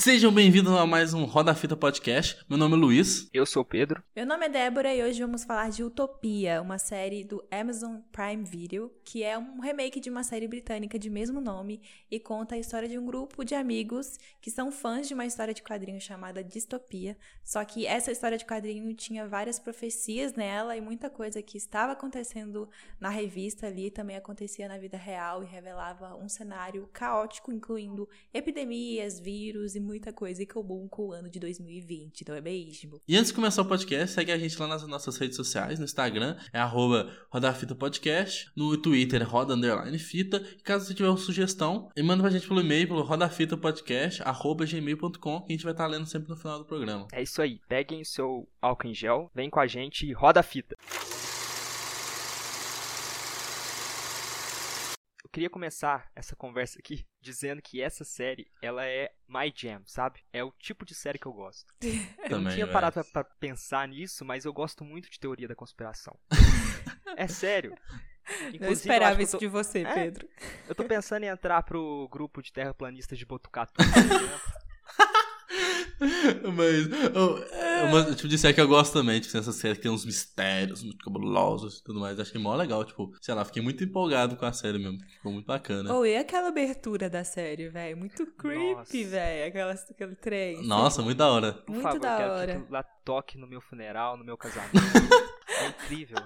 Sejam 0.00 0.32
bem-vindos 0.32 0.72
a 0.72 0.84
mais 0.84 1.14
um 1.14 1.24
Roda 1.24 1.54
Fita 1.54 1.76
Podcast. 1.76 2.44
Meu 2.50 2.58
nome 2.58 2.74
é 2.74 2.76
Luiz. 2.76 3.28
Eu 3.32 3.46
sou 3.46 3.62
o 3.62 3.64
Pedro. 3.64 4.02
Meu 4.14 4.26
nome 4.26 4.44
é 4.46 4.48
Débora 4.48 4.92
e 4.92 5.02
hoje 5.02 5.22
vamos 5.22 5.44
falar 5.44 5.70
de 5.70 5.84
Utopia, 5.84 6.60
uma 6.60 6.78
série 6.78 7.22
do 7.24 7.42
Amazon 7.48 7.98
Prime 8.10 8.42
Video, 8.42 8.92
que 9.04 9.22
é 9.22 9.38
um 9.38 9.60
remake 9.60 10.00
de 10.00 10.10
uma 10.10 10.24
série 10.24 10.48
britânica 10.48 10.98
de 10.98 11.08
mesmo 11.08 11.40
nome 11.40 11.80
e 12.10 12.18
conta 12.18 12.56
a 12.56 12.58
história 12.58 12.88
de 12.88 12.98
um 12.98 13.06
grupo 13.06 13.44
de 13.44 13.54
amigos 13.54 14.18
que 14.42 14.50
são 14.50 14.72
fãs 14.72 15.06
de 15.06 15.14
uma 15.14 15.26
história 15.26 15.54
de 15.54 15.62
quadrinho 15.62 16.00
chamada 16.00 16.42
Distopia. 16.42 17.16
Só 17.44 17.64
que 17.64 17.86
essa 17.86 18.10
história 18.10 18.36
de 18.36 18.44
quadrinho 18.44 18.92
tinha 18.94 19.28
várias 19.28 19.60
profecias 19.60 20.34
nela 20.34 20.76
e 20.76 20.80
muita 20.80 21.08
coisa 21.08 21.40
que 21.40 21.56
estava 21.56 21.92
acontecendo 21.92 22.68
na 22.98 23.10
revista 23.10 23.68
ali 23.68 23.92
também 23.92 24.16
acontecia 24.16 24.66
na 24.66 24.76
vida 24.76 24.98
real 24.98 25.44
e 25.44 25.46
revelava 25.46 26.16
um 26.16 26.28
cenário 26.28 26.88
caótico, 26.92 27.52
incluindo 27.52 28.08
epidemias, 28.32 29.20
vírus 29.20 29.76
e 29.76 29.83
muita 29.84 30.12
coisa 30.12 30.42
em 30.42 30.46
comum 30.46 30.88
com 30.88 31.08
o 31.08 31.12
ano 31.12 31.28
de 31.28 31.38
2020, 31.38 32.22
então 32.22 32.34
é 32.34 32.40
mesmo. 32.40 33.00
E 33.06 33.16
antes 33.16 33.28
de 33.28 33.34
começar 33.34 33.62
o 33.62 33.66
podcast, 33.66 34.14
segue 34.14 34.32
a 34.32 34.38
gente 34.38 34.58
lá 34.58 34.66
nas 34.66 34.86
nossas 34.86 35.16
redes 35.16 35.36
sociais, 35.36 35.78
no 35.78 35.84
Instagram, 35.84 36.36
é 36.52 36.58
arroba 36.58 37.12
Rodafita 37.30 37.74
Podcast, 37.74 38.50
no 38.56 38.76
Twitter 38.76 39.22
é 39.22 39.24
Roda 39.24 39.54
Underline 39.54 39.98
Fita, 39.98 40.44
e 40.58 40.62
caso 40.62 40.86
você 40.86 40.94
tiver 40.94 41.08
uma 41.08 41.16
sugestão, 41.16 41.90
manda 42.02 42.22
pra 42.22 42.30
gente 42.30 42.48
pelo 42.48 42.60
e-mail, 42.60 42.88
pelo 42.88 43.02
rodafitapodcast, 43.02 44.22
arroba 44.22 44.64
gmail.com, 44.64 45.40
que 45.42 45.52
a 45.52 45.54
gente 45.54 45.64
vai 45.64 45.72
estar 45.72 45.86
lendo 45.86 46.06
sempre 46.06 46.28
no 46.28 46.36
final 46.36 46.58
do 46.58 46.64
programa. 46.64 47.06
É 47.12 47.22
isso 47.22 47.42
aí, 47.42 47.60
peguem 47.68 48.00
o 48.00 48.06
seu 48.06 48.48
álcool 48.60 48.88
em 48.88 48.94
gel, 48.94 49.30
vem 49.34 49.50
com 49.50 49.60
a 49.60 49.66
gente 49.66 50.06
e 50.06 50.12
roda 50.12 50.40
a 50.40 50.42
fita. 50.42 50.76
Queria 55.34 55.50
começar 55.50 56.08
essa 56.14 56.36
conversa 56.36 56.78
aqui 56.78 57.04
dizendo 57.20 57.60
que 57.60 57.82
essa 57.82 58.04
série, 58.04 58.46
ela 58.62 58.86
é 58.86 59.12
my 59.28 59.52
jam, 59.54 59.82
sabe? 59.84 60.20
É 60.32 60.44
o 60.44 60.52
tipo 60.52 60.84
de 60.84 60.94
série 60.94 61.18
que 61.18 61.26
eu 61.26 61.32
gosto. 61.32 61.74
eu 61.82 62.28
Também, 62.28 62.44
não 62.44 62.50
tinha 62.52 62.66
parado 62.68 62.92
pra, 62.92 63.04
pra, 63.04 63.24
pensar 63.40 63.88
nisso, 63.88 64.24
mas 64.24 64.44
eu 64.44 64.52
gosto 64.52 64.84
muito 64.84 65.10
de 65.10 65.18
teoria 65.18 65.48
da 65.48 65.54
conspiração. 65.56 66.16
é 67.16 67.26
sério. 67.26 67.76
Inclusive, 68.48 68.66
eu 68.66 68.72
esperava 68.72 69.20
eu 69.20 69.24
isso 69.24 69.32
tô... 69.32 69.38
de 69.38 69.48
você, 69.48 69.80
é, 69.80 69.92
Pedro. 69.92 70.28
Eu 70.68 70.74
tô 70.74 70.84
pensando 70.84 71.24
em 71.24 71.28
entrar 71.28 71.62
pro 71.64 72.08
grupo 72.10 72.40
de 72.40 72.52
terraplanistas 72.52 73.18
de 73.18 73.26
Botucatu, 73.26 73.74
por 73.74 73.84
exemplo. 73.84 74.63
Mas, 76.00 76.88
oh, 77.14 77.88
uma, 77.88 78.14
tipo 78.14 78.28
de 78.28 78.38
série 78.38 78.54
que 78.54 78.60
eu 78.60 78.68
gosto 78.68 78.92
também, 78.92 79.20
tipo, 79.20 79.36
essa 79.36 79.52
série 79.52 79.76
que 79.76 79.82
tem 79.82 79.90
uns 79.90 80.04
mistérios 80.04 80.82
muito 80.82 81.04
cabulosos 81.04 81.78
e 81.78 81.84
tudo 81.84 82.00
mais. 82.00 82.18
Achei 82.18 82.40
mó 82.40 82.54
legal, 82.54 82.84
tipo, 82.84 83.12
sei 83.20 83.34
lá, 83.34 83.44
fiquei 83.44 83.62
muito 83.62 83.82
empolgado 83.84 84.36
com 84.36 84.46
a 84.46 84.52
série 84.52 84.78
mesmo. 84.78 84.98
Ficou 85.06 85.32
muito 85.32 85.46
bacana. 85.46 85.94
Oh, 85.94 86.04
e 86.04 86.16
aquela 86.16 86.48
abertura 86.48 87.08
da 87.08 87.24
série, 87.24 87.68
velho? 87.68 87.96
Muito 87.96 88.26
creepy, 88.26 89.04
velho. 89.04 89.48
Aquele 89.90 90.14
trem. 90.16 90.66
Nossa, 90.66 91.02
muito 91.02 91.18
da 91.18 91.28
hora. 91.28 91.62
Muito 91.68 91.82
favor, 91.82 92.00
da 92.00 92.32
hora. 92.32 92.60
Que 92.60 92.72
lá 92.72 92.82
toque 92.82 93.38
no 93.38 93.46
meu 93.46 93.60
funeral, 93.60 94.16
no 94.16 94.24
meu 94.24 94.36
casamento. 94.36 94.74
é 95.48 95.68
incrível. 95.68 96.18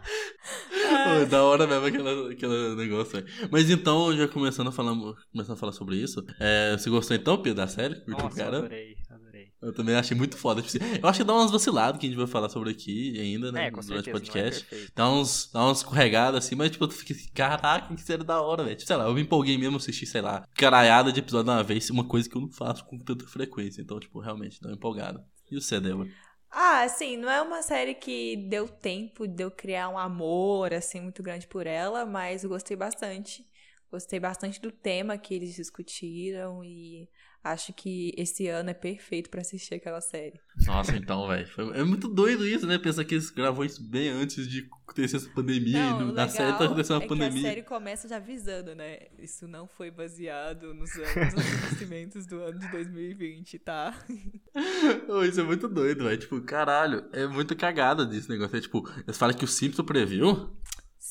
Da 1.29 1.45
hora 1.45 1.67
mesmo 1.67 1.87
aquele, 1.87 2.33
aquele 2.33 2.75
negócio, 2.77 3.21
velho. 3.21 3.49
Mas 3.51 3.69
então, 3.71 4.17
já 4.17 4.27
começando 4.29 4.69
a 4.69 4.73
falar, 4.73 4.95
começando 5.33 5.57
a 5.57 5.59
falar 5.59 5.73
sobre 5.73 5.97
isso, 5.97 6.25
é, 6.41 6.77
você 6.77 6.89
gostou 6.89 7.17
então, 7.17 7.37
Pedro, 7.37 7.57
da 7.57 7.67
série? 7.67 8.03
Nossa, 8.07 8.37
cara? 8.37 8.59
adorei, 8.59 8.97
adorei. 9.11 9.28
Eu 9.61 9.73
também 9.73 9.97
achei 9.97 10.17
muito 10.17 10.37
foda. 10.37 10.63
Tipo 10.63 10.85
assim, 10.85 11.01
eu 11.03 11.09
acho 11.09 11.19
que 11.19 11.25
dá 11.25 11.35
umas 11.35 11.51
vaciladas 11.51 12.01
que 12.01 12.07
a 12.07 12.09
gente 12.09 12.19
vai 12.19 12.29
falar 12.29 12.49
sobre 12.49 12.71
aqui 12.71 13.19
ainda, 13.19 13.51
né? 13.51 13.67
É, 13.67 13.71
com 13.71 13.81
durante 13.81 14.07
o 14.07 14.11
é 14.11 14.13
podcast. 14.13 14.67
É 14.73 14.87
dá, 14.95 15.11
uns, 15.11 15.51
dá 15.53 15.65
umas 15.65 15.79
escorregadas 15.79 16.45
assim, 16.45 16.55
mas 16.55 16.71
tipo, 16.71 16.87
tu 16.87 16.95
fica 16.95 17.13
assim, 17.13 17.29
caraca, 17.35 17.95
que 17.95 18.01
série 18.01 18.23
da 18.23 18.41
hora, 18.41 18.63
velho. 18.63 18.77
Tipo, 18.77 18.87
sei 18.87 18.97
lá, 18.97 19.05
eu 19.07 19.15
me 19.15 19.23
empolguei 19.23 19.59
mesmo 19.59 19.77
assistir, 19.77 20.07
sei 20.07 20.21
lá, 20.21 20.47
caralhada 20.55 21.13
de 21.13 21.19
episódio 21.21 21.47
de 21.47 21.51
uma 21.51 21.63
vez, 21.65 21.91
uma 21.91 22.07
coisa 22.07 22.29
que 22.29 22.37
eu 22.37 22.41
não 22.41 22.51
faço 22.51 22.85
com 22.85 22.99
tanta 22.99 23.27
frequência. 23.27 23.83
Então, 23.83 23.99
tipo, 23.99 24.21
realmente, 24.21 24.61
dá 24.61 24.69
uma 24.69 24.77
empolgada. 24.77 25.25
E 25.51 25.57
o 25.57 25.61
você, 25.61 25.81
Débora? 25.81 26.09
Ah, 26.51 26.83
assim, 26.83 27.17
não 27.17 27.29
é 27.29 27.43
uma 27.43 27.61
série 27.61 27.95
que 27.95 28.37
deu 28.49 28.69
tempo 28.69 29.27
de 29.27 29.43
eu 29.43 29.51
criar 29.51 29.89
um 29.89 29.99
amor, 29.99 30.73
assim, 30.73 31.01
muito 31.01 31.23
grande 31.23 31.47
por 31.47 31.67
ela, 31.67 32.07
mas 32.07 32.45
eu 32.45 32.49
gostei 32.49 32.77
bastante. 32.77 33.47
Gostei 33.91 34.21
bastante 34.21 34.61
do 34.61 34.71
tema 34.71 35.19
que 35.19 35.35
eles 35.35 35.55
discutiram 35.55 36.63
e 36.63 37.09
acho 37.43 37.73
que 37.73 38.13
esse 38.17 38.47
ano 38.49 38.71
é 38.71 38.75
perfeito 38.75 39.31
para 39.31 39.41
assistir 39.41 39.75
aquela 39.75 40.01
série. 40.01 40.41
Nossa, 40.67 40.97
então, 40.97 41.27
velho. 41.29 41.49
É 41.75 41.85
muito 41.85 42.09
doido 42.09 42.47
isso, 42.47 42.67
né? 42.67 42.79
Pensar 42.79 43.05
que 43.05 43.15
eles 43.15 43.31
gravou 43.31 43.65
isso 43.65 43.83
bem 43.83 44.09
antes 44.09 44.49
de 44.49 44.69
acontecer 44.83 45.17
essa 45.17 45.31
pandemia. 45.31 45.91
Não, 45.91 46.13
na 46.13 46.29
série 46.29 46.57
tá 46.59 46.65
acontecendo 46.65 46.97
uma 46.97 47.05
é 47.05 47.09
pandemia. 47.09 47.41
Que 47.41 47.47
a 47.47 47.51
série 47.51 47.63
começa 47.63 48.09
já 48.09 48.17
avisando, 48.17 48.75
né? 48.75 49.07
Isso 49.19 49.47
não 49.47 49.67
foi 49.67 49.91
baseado 49.91 50.75
nos 50.75 50.95
anos 50.97 51.35
acontecimentos 51.35 52.27
do 52.27 52.43
ano 52.43 52.59
de 52.59 52.69
2020, 52.71 53.59
tá? 53.61 53.95
isso 55.29 55.41
é 55.41 55.45
muito 55.45 55.69
doido, 55.69 56.05
velho. 56.05 56.19
Tipo, 56.19 56.41
caralho, 56.43 57.05
é 57.13 57.27
muito 57.27 57.55
cagada 57.57 58.05
desse 58.05 58.29
negócio. 58.29 58.57
É 58.57 58.61
tipo, 58.61 58.89
eles 59.05 59.17
falam 59.17 59.37
que 59.37 59.45
o 59.45 59.49
Simpson 59.49 59.85
previu. 59.85 60.51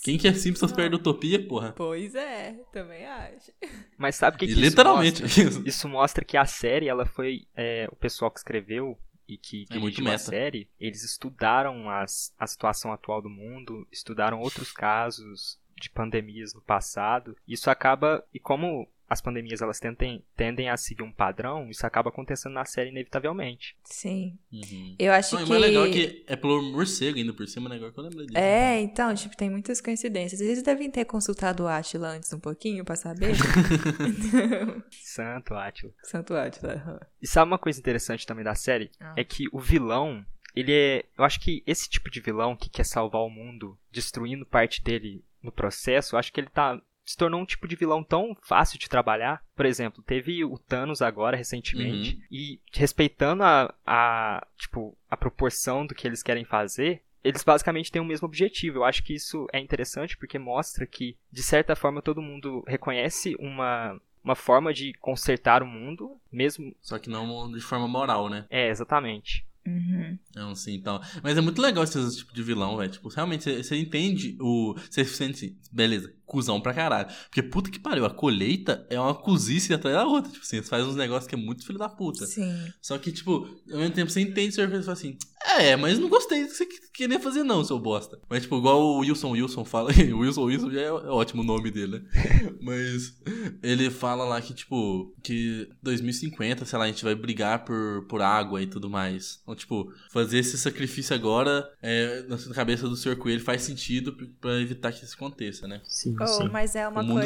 Quem 0.07 0.17
que 0.17 0.25
é 0.25 0.33
Simpsons 0.33 0.71
perde 0.71 0.95
Utopia, 0.95 1.45
porra? 1.45 1.73
Pois 1.73 2.15
é, 2.15 2.53
também 2.71 3.05
acho. 3.05 3.51
Mas 3.97 4.15
sabe 4.15 4.37
o 4.37 4.39
que, 4.39 4.47
que 4.47 4.53
Literalmente. 4.53 5.21
Isso 5.27 5.43
mostra? 5.43 5.69
isso 5.69 5.89
mostra 5.89 6.25
que 6.25 6.37
a 6.37 6.45
série, 6.45 6.87
ela 6.87 7.05
foi. 7.05 7.45
É, 7.53 7.89
o 7.91 7.95
pessoal 7.97 8.31
que 8.31 8.39
escreveu 8.39 8.97
e 9.27 9.37
que 9.37 9.65
é 9.69 9.73
dirigiu 9.73 10.09
a 10.09 10.17
série, 10.17 10.69
eles 10.79 11.03
estudaram 11.03 11.89
as, 11.89 12.33
a 12.39 12.47
situação 12.47 12.93
atual 12.93 13.21
do 13.21 13.29
mundo, 13.29 13.85
estudaram 13.91 14.39
outros 14.39 14.71
casos 14.71 15.59
de 15.75 15.89
pandemias 15.89 16.53
no 16.53 16.61
passado. 16.61 17.35
Isso 17.45 17.69
acaba. 17.69 18.23
E 18.33 18.39
como 18.39 18.87
as 19.09 19.21
pandemias 19.21 19.61
elas 19.61 19.79
tentem, 19.79 20.23
tendem 20.35 20.69
a 20.69 20.75
seguir 20.75 21.03
um 21.03 21.11
padrão, 21.11 21.69
isso 21.69 21.85
acaba 21.85 22.09
acontecendo 22.09 22.53
na 22.53 22.65
série 22.65 22.89
inevitavelmente. 22.89 23.77
Sim. 23.83 24.37
Uhum. 24.51 24.95
Eu 24.99 25.13
acho 25.13 25.35
Não, 25.35 25.43
que. 25.43 25.47
O 25.47 25.49
mais 25.49 25.61
legal 25.61 25.85
é 25.85 25.91
que 25.91 26.25
é 26.27 26.35
pelo 26.35 26.61
morcego 26.71 27.17
ainda 27.17 27.33
por 27.33 27.47
cima, 27.47 27.69
né? 27.69 27.77
Agora 27.77 27.91
que 27.93 27.99
eu 27.99 28.03
lembrei 28.03 28.25
disso. 28.25 28.37
É, 28.37 28.81
então, 28.81 29.13
tipo, 29.15 29.37
tem 29.37 29.49
muitas 29.49 29.79
coincidências. 29.79 30.41
Eles 30.41 30.61
devem 30.61 30.91
ter 30.91 31.05
consultado 31.05 31.63
o 31.63 31.67
Atila 31.67 32.09
antes 32.09 32.31
um 32.33 32.39
pouquinho 32.39 32.83
pra 32.83 32.95
saber. 32.95 33.33
Santo 34.91 35.53
Atila. 35.53 35.93
Santo 36.03 36.33
Atila. 36.33 37.07
E 37.21 37.27
sabe 37.27 37.49
uma 37.49 37.59
coisa 37.59 37.79
interessante 37.79 38.25
também 38.25 38.43
da 38.43 38.55
série? 38.55 38.91
Ah. 38.99 39.13
É 39.15 39.23
que 39.23 39.47
o 39.53 39.59
vilão, 39.59 40.25
ele 40.53 40.73
é. 40.73 41.05
Eu 41.17 41.23
acho 41.23 41.39
que 41.39 41.63
esse 41.65 41.89
tipo 41.89 42.11
de 42.11 42.19
vilão 42.19 42.57
que 42.57 42.69
quer 42.69 42.85
salvar 42.85 43.21
o 43.21 43.29
mundo, 43.29 43.77
destruindo 43.89 44.45
parte 44.45 44.83
dele 44.83 45.23
no 45.41 45.51
processo, 45.51 46.15
eu 46.15 46.19
acho 46.19 46.33
que 46.33 46.41
ele 46.41 46.49
tá 46.49 46.81
se 47.07 47.15
tornou 47.15 47.39
um 47.39 47.45
tipo 47.45 47.67
de 47.67 47.75
vilão 47.77 48.03
tão 48.03 48.35
fácil 48.41 48.77
de 48.77 48.89
trabalhar. 48.89 49.41
Por 49.55 49.65
exemplo, 49.65 50.03
teve 50.03 50.43
o 50.43 50.59
Thanos 50.59 51.01
agora, 51.01 51.37
recentemente, 51.37 52.15
uhum. 52.15 52.21
e 52.29 52.59
respeitando 52.73 53.43
a, 53.43 53.73
a, 53.85 54.45
tipo, 54.57 54.95
a 55.09 55.15
proporção 55.15 55.85
do 55.87 55.95
que 55.95 56.05
eles 56.05 56.21
querem 56.21 56.43
fazer, 56.43 57.01
eles 57.23 57.43
basicamente 57.43 57.91
têm 57.91 58.01
o 58.01 58.05
mesmo 58.05 58.27
objetivo. 58.27 58.79
Eu 58.79 58.83
acho 58.83 59.01
que 59.03 59.13
isso 59.13 59.47
é 59.53 59.59
interessante 59.59 60.17
porque 60.17 60.37
mostra 60.37 60.85
que, 60.85 61.15
de 61.31 61.41
certa 61.41 61.77
forma, 61.77 62.01
todo 62.01 62.21
mundo 62.21 62.61
reconhece 62.67 63.37
uma, 63.39 63.97
uma 64.21 64.35
forma 64.35 64.73
de 64.73 64.91
consertar 64.99 65.63
o 65.63 65.67
mundo, 65.67 66.19
mesmo. 66.29 66.75
Só 66.81 66.99
que 66.99 67.09
não 67.09 67.49
de 67.49 67.61
forma 67.61 67.87
moral, 67.87 68.29
né? 68.29 68.45
É, 68.49 68.67
exatamente. 68.67 69.47
Uhum. 69.65 70.17
Não, 70.33 70.55
sim, 70.55 70.75
então. 70.75 71.01
Mas 71.21 71.37
é 71.37 71.41
muito 71.41 71.61
legal 71.61 71.83
esse 71.83 72.17
tipo 72.17 72.33
de 72.33 72.43
vilão, 72.43 72.77
velho. 72.77 72.91
Tipo, 72.91 73.09
realmente, 73.09 73.63
você 73.63 73.75
entende 73.77 74.37
o. 74.39 74.73
Você 74.89 75.03
sente. 75.03 75.57
Beleza, 75.71 76.13
cuzão 76.27 76.61
pra 76.61 76.73
caralho. 76.73 77.07
Porque 77.23 77.41
puta 77.41 77.71
que 77.71 77.79
pariu, 77.79 78.05
a 78.05 78.09
colheita 78.09 78.85
é 78.89 78.99
uma 78.99 79.15
cozice 79.15 79.73
atrás 79.73 79.95
da 79.95 80.05
outra. 80.05 80.31
Tipo 80.31 80.43
assim, 80.43 80.61
você 80.61 80.69
faz 80.69 80.85
uns 80.85 80.95
negócios 80.95 81.27
que 81.27 81.33
é 81.33 81.37
muito 81.37 81.65
filho 81.65 81.79
da 81.79 81.89
puta. 81.89 82.25
Sim. 82.25 82.53
Só 82.81 82.97
que, 82.97 83.11
tipo, 83.11 83.47
ao 83.71 83.79
mesmo 83.79 83.95
tempo 83.95 84.11
você 84.11 84.21
entende 84.21 84.53
seu 84.53 84.65
e 84.65 84.69
fala 84.69 84.91
assim, 84.91 85.17
é, 85.57 85.75
mas 85.75 85.97
não 85.97 86.09
gostei 86.09 86.43
do 86.43 86.49
que 86.49 86.55
você 86.55 86.65
queria 86.93 87.19
fazer, 87.19 87.43
não, 87.43 87.63
seu 87.63 87.79
bosta. 87.79 88.19
Mas, 88.29 88.43
tipo, 88.43 88.57
igual 88.57 88.81
o 88.81 88.99
Wilson 88.99 89.31
Wilson 89.31 89.63
fala, 89.63 89.91
o 90.13 90.19
Wilson 90.19 90.43
Wilson 90.43 90.71
já 90.71 90.81
é, 90.81 90.85
é 90.85 90.91
ótimo 90.91 91.41
o 91.41 91.45
nome 91.45 91.71
dele, 91.71 91.99
né? 91.99 92.01
mas 92.61 93.15
ele 93.63 93.89
fala 93.89 94.25
lá 94.25 94.41
que, 94.41 94.53
tipo, 94.53 95.15
que 95.23 95.69
2050, 95.81 96.65
sei 96.65 96.77
lá, 96.77 96.85
a 96.85 96.87
gente 96.87 97.03
vai 97.03 97.15
brigar 97.15 97.63
por, 97.63 98.05
por 98.07 98.21
água 98.21 98.61
e 98.61 98.67
tudo 98.67 98.89
mais. 98.89 99.39
Então, 99.43 99.55
tipo, 99.55 99.89
fazer 100.11 100.39
esse 100.39 100.57
sacrifício 100.57 101.15
agora 101.15 101.67
é, 101.81 102.23
na 102.23 102.37
cabeça 102.53 102.87
do 102.89 102.95
Sr. 102.95 103.15
Coelho 103.15 103.41
faz 103.41 103.61
sentido 103.61 104.15
pra 104.41 104.59
evitar 104.59 104.91
que 104.91 105.05
isso 105.05 105.15
aconteça, 105.15 105.67
né? 105.67 105.81
Sim. 105.85 106.16
Oh, 106.21 106.47
mas 106.51 106.75
é 106.75 106.87
uma 106.87 107.01
coisa 107.05 107.21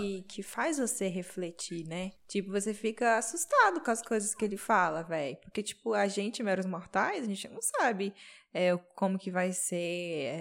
que, 0.00 0.22
que 0.22 0.42
faz 0.42 0.78
você 0.78 1.08
refletir, 1.08 1.86
né? 1.86 2.12
Tipo, 2.28 2.50
você 2.50 2.72
fica 2.72 3.18
assustado 3.18 3.80
com 3.80 3.90
as 3.90 4.02
coisas 4.02 4.34
que 4.34 4.44
ele 4.44 4.56
fala, 4.56 5.02
velho. 5.02 5.36
Porque, 5.42 5.62
tipo, 5.62 5.92
a 5.92 6.06
gente, 6.08 6.42
meros 6.42 6.66
mortais, 6.66 7.24
a 7.24 7.26
gente 7.26 7.46
não 7.48 7.60
sabe 7.60 8.14
é, 8.54 8.76
como 8.94 9.18
que 9.18 9.30
vai 9.30 9.52
ser 9.52 9.76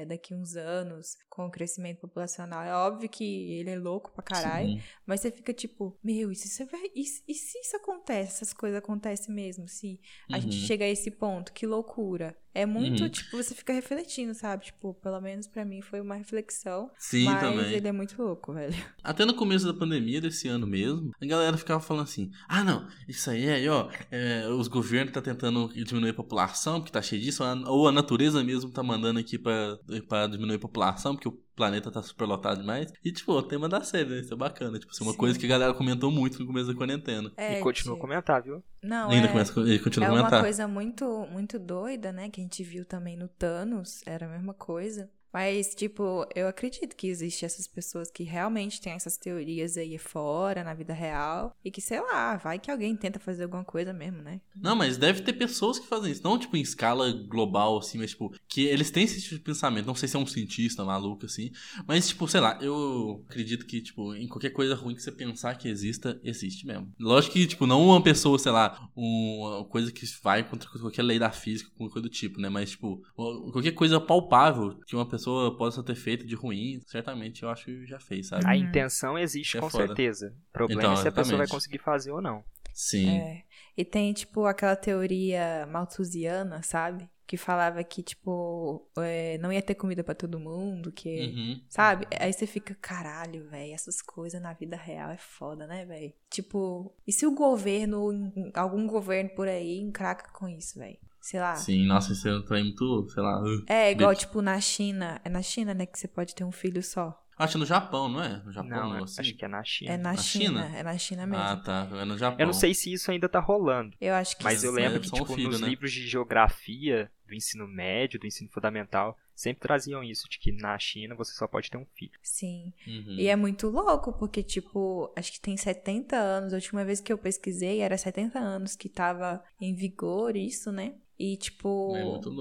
é, 0.02 0.06
daqui 0.06 0.34
uns 0.34 0.56
anos 0.56 1.18
com 1.30 1.46
o 1.48 1.52
crescimento 1.52 2.00
populacional. 2.00 2.62
É 2.64 2.74
óbvio 2.74 3.10
que 3.10 3.54
ele 3.54 3.70
é 3.72 3.78
louco 3.80 4.12
pra 4.12 4.24
caralho, 4.24 4.70
Sim. 4.70 4.82
mas 5.06 5.20
você 5.22 5.32
fica 5.32 5.54
tipo, 5.54 5.98
meu, 6.04 6.32
e 6.32 6.36
se, 6.36 6.48
isso 6.48 6.66
vai, 6.72 6.82
e, 6.96 7.04
se- 7.06 7.24
e 7.28 7.34
se 7.34 7.58
isso 7.60 7.76
acontece, 7.78 8.36
essas 8.36 8.54
coisas 8.54 8.78
acontecem 8.80 9.34
mesmo, 9.34 9.68
se 9.68 10.00
a 10.32 10.40
gente 10.40 10.56
Uhum. 10.58 10.68
chega 10.68 10.86
a 10.86 10.90
esse 10.90 11.10
ponto, 11.12 11.52
que 11.54 11.66
loucura. 11.66 12.38
É 12.54 12.66
muito, 12.66 13.04
Uhum. 13.04 13.10
tipo, 13.10 13.38
você 13.38 13.56
fica 13.56 13.72
refletindo, 13.72 14.34
sabe? 14.34 14.66
Tipo, 14.66 14.94
pelo 14.96 15.22
menos 15.22 15.48
pra 15.48 15.64
mim 15.64 15.82
foi 15.82 16.02
uma 16.02 16.16
reflexão. 16.16 16.90
Sim, 16.98 17.26
mas 17.26 17.40
também. 17.40 17.72
ele 17.74 17.88
é 17.88 17.92
muito 17.92 18.22
louco, 18.22 18.54
velho. 18.54 18.76
Até 19.04 19.24
no 19.26 19.34
começo 19.34 19.66
da 19.66 19.74
pandemia 19.74 20.20
desse 20.20 20.48
ano 20.50 20.68
mesmo, 20.68 21.12
a 21.22 21.26
galera 21.26 21.58
ficava 21.58 21.80
falando 21.80 22.04
assim: 22.04 22.30
ah, 22.50 22.64
não, 22.64 22.88
isso 23.08 23.30
aí 23.30 23.50
aí, 23.50 23.70
ó, 23.70 23.90
é, 24.12 24.48
os 24.50 24.68
governos 24.68 25.14
tá 25.14 25.22
tentando 25.22 25.70
diminuir 25.74 26.10
a 26.10 26.14
população, 26.14 26.80
porque 26.80 26.92
tá 26.92 27.02
cheio 27.02 27.22
disso, 27.22 27.44
ou 27.68 27.88
a 27.88 27.92
natureza 27.92 28.44
mesmo 28.44 28.70
tá 28.72 28.84
mandando 28.84 29.20
aqui 29.20 29.38
pra 29.40 30.28
diminuir 30.28 30.56
a 30.56 30.60
população, 30.60 31.16
porque 31.16 31.30
o 31.30 31.40
planeta 31.56 31.92
tá 31.92 32.02
superlotado 32.02 32.62
demais. 32.62 32.92
E, 33.04 33.12
tipo, 33.12 33.32
o 33.34 33.44
tema 33.44 33.68
da 33.70 33.84
série, 33.84 34.10
né? 34.10 34.20
Isso 34.20 34.34
é 34.34 34.38
bacana. 34.38 34.80
Tipo, 34.80 34.92
isso 34.92 35.04
é 35.04 35.06
uma 35.06 35.12
Sim. 35.14 35.18
coisa 35.18 35.40
que 35.40 35.46
a 35.46 35.50
galera 35.50 35.74
comentou 35.74 36.12
muito 36.12 36.40
no 36.40 36.48
começo 36.48 36.68
da 36.68 36.76
quarentena. 36.76 37.32
É, 37.38 37.60
e 37.60 37.62
continua 37.62 37.94
a 37.94 37.98
tipo, 37.98 38.08
comentar, 38.08 38.42
viu? 38.42 38.64
Não, 38.82 39.10
Ainda 39.10 39.28
é, 39.28 39.32
começa, 39.32 39.60
ele 39.60 39.80
continua 39.80 40.08
é 40.08 40.10
a 40.10 40.14
uma 40.14 40.20
comentar. 40.20 40.42
coisa 40.42 40.68
muito, 40.68 41.28
muito 41.32 41.60
doida, 41.60 42.12
né? 42.12 42.30
Que 42.30 42.42
a 42.42 42.44
gente 42.44 42.64
viu 42.64 42.86
também 42.86 43.18
no 43.18 43.28
Thanos, 43.28 44.02
era 44.06 44.26
a 44.26 44.30
mesma 44.30 44.54
coisa. 44.54 45.10
Mas, 45.34 45.74
tipo, 45.74 46.26
eu 46.36 46.48
acredito 46.48 46.96
que 46.96 47.08
existe 47.08 47.46
essas 47.46 47.68
pessoas 47.68 48.12
que 48.12 48.24
realmente 48.24 48.82
têm 48.82 48.94
essas 48.94 49.18
teorias 49.18 49.78
aí 49.78 49.98
fora, 49.98 50.64
na 50.64 50.74
vida 50.74 50.94
real. 50.94 51.56
E 51.64 51.72
que, 51.72 51.82
sei 51.82 52.02
lá, 52.02 52.36
vai 52.38 52.60
que 52.60 52.70
alguém 52.70 52.96
tenta 52.96 53.20
fazer 53.20 53.44
alguma 53.44 53.64
coisa 53.64 53.94
mesmo, 53.94 54.22
né? 54.22 54.42
Não, 54.56 54.76
mas 54.76 54.98
deve 54.98 55.22
ter 55.22 55.34
pessoas 55.34 55.80
que 55.80 55.88
fazem 55.88 56.12
isso. 56.12 56.24
Não, 56.24 56.38
tipo, 56.38 56.58
em 56.58 56.62
escala 56.62 57.12
global, 57.12 57.78
assim, 57.78 57.98
mas, 57.98 58.12
tipo, 58.12 58.34
que 58.48 58.66
eles 58.66 58.92
têm 58.92 59.06
esse 59.06 59.22
tipo 59.22 59.36
de 59.36 59.42
pensamento. 59.42 59.86
Não 59.86 59.96
sei 59.96 60.10
se 60.10 60.16
é 60.16 60.20
um 60.20 60.26
cientista 60.26 60.84
maluco, 60.84 61.26
assim. 61.26 61.52
Mas, 61.88 62.10
tipo, 62.10 62.28
sei 62.28 62.42
lá, 62.42 62.58
eu 62.62 63.24
acredito 63.30 63.66
que, 63.66 63.82
tipo, 63.82 64.14
em 64.14 64.28
qualquer 64.28 64.50
coisa 64.50 64.76
ruim 64.76 64.96
que 64.96 65.02
você 65.02 65.12
pensar 65.12 65.56
que 65.56 65.68
exista, 65.68 66.20
existe 66.24 66.66
mesmo. 66.66 66.92
Lógico 67.00 67.34
que, 67.34 67.48
tipo, 67.48 67.66
não 67.66 67.86
uma 67.86 68.04
pessoa, 68.04 68.38
sei 68.38 68.52
lá, 68.52 68.90
uma 68.96 69.64
coisa 69.66 69.92
que 69.92 70.06
vai 70.22 70.48
contra 70.48 70.70
qualquer 70.70 71.04
lei 71.04 71.18
da 71.18 71.32
física, 71.32 71.72
qualquer 71.78 71.94
coisa 71.94 72.10
do 72.10 72.12
tipo, 72.12 72.40
né? 72.40 72.50
Mas, 72.50 72.72
tipo, 72.72 73.02
qualquer 73.16 73.72
coisa 73.72 74.00
palpável 74.00 74.78
que 74.86 74.96
uma 74.96 75.06
pessoa 75.06 75.21
possa 75.58 75.84
ter 75.84 75.96
feito 75.96 76.26
de 76.26 76.36
ruim, 76.36 76.82
certamente 76.88 77.44
eu 77.44 77.50
acho 77.50 77.66
que 77.66 77.86
já 77.86 78.00
fez, 78.00 78.28
sabe? 78.28 78.46
A 78.46 78.50
Uhum. 78.50 78.56
intenção 78.56 79.18
existe 79.18 79.58
É 79.58 79.60
com 79.62 79.70
foda. 79.70 79.88
certeza. 79.88 80.36
O 80.50 80.52
problema 80.54 80.82
Então, 80.82 80.94
é 80.94 80.96
se 80.98 81.08
a 81.08 81.12
pessoa 81.12 81.38
vai 81.38 81.48
conseguir 81.48 81.80
fazer 81.80 82.12
ou 82.12 82.22
não. 82.22 82.44
Sim. 82.74 83.10
É. 83.18 83.44
E 83.78 83.84
tem, 83.86 84.14
tipo, 84.14 84.46
aquela 84.46 84.76
teoria 84.76 85.68
malthusiana, 85.72 86.62
sabe? 86.64 87.10
Que 87.28 87.38
falava 87.38 87.82
que, 87.84 88.04
tipo, 88.04 88.90
é, 88.98 89.38
não 89.38 89.52
ia 89.54 89.62
ter 89.62 89.76
comida 89.76 90.04
pra 90.04 90.14
todo 90.16 90.40
mundo, 90.40 90.92
que. 90.92 91.28
Uhum. 91.28 91.62
Sabe? 91.70 92.06
Aí 92.20 92.32
você 92.34 92.46
fica, 92.46 92.76
caralho, 92.82 93.48
velho, 93.50 93.74
essas 93.74 94.02
coisas 94.02 94.42
na 94.42 94.52
vida 94.54 94.76
real 94.76 95.10
é 95.12 95.18
foda, 95.18 95.66
né, 95.68 95.86
velho? 95.86 96.14
Tipo, 96.30 96.94
e 97.08 97.12
se 97.14 97.26
o 97.26 97.34
governo, 97.34 98.10
algum 98.54 98.86
governo 98.88 99.30
por 99.36 99.48
aí, 99.48 99.80
encraca 99.80 100.30
com 100.34 100.48
isso, 100.50 100.78
velho? 100.80 100.98
Sei 101.22 101.40
lá. 101.40 101.56
Sim, 101.56 101.86
nossa, 101.86 102.12
isso 102.14 102.28
é 102.28 102.36
um 102.36 102.42
trem 102.42 102.64
muito, 102.66 103.08
sei 103.10 103.22
lá. 103.24 103.40
uh. 103.42 103.64
É, 103.68 103.92
igual, 103.92 104.14
tipo, 104.16 104.42
na 104.42 104.60
China. 104.60 105.22
É 105.24 105.30
na 105.30 105.42
China, 105.42 105.74
né, 105.74 105.86
que 105.86 105.98
você 106.00 106.08
pode 106.08 106.34
ter 106.36 106.44
um 106.44 106.52
filho 106.52 106.82
só. 106.82 107.18
Acho 107.38 107.58
no 107.58 107.66
Japão, 107.66 108.08
não 108.08 108.22
é? 108.22 108.38
No 108.44 108.52
Japão, 108.52 108.70
Não, 108.70 108.90
não, 108.90 108.98
é- 109.00 109.04
assim? 109.04 109.22
acho 109.22 109.34
que 109.36 109.46
é 109.46 109.48
na 109.48 109.64
China. 109.64 109.92
É 109.94 109.98
na, 109.98 110.12
Na 110.14 110.18
China. 110.18 110.64
China? 110.64 110.78
É 110.78 110.84
na 110.84 110.98
China 110.98 111.26
mesmo. 111.26 111.44
Ah, 111.44 111.56
tá. 111.58 111.88
É 111.94 112.06
no 112.06 112.18
Japão. 112.18 112.40
Eu 112.40 112.46
não 112.46 112.54
sei 112.54 112.74
se 112.74 112.92
isso 112.94 113.10
ainda 113.10 113.28
tá 113.28 113.40
rolando. 113.40 113.96
Eu 114.00 114.14
acho 114.14 114.38
que 114.38 114.44
Mas 114.44 114.64
eu 114.64 114.72
lembro 114.72 114.98
é 114.98 115.00
que, 115.00 115.08
um 115.08 115.12
tipo, 115.12 115.34
filho, 115.36 115.50
nos 115.50 115.60
né? 115.62 115.68
livros 115.70 115.92
de 115.92 116.06
geografia 116.08 117.10
do 117.28 117.34
ensino 117.34 117.68
médio, 117.68 118.20
do 118.20 118.28
ensino 118.28 118.50
fundamental, 118.52 119.18
sempre 119.34 119.62
traziam 119.62 120.04
isso, 120.04 120.30
de 120.30 120.38
que 120.38 120.52
na 120.52 120.78
China 120.78 121.16
você 121.16 121.34
só 121.34 121.48
pode 121.48 121.72
ter 121.72 121.78
um 121.78 121.86
filho. 121.96 122.12
Sim. 122.22 122.74
Uhum. 122.86 123.16
E 123.18 123.28
é 123.28 123.36
muito 123.36 123.70
louco, 123.70 124.14
porque, 124.14 124.44
tipo, 124.44 125.12
acho 125.16 125.32
que 125.32 125.40
tem 125.42 125.56
70 125.58 126.16
anos. 126.18 126.54
A 126.54 126.58
última 126.58 126.84
vez 126.86 127.00
que 127.00 127.12
eu 127.12 127.18
pesquisei 127.18 127.80
era 127.80 127.98
70 127.98 128.38
anos 128.38 128.76
que 128.76 128.90
tava 128.90 129.44
em 129.60 129.74
vigor 129.74 130.36
isso, 130.36 130.72
né? 130.72 130.94
E, 131.20 131.38
tipo, 131.38 131.94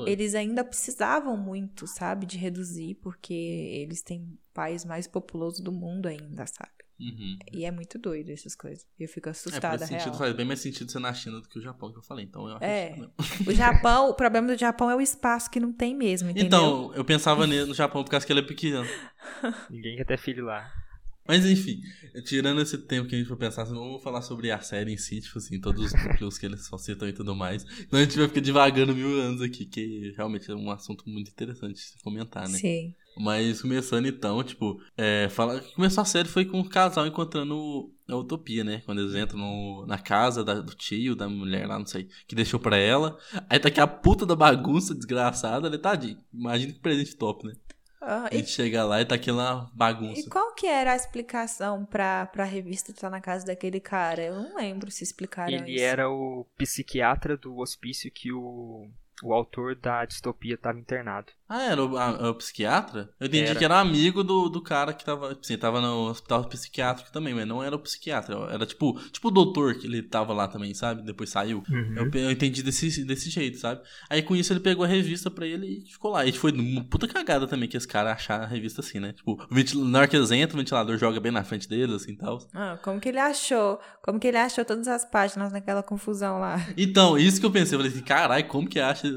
É 0.07 0.11
eles 0.11 0.35
ainda 0.35 0.65
precisavam 0.65 1.37
muito, 1.37 1.87
sabe, 1.87 2.25
de 2.27 2.39
reduzir, 2.39 2.95
porque 2.97 3.35
eles 3.35 4.03
têm 4.03 4.23
o 4.23 4.39
país 4.55 4.85
mais 4.85 5.07
populoso 5.07 5.63
do 5.63 5.71
mundo 5.71 6.07
ainda, 6.07 6.47
sabe? 6.47 6.71
Uhum. 6.99 7.39
E 7.53 7.65
é 7.65 7.71
muito 7.71 7.99
doido 7.99 8.31
essas 8.31 8.55
coisas. 8.55 8.87
Eu 8.99 9.09
fico 9.09 9.29
É, 9.29 9.31
assustada, 9.31 9.79
faz 9.79 9.89
sentido, 9.89 10.09
real. 10.09 10.19
faz 10.19 10.35
bem 10.35 10.45
mais 10.47 10.61
sentido 10.61 10.91
ser 10.93 10.99
na 10.99 11.15
China 11.15 11.41
do 11.41 11.49
que 11.49 11.59
o 11.59 11.63
Japão 11.63 11.91
que 11.93 11.99
eu 11.99 12.03
falei, 12.03 12.27
então 12.27 12.47
eu 12.47 12.57
acho 12.57 12.65
É. 12.65 12.95
O 13.47 13.53
Japão, 13.55 14.11
o 14.11 14.15
problema 14.15 14.49
do 14.49 14.59
Japão 14.59 14.91
é 14.91 14.97
o 14.97 15.01
espaço 15.01 15.51
que 15.51 15.59
não 15.59 15.73
tem 15.73 15.95
mesmo, 15.95 16.29
entendeu? 16.29 16.47
Então, 16.47 16.95
eu 16.95 17.05
pensava 17.05 17.47
nele 17.47 17.65
no 17.67 17.75
Japão 17.75 18.05
por 18.05 18.11
causa 18.11 18.27
que 18.27 18.33
ele 18.33 18.41
é 18.41 18.47
pequeno. 18.47 18.85
Ninguém 19.71 19.97
quer 19.97 20.05
ter 20.05 20.19
filho 20.19 20.45
lá. 20.45 20.71
Mas 21.27 21.45
enfim, 21.47 21.81
tirando 22.25 22.61
esse 22.61 22.77
tempo 22.77 23.09
que 23.09 23.15
a 23.15 23.19
gente 23.19 23.29
for 23.29 23.37
pensar, 23.37 23.65
senão 23.67 23.81
vamos 23.85 24.03
falar 24.03 24.21
sobre 24.23 24.51
a 24.51 24.61
série 24.61 24.93
em 24.93 24.97
si, 24.97 25.21
tipo 25.21 25.39
assim, 25.39 25.61
todos 25.61 25.85
os 25.87 25.93
núcleos 26.05 26.37
que 26.39 26.47
eles 26.47 26.67
só 26.67 26.77
citam 26.77 27.09
e 27.09 27.13
tudo 27.13 27.37
mais. 27.37 27.65
Então 27.81 27.99
a 27.99 28.03
gente 28.03 28.17
vai 28.19 28.27
ficar 28.27 28.41
divagando 28.41 28.95
mil 28.95 29.21
anos 29.21 29.41
aqui, 29.41 29.65
que 29.65 30.13
realmente 30.17 30.51
é 30.51 30.55
um 30.55 30.71
assunto 30.71 31.09
muito 31.09 31.31
interessante 31.31 31.75
de 31.75 31.81
se 31.81 32.03
comentar, 32.03 32.49
né? 32.49 32.59
Sim. 32.59 32.95
Mas 33.17 33.61
começando 33.61 34.07
então, 34.07 34.43
tipo, 34.43 34.81
é, 34.97 35.29
fala, 35.29 35.61
começou 35.75 36.01
a 36.01 36.05
série 36.05 36.29
foi 36.29 36.45
com 36.45 36.61
o 36.61 36.69
casal 36.69 37.07
encontrando 37.07 37.93
a 38.09 38.17
Utopia, 38.17 38.65
né? 38.65 38.83
Quando 38.87 39.01
eles 39.01 39.15
entram 39.15 39.39
no- 39.39 39.85
na 39.87 39.99
casa 39.99 40.43
da- 40.45 40.61
do 40.61 40.75
tio, 40.75 41.15
da 41.15 41.29
mulher 41.29 41.67
lá, 41.67 41.79
não 41.79 41.87
sei, 41.87 42.09
que 42.27 42.35
deixou 42.37 42.59
pra 42.59 42.77
ela. 42.77 43.19
Aí 43.49 43.59
tá 43.59 43.69
aqui 43.69 43.81
a 43.81 43.87
puta 43.87 44.25
da 44.25 44.35
bagunça 44.37 44.95
desgraçada, 44.95 45.69
né? 45.69 45.77
Tadinho. 45.77 46.19
Imagina 46.33 46.73
que 46.73 46.79
presente 46.79 47.17
top, 47.17 47.47
né? 47.47 47.53
Ah, 48.01 48.29
A 48.31 48.35
e, 48.35 48.39
gente 48.39 48.51
chega 48.51 48.85
lá 48.85 49.01
e 49.01 49.05
tá 49.07 49.15
aquela 49.17 49.71
e 50.15 50.23
bagunça. 50.23 50.29
qual 50.29 50.55
que 50.55 50.67
era 50.67 50.93
a 50.93 50.97
explicação 50.97 51.85
pra, 51.85 52.27
pra 52.27 52.45
revista 52.45 52.91
estar 52.93 53.11
na 53.11 53.21
casa 53.21 53.47
daquele 53.47 53.81
cara? 53.81 54.23
Eu 54.23 54.35
não 54.35 54.57
lembro 54.57 54.91
se 54.91 55.05
explicaram 55.05 55.53
Ele 55.55 55.75
isso. 55.75 55.85
era 55.85 56.09
o 56.11 56.47
psiquiatra 56.57 57.37
do 57.37 57.59
hospício 57.59 58.11
que 58.11 58.33
o, 58.33 58.89
o 59.23 59.33
autor 59.33 59.75
da 59.77 60.05
distopia 60.05 60.55
estava 60.55 60.79
internado. 60.79 61.27
Ah, 61.49 61.63
era 61.65 61.85
o, 61.85 61.97
a- 61.97 62.05
a- 62.27 62.31
o 62.31 62.35
psiquiatra? 62.35 63.11
Eu 63.19 63.27
entendi 63.27 63.51
Era. 63.51 63.59
que 63.59 63.65
era 63.65 63.81
amigo 63.81 64.23
do, 64.23 64.49
do 64.49 64.63
cara 64.63 64.93
que 64.93 65.05
tava. 65.05 65.33
Assim, 65.33 65.57
tava 65.59 65.81
no 65.81 66.09
hospital 66.09 66.45
psiquiátrico 66.49 67.11
também, 67.13 67.35
mas 67.35 67.47
não 67.47 67.61
era 67.63 67.75
o 67.75 67.79
psiquiatra. 67.79 68.37
Era 68.51 68.65
tipo, 68.65 68.99
tipo 69.11 69.29
o 69.29 69.31
doutor 69.33 69.75
que 69.75 69.87
ele 69.87 70.01
tava 70.03 70.33
lá 70.33 70.47
também, 70.47 70.73
sabe? 70.75 71.03
Depois 71.03 71.29
saiu. 71.31 71.63
Eu, 71.97 72.09
pe- 72.11 72.21
eu 72.21 72.31
entendi 72.31 72.63
desse, 72.63 73.05
desse 73.05 73.29
jeito, 73.31 73.59
sabe? 73.59 73.81
Aí 74.09 74.23
com 74.23 74.37
isso 74.37 74.53
ele 74.53 74.61
pegou 74.61 74.85
a 74.85 74.89
revista 74.89 75.29
pra 75.31 75.45
ele 75.47 75.83
e 75.87 75.91
ficou 75.91 76.13
lá. 76.13 76.25
E 76.25 76.33
foi 76.33 76.53
uma 76.53 76.85
puta 76.85 77.09
cagada 77.09 77.49
também 77.49 77.69
que 77.69 77.77
esse 77.77 77.89
cara 77.89 78.13
achar 78.13 78.43
a 78.43 78.47
revista 78.47 78.81
assim, 78.81 79.01
né? 79.01 79.13
Tipo, 79.13 79.33
o 79.51 79.55
ventil... 79.55 79.85
na 79.85 79.99
hora 80.01 80.09
que 80.09 80.17
eles 80.17 80.31
entram, 80.31 80.55
o 80.57 80.63
ventilador 80.63 80.97
joga 80.99 81.19
bem 81.19 81.33
na 81.33 81.43
frente 81.43 81.69
deles, 81.69 81.97
assim 82.03 82.13
e 82.13 82.17
tal. 82.17 82.39
Ah, 82.55 82.79
como 82.83 83.01
que 83.01 83.09
ele 83.09 83.19
achou? 83.19 83.81
Como 84.03 84.21
que 84.21 84.29
ele 84.29 84.39
achou 84.39 84.65
todas 84.65 84.87
as 84.87 85.05
páginas 85.05 85.53
naquela 85.53 85.83
confusão 85.83 86.39
lá? 86.39 86.65
Então, 86.77 87.19
isso 87.19 87.41
que 87.41 87.47
eu 87.47 87.51
pensei. 87.51 87.75
Eu 87.77 87.81
falei 87.81 87.93
assim, 87.93 88.05
caralho, 88.05 88.47
como 88.47 88.69
que 88.69 88.79
acha? 88.79 89.10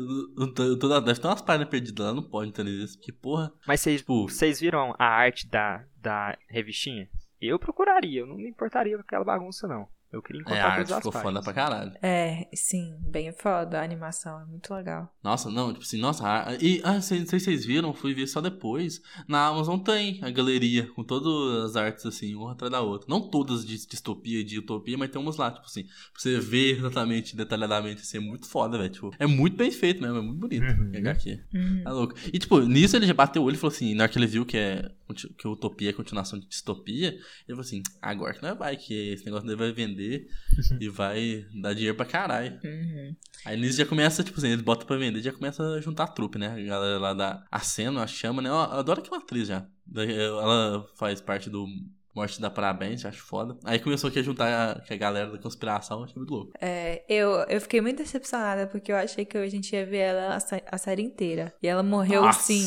Toda... 0.79 1.01
Deve 1.01 1.19
ter 1.19 1.27
umas 1.27 1.41
páginas 1.41 1.69
perdidas 1.69 2.05
lá, 2.05 2.13
não 2.13 2.23
pode 2.23 2.49
entender 2.49 2.71
isso. 2.71 2.99
Que 2.99 3.11
porra. 3.11 3.51
Mas 3.67 3.81
vocês 3.81 4.01
Tipo, 4.01 4.27
viram 4.59 4.95
a 4.97 5.05
arte 5.05 5.47
da, 5.47 5.85
da 6.01 6.37
revistinha? 6.49 7.09
Eu 7.41 7.59
procuraria, 7.59 8.21
eu 8.21 8.27
não 8.27 8.35
me 8.37 8.49
importaria 8.49 8.95
com 8.95 9.01
aquela 9.01 9.25
bagunça, 9.25 9.67
não. 9.67 9.87
Eu 10.13 10.21
queria 10.21 10.41
é, 10.41 10.43
encontrar 10.43 10.63
a 10.63 10.73
arte 10.75 10.93
ficou 10.93 11.11
foda 11.11 11.41
pra 11.41 11.53
caralho. 11.53 11.91
É, 12.01 12.47
sim, 12.53 12.95
bem 13.01 13.31
foda. 13.33 13.79
A 13.79 13.83
animação 13.83 14.39
é 14.39 14.45
muito 14.45 14.71
legal. 14.73 15.11
Nossa, 15.23 15.49
não, 15.49 15.73
tipo 15.73 15.83
assim, 15.83 15.99
nossa, 15.99 16.23
a- 16.25 16.55
e 16.61 16.79
ah, 16.83 17.01
sei- 17.01 17.19
não 17.21 17.25
sei 17.27 17.39
se 17.39 17.45
vocês 17.45 17.65
viram, 17.65 17.93
fui 17.93 18.13
ver 18.13 18.27
só 18.27 18.39
depois. 18.39 19.01
Na 19.27 19.47
Amazon 19.47 19.79
tem 19.79 20.19
a 20.23 20.29
galeria 20.29 20.85
com 20.93 21.03
todas 21.03 21.65
as 21.71 21.75
artes, 21.75 22.05
assim, 22.05 22.35
uma 22.35 22.51
atrás 22.51 22.71
da 22.71 22.81
outra. 22.81 23.07
Não 23.09 23.19
todas 23.29 23.65
de 23.65 23.85
distopia 23.87 24.41
e 24.41 24.43
de 24.43 24.59
utopia, 24.59 24.97
mas 24.97 25.09
tem 25.09 25.19
umas 25.21 25.37
lá, 25.37 25.49
tipo 25.51 25.65
assim, 25.65 25.83
pra 25.83 25.93
você 26.17 26.39
ver 26.39 26.77
exatamente, 26.77 27.35
detalhadamente, 27.35 28.01
assim, 28.01 28.17
é 28.17 28.21
muito 28.21 28.47
foda, 28.47 28.77
velho. 28.77 28.89
Tipo, 28.91 29.11
é 29.17 29.25
muito 29.25 29.57
bem 29.57 29.71
feito 29.71 30.01
mesmo, 30.01 30.17
é 30.17 30.21
muito 30.21 30.39
bonito. 30.39 30.63
Uhum. 30.63 30.91
HQ. 30.95 31.39
Uhum. 31.53 31.81
Tá 31.83 31.91
louco. 31.91 32.13
E, 32.31 32.37
tipo, 32.37 32.59
nisso 32.61 32.95
ele 32.95 33.07
já 33.07 33.13
bateu 33.13 33.41
o 33.41 33.45
olho 33.45 33.55
e 33.55 33.57
falou 33.57 33.73
assim, 33.73 33.95
na 33.95 34.03
hora 34.03 34.11
que 34.11 34.19
ele 34.19 34.27
viu 34.27 34.45
que 34.45 34.57
é 34.57 34.91
que 35.13 35.47
utopia 35.47 35.89
é 35.89 35.93
continuação 35.93 36.39
de 36.39 36.47
distopia, 36.47 37.09
ele 37.09 37.21
falou 37.47 37.61
assim, 37.61 37.81
agora 38.01 38.33
que 38.33 38.41
não 38.41 38.55
vai, 38.55 38.75
que 38.75 39.13
esse 39.13 39.25
negócio 39.25 39.45
dele 39.45 39.59
vai 39.59 39.71
vender 39.71 40.27
e 40.79 40.89
vai 40.89 41.45
dar 41.53 41.73
dinheiro 41.73 41.95
pra 41.95 42.05
caralho. 42.05 42.59
Uhum. 42.63 43.15
Aí 43.45 43.59
nisso 43.59 43.77
já 43.77 43.85
começa, 43.85 44.23
tipo 44.23 44.37
assim, 44.37 44.49
eles 44.49 44.63
botam 44.63 44.87
pra 44.87 44.97
vender, 44.97 45.21
já 45.21 45.31
começa 45.33 45.63
a 45.63 45.81
juntar 45.81 46.07
trupe, 46.07 46.37
né? 46.37 46.47
A 46.47 46.63
galera 46.63 46.99
lá 46.99 47.13
da 47.13 47.45
Aceno, 47.51 47.99
a 47.99 48.07
chama, 48.07 48.41
né? 48.41 48.49
Eu 48.49 48.57
adoro 48.57 49.01
aquela 49.01 49.17
atriz 49.17 49.47
já. 49.47 49.65
Ela 49.95 50.85
faz 50.95 51.19
parte 51.19 51.49
do 51.49 51.67
Morte 52.15 52.39
da 52.39 52.49
Parabéns, 52.49 53.03
acho 53.05 53.23
foda. 53.23 53.57
Aí 53.63 53.79
começou 53.79 54.07
aqui 54.07 54.19
a 54.19 54.23
juntar 54.23 54.71
a, 54.71 54.79
que 54.81 54.93
a 54.93 54.97
galera 54.97 55.31
da 55.31 55.37
conspiração, 55.39 56.03
achei 56.03 56.15
muito 56.15 56.31
louco. 56.31 56.51
É, 56.61 57.03
eu, 57.09 57.31
eu 57.49 57.59
fiquei 57.59 57.81
muito 57.81 57.97
decepcionada 57.97 58.67
porque 58.67 58.91
eu 58.91 58.95
achei 58.95 59.25
que 59.25 59.35
a 59.35 59.47
gente 59.47 59.73
ia 59.73 59.85
ver 59.85 59.97
ela 59.97 60.37
a, 60.37 60.75
a 60.75 60.77
série 60.77 61.01
inteira. 61.01 61.53
E 61.61 61.67
ela 61.67 61.81
morreu, 61.81 62.21
Nossa! 62.21 62.39
assim, 62.39 62.63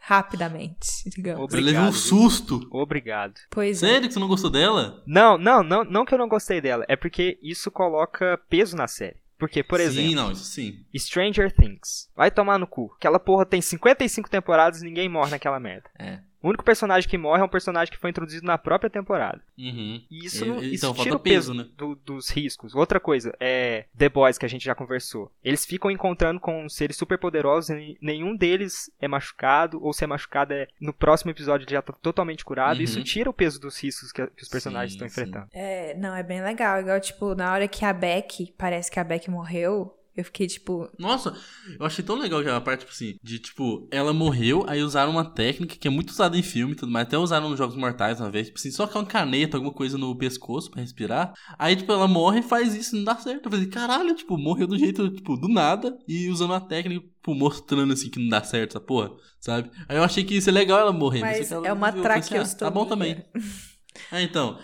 rapidamente, 0.00 1.08
digamos. 1.08 1.44
Obrigado, 1.44 1.64
Você 1.64 1.72
levou 1.72 1.88
um 1.88 1.92
susto. 1.92 2.68
Obrigado. 2.70 3.34
Pois 3.50 3.82
é. 3.82 3.86
Sério 3.86 4.08
que 4.08 4.14
você 4.14 4.20
não 4.20 4.28
gostou 4.28 4.50
dela? 4.50 5.02
Não, 5.06 5.38
não, 5.38 5.62
não, 5.62 5.84
não 5.84 6.04
que 6.04 6.14
eu 6.14 6.18
não 6.18 6.28
gostei 6.28 6.60
dela. 6.60 6.84
É 6.88 6.96
porque 6.96 7.38
isso 7.42 7.70
coloca 7.70 8.38
peso 8.48 8.76
na 8.76 8.88
série. 8.88 9.16
Porque, 9.38 9.62
por 9.62 9.80
exemplo, 9.80 10.10
Sim, 10.10 10.14
não, 10.14 10.32
isso 10.32 10.44
sim. 10.44 10.84
Stranger 10.94 11.50
Things. 11.50 12.10
Vai 12.14 12.30
tomar 12.30 12.58
no 12.58 12.66
cu. 12.66 12.92
Aquela 12.98 13.18
porra 13.18 13.46
tem 13.46 13.62
55 13.62 14.28
temporadas 14.28 14.82
e 14.82 14.84
ninguém 14.84 15.08
morre 15.08 15.30
naquela 15.30 15.58
merda. 15.58 15.88
É. 15.98 16.20
O 16.42 16.48
único 16.48 16.64
personagem 16.64 17.08
que 17.08 17.18
morre 17.18 17.42
é 17.42 17.44
um 17.44 17.48
personagem 17.48 17.92
que 17.92 17.98
foi 17.98 18.10
introduzido 18.10 18.46
na 18.46 18.56
própria 18.56 18.88
temporada. 18.90 19.40
Uhum. 19.58 20.02
E 20.10 20.24
isso, 20.24 20.44
E- 20.44 20.48
não, 20.48 20.62
isso 20.62 20.86
então, 20.86 20.94
tira 21.04 21.16
o 21.16 21.20
peso, 21.20 21.52
peso, 21.52 21.54
né? 21.54 21.68
do- 21.76 21.94
dos 21.96 22.30
riscos. 22.30 22.74
Outra 22.74 22.98
coisa, 22.98 23.34
é 23.38 23.84
The 23.96 24.08
Boys, 24.08 24.38
que 24.38 24.46
a 24.46 24.48
gente 24.48 24.64
já 24.64 24.74
conversou. 24.74 25.30
Eles 25.44 25.66
ficam 25.66 25.90
encontrando 25.90 26.40
com 26.40 26.68
seres 26.68 26.96
super 26.96 27.18
poderosos 27.18 27.70
e 27.70 27.98
nenhum 28.00 28.34
deles 28.36 28.90
é 29.00 29.06
machucado, 29.06 29.82
ou 29.84 29.92
se 29.92 30.02
é 30.04 30.06
machucado 30.06 30.52
é 30.54 30.66
no 30.80 30.92
próximo 30.92 31.30
episódio 31.30 31.64
ele 31.66 31.72
já 31.74 31.82
tá 31.82 31.92
totalmente 31.92 32.44
curado. 32.44 32.78
Uhum. 32.78 32.82
Isso 32.84 33.02
tira 33.04 33.28
o 33.28 33.34
peso 33.34 33.60
dos 33.60 33.78
riscos 33.82 34.10
que, 34.12 34.26
que 34.28 34.42
os 34.42 34.48
personagens 34.48 34.92
Sim, 34.92 34.96
estão 35.04 35.08
sim. 35.08 35.20
enfrentando. 35.20 35.48
É, 35.52 35.94
não, 35.98 36.14
é 36.14 36.22
bem 36.22 36.42
legal. 36.42 36.80
Igual, 36.80 37.00
tipo, 37.00 37.34
na 37.34 37.52
hora 37.52 37.68
que 37.68 37.84
a 37.84 37.92
Beck, 37.92 38.54
parece 38.56 38.90
que 38.90 38.98
a 38.98 39.04
Beck 39.04 39.28
morreu, 39.30 39.94
eu 40.16 40.24
fiquei, 40.24 40.46
tipo, 40.46 40.88
Nossa, 40.98 41.34
eu 41.78 41.86
achei 41.86 42.04
tão 42.04 42.16
legal 42.18 42.40
aquela 42.40 42.60
parte, 42.60 42.80
tipo 42.80 42.92
assim, 42.92 43.16
de 43.22 43.38
tipo, 43.38 43.88
ela 43.90 44.12
morreu, 44.12 44.64
aí 44.66 44.82
usaram 44.82 45.12
uma 45.12 45.24
técnica 45.24 45.76
que 45.76 45.88
é 45.88 45.90
muito 45.90 46.10
usada 46.10 46.36
em 46.36 46.42
filme 46.42 46.72
e 46.72 46.76
tudo 46.76 46.92
mais, 46.92 47.06
até 47.06 47.16
usaram 47.16 47.48
nos 47.48 47.58
Jogos 47.58 47.76
Mortais 47.76 48.20
uma 48.20 48.30
vez, 48.30 48.48
tipo 48.48 48.58
assim, 48.58 48.70
só 48.70 48.86
que 48.86 48.96
é 48.96 49.00
uma 49.00 49.06
caneta, 49.06 49.56
alguma 49.56 49.72
coisa 49.72 49.96
no 49.96 50.16
pescoço 50.16 50.70
pra 50.70 50.80
respirar. 50.80 51.32
Aí, 51.58 51.76
tipo, 51.76 51.92
ela 51.92 52.08
morre 52.08 52.40
e 52.40 52.42
faz 52.42 52.74
isso, 52.74 52.96
não 52.96 53.04
dá 53.04 53.16
certo. 53.16 53.46
Eu 53.46 53.50
falei, 53.50 53.66
caralho, 53.66 54.14
tipo, 54.14 54.36
morreu 54.36 54.66
do 54.66 54.78
jeito, 54.78 55.08
tipo, 55.10 55.36
do 55.36 55.48
nada, 55.48 55.96
e 56.06 56.28
usando 56.28 56.50
uma 56.50 56.60
técnica, 56.60 57.00
tipo, 57.00 57.34
mostrando 57.34 57.92
assim 57.92 58.10
que 58.10 58.18
não 58.18 58.28
dá 58.28 58.42
certo 58.42 58.70
essa 58.70 58.80
porra, 58.80 59.10
sabe? 59.40 59.70
Aí 59.88 59.96
eu 59.96 60.02
achei 60.02 60.24
que 60.24 60.34
isso 60.34 60.48
é 60.50 60.52
legal 60.52 60.78
ela 60.78 60.92
morrer. 60.92 61.20
mas 61.20 61.50
ela 61.52 61.66
é 61.66 61.72
uma 61.72 61.88
assim, 61.88 61.98
ah, 61.98 62.02
traqueostomia. 62.02 62.56
Tá 62.58 62.70
bom 62.70 62.84
também. 62.86 63.24
Ah, 64.10 64.22
então. 64.22 64.56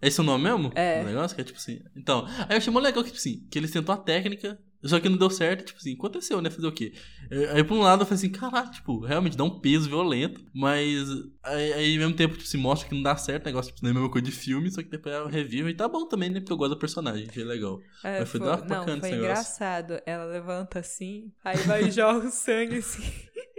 Esse 0.00 0.20
é 0.20 0.22
o 0.22 0.26
nome 0.26 0.44
mesmo? 0.44 0.70
É. 0.74 1.02
O 1.02 1.06
negócio 1.06 1.34
que 1.34 1.40
é 1.40 1.44
tipo 1.44 1.58
assim. 1.58 1.80
Então, 1.96 2.24
aí 2.26 2.46
eu 2.50 2.56
achei 2.58 2.72
muito 2.72 2.84
legal 2.84 3.02
que, 3.02 3.10
tipo 3.10 3.18
assim, 3.18 3.46
que 3.50 3.58
eles 3.58 3.70
tentou 3.72 3.92
a 3.92 3.98
técnica, 3.98 4.58
só 4.84 5.00
que 5.00 5.08
não 5.08 5.16
deu 5.16 5.28
certo, 5.30 5.64
tipo 5.64 5.78
assim, 5.78 5.94
aconteceu, 5.94 6.40
né? 6.40 6.50
Fazer 6.50 6.66
o 6.66 6.72
quê? 6.72 6.92
Eh, 7.30 7.50
Aí, 7.54 7.64
por 7.64 7.76
um 7.76 7.80
lado, 7.80 8.02
eu 8.02 8.06
falei 8.06 8.18
assim, 8.18 8.30
caralho, 8.30 8.70
tipo, 8.70 9.00
realmente 9.00 9.36
dá 9.36 9.42
um 9.44 9.58
peso 9.60 9.88
violento, 9.88 10.40
mas 10.54 11.08
aí, 11.42 11.72
aí 11.72 11.92
ao 11.94 11.98
mesmo 12.00 12.14
tempo, 12.14 12.34
tipo, 12.36 12.46
se 12.48 12.56
mostra 12.56 12.88
que 12.88 12.94
não 12.94 13.02
dá 13.02 13.16
certo, 13.16 13.42
o 13.44 13.46
negócio, 13.46 13.72
tipo, 13.72 13.82
não 13.84 13.90
é 13.90 13.92
a 13.92 13.94
mesma 13.94 14.10
coisa 14.10 14.24
de 14.24 14.32
filme, 14.32 14.70
só 14.70 14.82
que 14.82 14.88
depois 14.88 15.14
ela 15.14 15.28
revive 15.28 15.70
e 15.70 15.74
tá 15.74 15.88
bom 15.88 16.06
também, 16.06 16.30
né? 16.30 16.40
Porque 16.40 16.52
eu 16.52 16.56
gosto 16.56 16.74
do 16.74 16.78
personagem, 16.78 17.26
achei 17.28 17.44
legal. 17.44 17.80
É, 18.04 18.20
Mas 18.20 18.28
foi 18.28 18.40
foi, 18.40 18.40
não, 18.40 18.56
bacana 18.56 19.00
foi 19.00 19.10
esse 19.10 19.10
negócio. 19.10 19.16
engraçado. 19.16 20.00
Ela 20.06 20.24
levanta 20.26 20.78
assim, 20.78 21.32
aí 21.44 21.56
vai 21.64 21.84
e 21.86 21.90
joga 21.90 22.28
o 22.28 22.30
sangue 22.30 22.76
assim. 22.78 23.02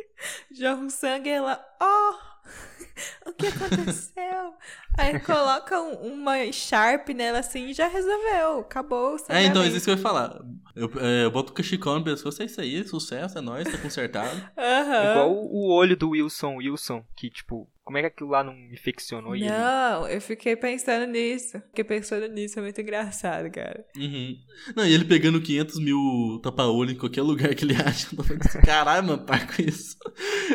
joga 0.52 0.86
o 0.86 0.90
sangue 0.90 1.30
e 1.30 1.34
ela, 1.34 1.60
oh! 1.82 2.29
O 3.25 3.32
que 3.32 3.48
aconteceu? 3.48 4.53
Aí 4.98 5.18
coloca 5.22 5.79
um- 5.79 6.13
uma 6.15 6.51
Sharp 6.51 7.08
nela 7.10 7.39
assim 7.39 7.70
e 7.70 7.74
já 7.74 7.88
resolveu. 7.88 8.60
Acabou 8.60 9.15
É, 9.29 9.46
então, 9.46 9.63
é 9.63 9.68
isso 9.68 9.86
que 9.86 9.91
eu 9.91 9.96
ia 9.96 10.01
falar. 10.01 10.41
Eu, 10.75 10.91
é, 11.00 11.24
eu 11.24 11.32
boto 11.32 11.51
o 11.53 11.56
cachecol 11.56 11.98
no 12.00 12.03
pescoço, 12.03 12.41
é 12.41 12.46
isso 12.46 12.60
aí, 12.60 12.86
sucesso, 12.86 13.38
é 13.38 13.41
nóis, 13.41 13.72
tá 13.72 13.77
consertado. 13.77 14.36
Aham. 14.58 15.12
Igual 15.12 15.32
o 15.34 15.70
olho 15.72 15.96
do 15.96 16.10
Wilson 16.10 16.58
Wilson, 16.58 17.06
que, 17.15 17.29
tipo, 17.29 17.70
como 17.89 17.98
é 17.98 18.01
que 18.01 18.08
aquilo 18.08 18.29
lá 18.29 18.43
não 18.43 18.53
infeccionou 18.72 19.36
ele 19.36 19.50
Não, 19.50 20.08
eu 20.08 20.22
fiquei 20.22 20.55
pensando 20.55 21.10
nisso. 21.12 21.60
Fiquei 21.69 21.84
pensando 21.84 22.27
nisso, 22.27 22.60
é 22.60 22.62
muito 22.62 22.79
engraçado, 22.79 23.50
cara. 23.51 23.84
Uhum. 23.98 24.36
Não, 24.75 24.86
e 24.86 24.93
ele 24.93 25.05
pegando 25.05 25.41
500 25.41 25.79
mil 25.79 26.39
tapa-olho 26.43 26.91
em 26.91 26.96
qualquer 26.96 27.24
lugar 27.24 27.55
que 27.55 27.65
ele 27.65 27.74
acha. 27.81 28.08
Eu 28.15 28.24
falando 28.24 28.46
assim, 28.46 28.62
caralho, 28.62 29.08
mano, 29.08 29.25
para 29.25 29.43
com 29.48 29.60
isso. 29.63 29.98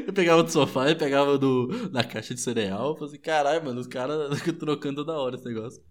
Eu 0.07 0.13
pegava 0.13 0.45
do 0.45 0.51
sofá, 0.53 0.89
eu 0.89 0.97
pegava 0.97 1.37
do, 1.37 1.89
da 1.89 2.05
caixa 2.05 2.35
de 2.35 2.41
cereal. 2.41 2.91
Eu 2.91 2.95
falei 2.95 3.09
assim, 3.15 3.21
caralho, 3.21 3.65
mano, 3.65 3.81
os 3.81 3.89
caras 3.89 4.41
trocando 4.57 5.05
toda 5.05 5.19
hora 5.19 5.35
esse 5.35 5.45
negócio. 5.45 5.83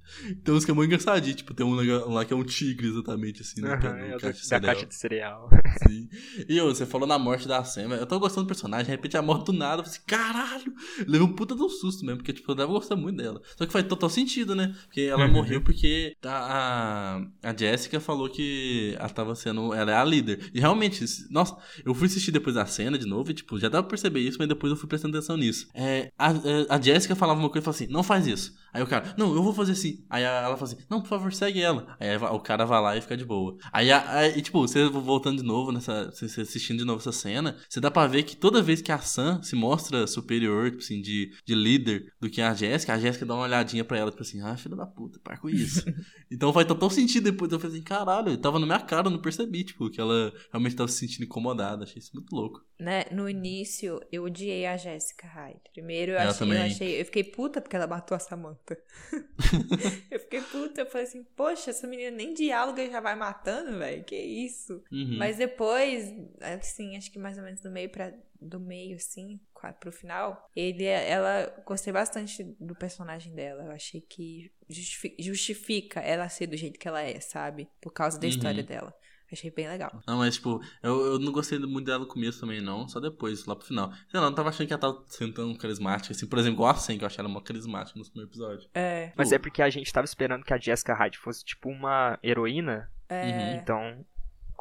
Tem 0.45 0.53
uns 0.53 0.63
que 0.63 0.71
é 0.71 0.73
muito 0.73 0.87
engraçadinho, 0.87 1.35
tipo, 1.35 1.53
tem 1.53 1.65
um 1.65 1.75
lá- 2.13 2.23
que 2.23 2.31
é 2.31 2.35
um 2.37 2.43
tigre 2.45 2.87
exatamente, 2.87 3.41
assim, 3.41 3.61
Aham, 3.65 3.97
no 3.97 4.15
é 4.15 4.17
caixa 4.17 4.31
de 4.33 4.39
da 4.39 4.43
cereal. 4.43 4.61
caixa 4.73 4.85
de 4.85 4.95
cereal. 4.95 5.49
Sim. 5.89 6.07
E 6.47 6.61
ô, 6.61 6.67
você 6.73 6.85
falou 6.85 7.05
na 7.05 7.19
morte 7.19 7.47
da 7.49 7.61
Sam, 7.65 7.89
eu 7.95 8.05
tô 8.05 8.17
gostando 8.17 8.45
do 8.45 8.47
personagem, 8.47 8.85
de 8.85 8.91
repente 8.91 9.17
a 9.17 9.21
morte 9.21 9.47
do 9.47 9.53
nada, 9.53 9.81
eu 9.81 9.85
falei 9.85 9.97
assim, 9.97 10.05
caralho! 10.07 10.73
Levei 11.07 11.27
um 11.33 11.35
puta 11.35 11.53
um 11.55 11.69
susto 11.69 12.05
mesmo, 12.05 12.17
porque 12.17 12.33
tipo, 12.33 12.51
eu 12.51 12.55
tava 12.55 12.71
gostando 12.71 13.01
muito 13.01 13.17
dela. 13.17 13.41
Só 13.57 13.65
que 13.65 13.71
faz 13.73 13.85
total 13.87 14.09
sentido, 14.09 14.55
né? 14.55 14.75
Porque 14.85 15.01
ela 15.01 15.25
Uhum. 15.25 15.31
morreu 15.33 15.61
porque 15.61 16.15
a, 16.23 17.21
a 17.41 17.55
Jessica 17.55 17.99
falou 17.99 18.29
que 18.29 18.95
ela 18.97 19.09
tava 19.09 19.35
sendo. 19.35 19.73
Ela 19.73 19.91
é 19.91 19.95
a 19.95 20.03
líder. 20.03 20.49
E 20.53 20.59
realmente, 20.59 21.03
nossa, 21.29 21.55
eu 21.85 21.93
fui 21.93 22.07
assistir 22.07 22.31
depois 22.31 22.55
da 22.55 22.65
cena 22.65 22.97
de 22.97 23.05
novo 23.05 23.31
e, 23.31 23.33
tipo, 23.33 23.59
já 23.59 23.69
dava 23.69 23.83
pra 23.83 23.91
perceber 23.91 24.19
isso, 24.21 24.37
mas 24.39 24.47
depois 24.47 24.71
eu 24.71 24.77
fui 24.77 24.87
prestando 24.87 25.17
atenção 25.17 25.37
nisso. 25.37 25.67
É, 25.73 26.11
a, 26.17 26.31
a 26.75 26.81
Jessica 26.81 27.15
falava 27.15 27.39
uma 27.39 27.49
coisa 27.49 27.63
e 27.63 27.65
falava 27.65 27.83
assim: 27.83 27.91
não 27.93 28.03
faz 28.03 28.27
isso. 28.27 28.53
Aí 28.73 28.81
o 28.81 28.87
cara, 28.87 29.13
não, 29.17 29.33
eu 29.35 29.43
vou 29.43 29.53
fazer 29.53 29.73
assim. 29.73 30.03
Aí 30.09 30.23
ela 30.23 30.57
fala 30.57 30.71
assim: 30.71 30.77
não, 30.89 31.01
por 31.01 31.07
favor, 31.07 31.33
segue 31.33 31.61
ela. 31.61 31.95
Aí 31.99 32.15
o 32.17 32.39
cara 32.39 32.65
vai 32.65 32.81
lá 32.81 32.97
e 32.97 33.01
fica 33.01 33.15
de 33.17 33.25
boa. 33.25 33.55
Aí, 33.71 33.91
aí, 33.91 34.41
tipo, 34.41 34.59
você 34.61 34.87
voltando 34.89 35.37
de 35.41 35.47
novo 35.47 35.71
nessa. 35.71 36.11
Você 36.11 36.41
assistindo 36.41 36.79
de 36.79 36.85
novo 36.85 36.99
essa 36.99 37.11
cena, 37.11 37.55
você 37.69 37.79
dá 37.79 37.89
pra 37.91 38.07
ver 38.07 38.23
que 38.23 38.35
toda 38.35 38.61
vez 38.61 38.81
que 38.81 38.91
a 38.91 38.99
Sam 38.99 39.41
se 39.41 39.55
mostra 39.55 40.05
superior, 40.07 40.69
tipo 40.71 40.83
assim, 40.83 41.01
de, 41.01 41.22
de 41.45 41.55
líder 41.55 42.13
do 42.19 42.29
que 42.29 42.41
a 42.41 42.53
Jéssica, 42.53 42.93
a 42.93 42.99
Jéssica 42.99 43.25
dá 43.25 43.33
uma 43.35 43.43
olhadinha 43.43 43.83
pra 43.83 43.97
ela, 43.97 44.11
tipo 44.11 44.23
assim, 44.23 44.41
ah, 44.41 44.55
filho 44.57 44.75
da 44.75 44.85
puta, 44.85 45.19
para 45.23 45.37
com 45.37 45.49
isso. 45.49 45.83
então 46.31 46.51
faz 46.53 46.67
total 46.67 46.89
sentido 46.89 47.31
depois. 47.31 47.51
Eu 47.51 47.59
falei 47.59 47.75
assim, 47.75 47.83
caralho, 47.83 48.37
tava 48.37 48.59
na 48.59 48.65
minha 48.65 48.79
cara, 48.79 49.07
eu 49.07 49.11
não 49.11 49.21
percebi, 49.21 49.63
tipo, 49.63 49.89
que 49.89 49.99
ela 49.99 50.33
realmente 50.51 50.75
tava 50.75 50.87
se 50.89 50.97
sentindo 50.97 51.25
incomodada. 51.25 51.83
Achei 51.83 51.99
isso 51.99 52.11
muito 52.13 52.33
louco. 52.35 52.63
Né? 52.79 53.05
No 53.11 53.29
início, 53.29 54.01
eu 54.11 54.23
odiei 54.23 54.65
a 54.65 54.75
Jessica 54.75 55.27
Hyde. 55.27 55.61
Primeiro, 55.71 56.13
eu 56.13 56.15
Eu 56.15 56.29
achei, 56.29 56.39
também. 56.39 56.57
eu 56.59 56.65
achei. 56.65 57.01
Eu 57.01 57.05
fiquei 57.05 57.23
puta 57.23 57.61
porque 57.61 57.75
ela 57.75 57.87
matou 57.87 58.15
a 58.15 58.19
Samantha. 58.19 58.77
eu 60.11 60.19
fiquei 60.19 60.41
puta, 60.41 60.81
eu 60.81 60.85
falei 60.85 61.07
assim, 61.07 61.23
poxa, 61.35 61.69
essa 61.69 61.87
menina 61.87 62.11
nem 62.11 62.33
diálogo 62.33 62.77
já 62.85 62.99
vai 62.99 63.15
matando, 63.15 63.77
velho. 63.77 64.03
Que 64.03 64.15
isso? 64.15 64.81
Uhum. 64.91 65.17
Mas 65.17 65.37
depois, 65.37 66.13
assim, 66.41 66.97
acho 66.97 67.11
que 67.11 67.19
mais 67.19 67.37
ou 67.37 67.43
menos 67.43 67.61
do 67.61 67.71
meio 67.71 67.89
para 67.89 68.13
do 68.43 68.59
meio, 68.59 68.95
assim, 68.95 69.39
pro 69.79 69.91
final, 69.91 70.49
ele, 70.55 70.83
ela, 70.85 71.51
gostei 71.65 71.91
bastante 71.93 72.43
do 72.59 72.75
personagem 72.75 73.33
dela. 73.33 73.63
Eu 73.63 73.71
achei 73.71 74.01
que 74.01 74.51
justifi- 74.69 75.15
justifica 75.19 75.99
ela 76.01 76.27
ser 76.29 76.47
do 76.47 76.57
jeito 76.57 76.79
que 76.79 76.87
ela 76.87 77.01
é, 77.01 77.19
sabe? 77.19 77.67
Por 77.81 77.91
causa 77.91 78.19
da 78.19 78.25
Uhum. 78.25 78.29
história 78.29 78.63
dela. 78.63 78.93
Achei 79.31 79.49
bem 79.49 79.67
legal. 79.67 79.99
Não, 80.05 80.19
mas, 80.19 80.35
tipo, 80.35 80.61
eu, 80.83 81.05
eu 81.13 81.19
não 81.19 81.31
gostei 81.31 81.57
muito 81.57 81.85
dela 81.87 81.99
no 81.99 82.07
começo 82.07 82.39
também, 82.41 82.61
não. 82.61 82.87
Só 82.87 82.99
depois, 82.99 83.45
lá 83.47 83.55
pro 83.55 83.65
final. 83.65 83.91
Sei 84.07 84.19
lá, 84.19 84.27
eu 84.27 84.29
não 84.29 84.35
tava 84.35 84.49
achando 84.49 84.67
que 84.67 84.73
ela 84.73 84.79
tava 84.81 85.03
sendo 85.07 85.33
tão 85.33 85.55
carismática. 85.55 86.13
Assim, 86.13 86.27
por 86.27 86.37
exemplo, 86.37 86.57
igual 86.57 86.69
a 86.69 86.75
Sen, 86.75 86.99
que 86.99 87.03
eu 87.03 87.07
achei 87.07 87.19
ela 87.19 87.29
uma 87.29 87.41
carismática 87.41 87.97
no 87.97 88.05
primeiro 88.05 88.29
episódio. 88.29 88.69
É. 88.75 89.11
Mas 89.15 89.29
Pô. 89.29 89.35
é 89.35 89.39
porque 89.39 89.63
a 89.63 89.69
gente 89.71 89.91
tava 89.91 90.05
esperando 90.05 90.43
que 90.43 90.53
a 90.53 90.57
Jessica 90.59 90.93
Hyde 90.93 91.17
fosse 91.17 91.43
tipo 91.43 91.67
uma 91.69 92.19
heroína. 92.21 92.91
É. 93.09 93.55
Então, 93.55 94.05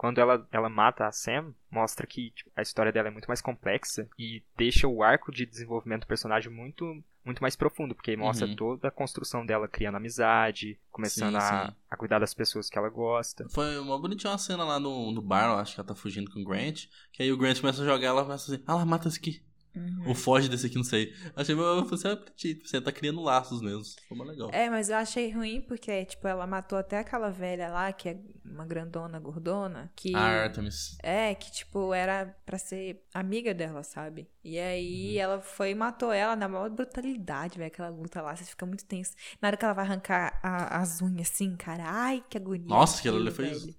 quando 0.03 0.19
ela, 0.19 0.45
ela 0.51 0.69
mata 0.69 1.07
a 1.07 1.13
Sam, 1.13 1.55
mostra 1.71 2.05
que 2.09 2.33
tipo, 2.33 2.51
a 2.57 2.61
história 2.61 2.91
dela 2.91 3.07
é 3.07 3.11
muito 3.13 3.29
mais 3.29 3.41
complexa 3.41 4.09
e 4.19 4.43
deixa 4.57 4.89
o 4.89 5.01
arco 5.01 5.31
de 5.31 5.47
desenvolvimento 5.47 6.01
do 6.01 6.07
personagem 6.09 6.51
muito 6.51 6.85
muito 7.25 7.41
mais 7.41 7.55
profundo, 7.55 7.95
porque 7.95 8.17
mostra 8.17 8.49
Uhum. 8.49 8.57
toda 8.57 8.89
a 8.89 8.91
construção 8.91 9.47
dela 9.47 9.69
criando 9.69 9.95
amizade, 9.95 10.77
começando 10.91 11.35
Sim, 11.35 11.37
a, 11.37 11.67
sim. 11.69 11.77
a 11.89 11.97
cuidar 11.97 12.19
das 12.19 12.35
pessoas 12.35 12.69
que 12.69 12.77
ela 12.77 12.89
gosta. 12.89 13.49
Foi 13.49 13.79
uma 13.79 13.97
bonitinha 13.97 14.33
uma 14.33 14.39
cena 14.39 14.65
lá 14.65 14.81
no, 14.81 15.13
no 15.13 15.23
bar, 15.23 15.53
eu 15.53 15.59
acho 15.59 15.73
que 15.75 15.81
ela 15.81 15.87
tá 15.87 15.95
fugindo 15.95 16.33
com 16.33 16.41
o 16.41 16.45
Grant. 16.45 16.87
Que 17.13 17.23
aí 17.23 17.31
o 17.33 17.37
Grant 17.37 17.61
começa 17.61 17.81
a 17.81 17.87
jogar, 17.87 18.09
ela 18.09 18.25
começa 18.25 18.53
assim, 18.53 18.65
ah 18.67 18.75
lá, 18.75 18.85
mata 18.85 19.07
esse 19.07 19.21
aqui. 19.21 19.41
Uhum. 19.75 20.05
Ou 20.09 20.15
foge 20.15 20.49
desse 20.49 20.67
aqui, 20.67 20.77
não 20.77 20.85
sei. 20.85 21.15
Achei, 21.35 21.55
eu 21.55 21.59
falei 21.87 21.95
assim, 21.95 22.09
ah, 22.09 22.59
você 22.65 22.81
tá 22.81 22.93
criando 22.93 23.23
laços 23.23 23.63
mesmo. 23.63 23.83
Foi 24.09 24.17
mais 24.19 24.31
legal. 24.31 24.51
É, 24.53 24.69
mas 24.69 24.91
eu 24.91 24.97
achei 24.97 25.31
ruim 25.31 25.61
porque, 25.63 26.05
tipo, 26.05 26.29
ela 26.29 26.47
matou 26.47 26.79
até 26.79 26.99
aquela 26.99 27.31
velha 27.31 27.69
lá, 27.71 27.93
que 27.93 28.09
é 28.11 28.19
uma 28.45 28.67
grandona, 28.67 29.19
gordona, 29.19 29.91
que... 29.97 30.15
A 30.15 30.43
Artemis. 30.45 30.97
É, 31.03 31.35
que, 31.35 31.51
tipo, 31.51 31.95
era 31.95 32.27
pra 32.45 32.59
ser 32.59 33.03
amiga 33.15 33.55
dela, 33.55 33.83
sabe? 33.83 34.29
E 34.45 34.59
aí 34.59 35.15
Uhum. 35.17 35.23
ela 35.23 35.41
foi 35.41 35.71
e 35.71 35.75
matou 35.75 36.13
ela 36.13 36.37
na 36.37 36.49
maior 36.49 36.69
brutalidade, 36.69 37.57
velho. 37.57 37.69
Aquela 37.69 37.89
luta 37.89 38.21
lá, 38.21 38.37
você 38.37 38.45
fica 38.45 38.67
muito 38.67 38.85
tenso. 38.85 39.13
Na 39.41 39.49
hora 39.49 39.57
que 39.57 39.65
ela 39.65 39.73
vai 39.75 39.85
arrancar 39.87 40.39
a- 40.43 40.81
as 40.83 41.01
unhas 41.01 41.31
assim, 41.31 41.57
cara, 41.57 41.85
ai, 41.87 42.23
que 42.29 42.37
agonia. 42.37 42.67
Nossa, 42.69 43.01
ali 43.09 43.17
aquilo, 43.17 43.31
foi 43.33 43.47
velho. 43.47 43.75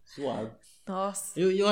Nossa. 0.85 1.39
Eu, 1.39 1.49
eu 1.49 1.65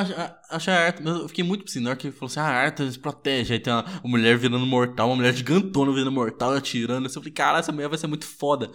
achei 0.50 0.74
a 0.74 0.86
Artemis, 0.86 1.14
eu 1.14 1.28
fiquei 1.28 1.44
muito 1.44 1.66
assim, 1.68 1.82
na 1.82 1.90
hora 1.90 2.00
que 2.00 2.12
falou 2.12 2.28
assim, 2.28 2.40
ah, 2.40 2.44
a 2.44 2.64
Artemis 2.64 2.96
protege. 2.96 3.54
Aí 3.54 3.60
tem 3.60 3.74
uma, 3.74 3.84
uma 3.84 4.10
mulher 4.10 4.38
virando 4.38 4.66
mortal, 4.66 5.10
uma 5.10 5.18
mulher 5.18 5.34
gigantona 5.36 5.92
virando 5.92 6.14
mortal, 6.14 6.54
atirando. 6.54 7.06
Assim, 7.06 7.18
eu 7.18 7.22
falei, 7.22 7.34
caralho, 7.34 7.60
essa 7.60 7.74
mulher 7.74 7.90
vai 7.90 7.98
ser 7.98 8.08
muito 8.08 8.26
foda. 8.26 8.72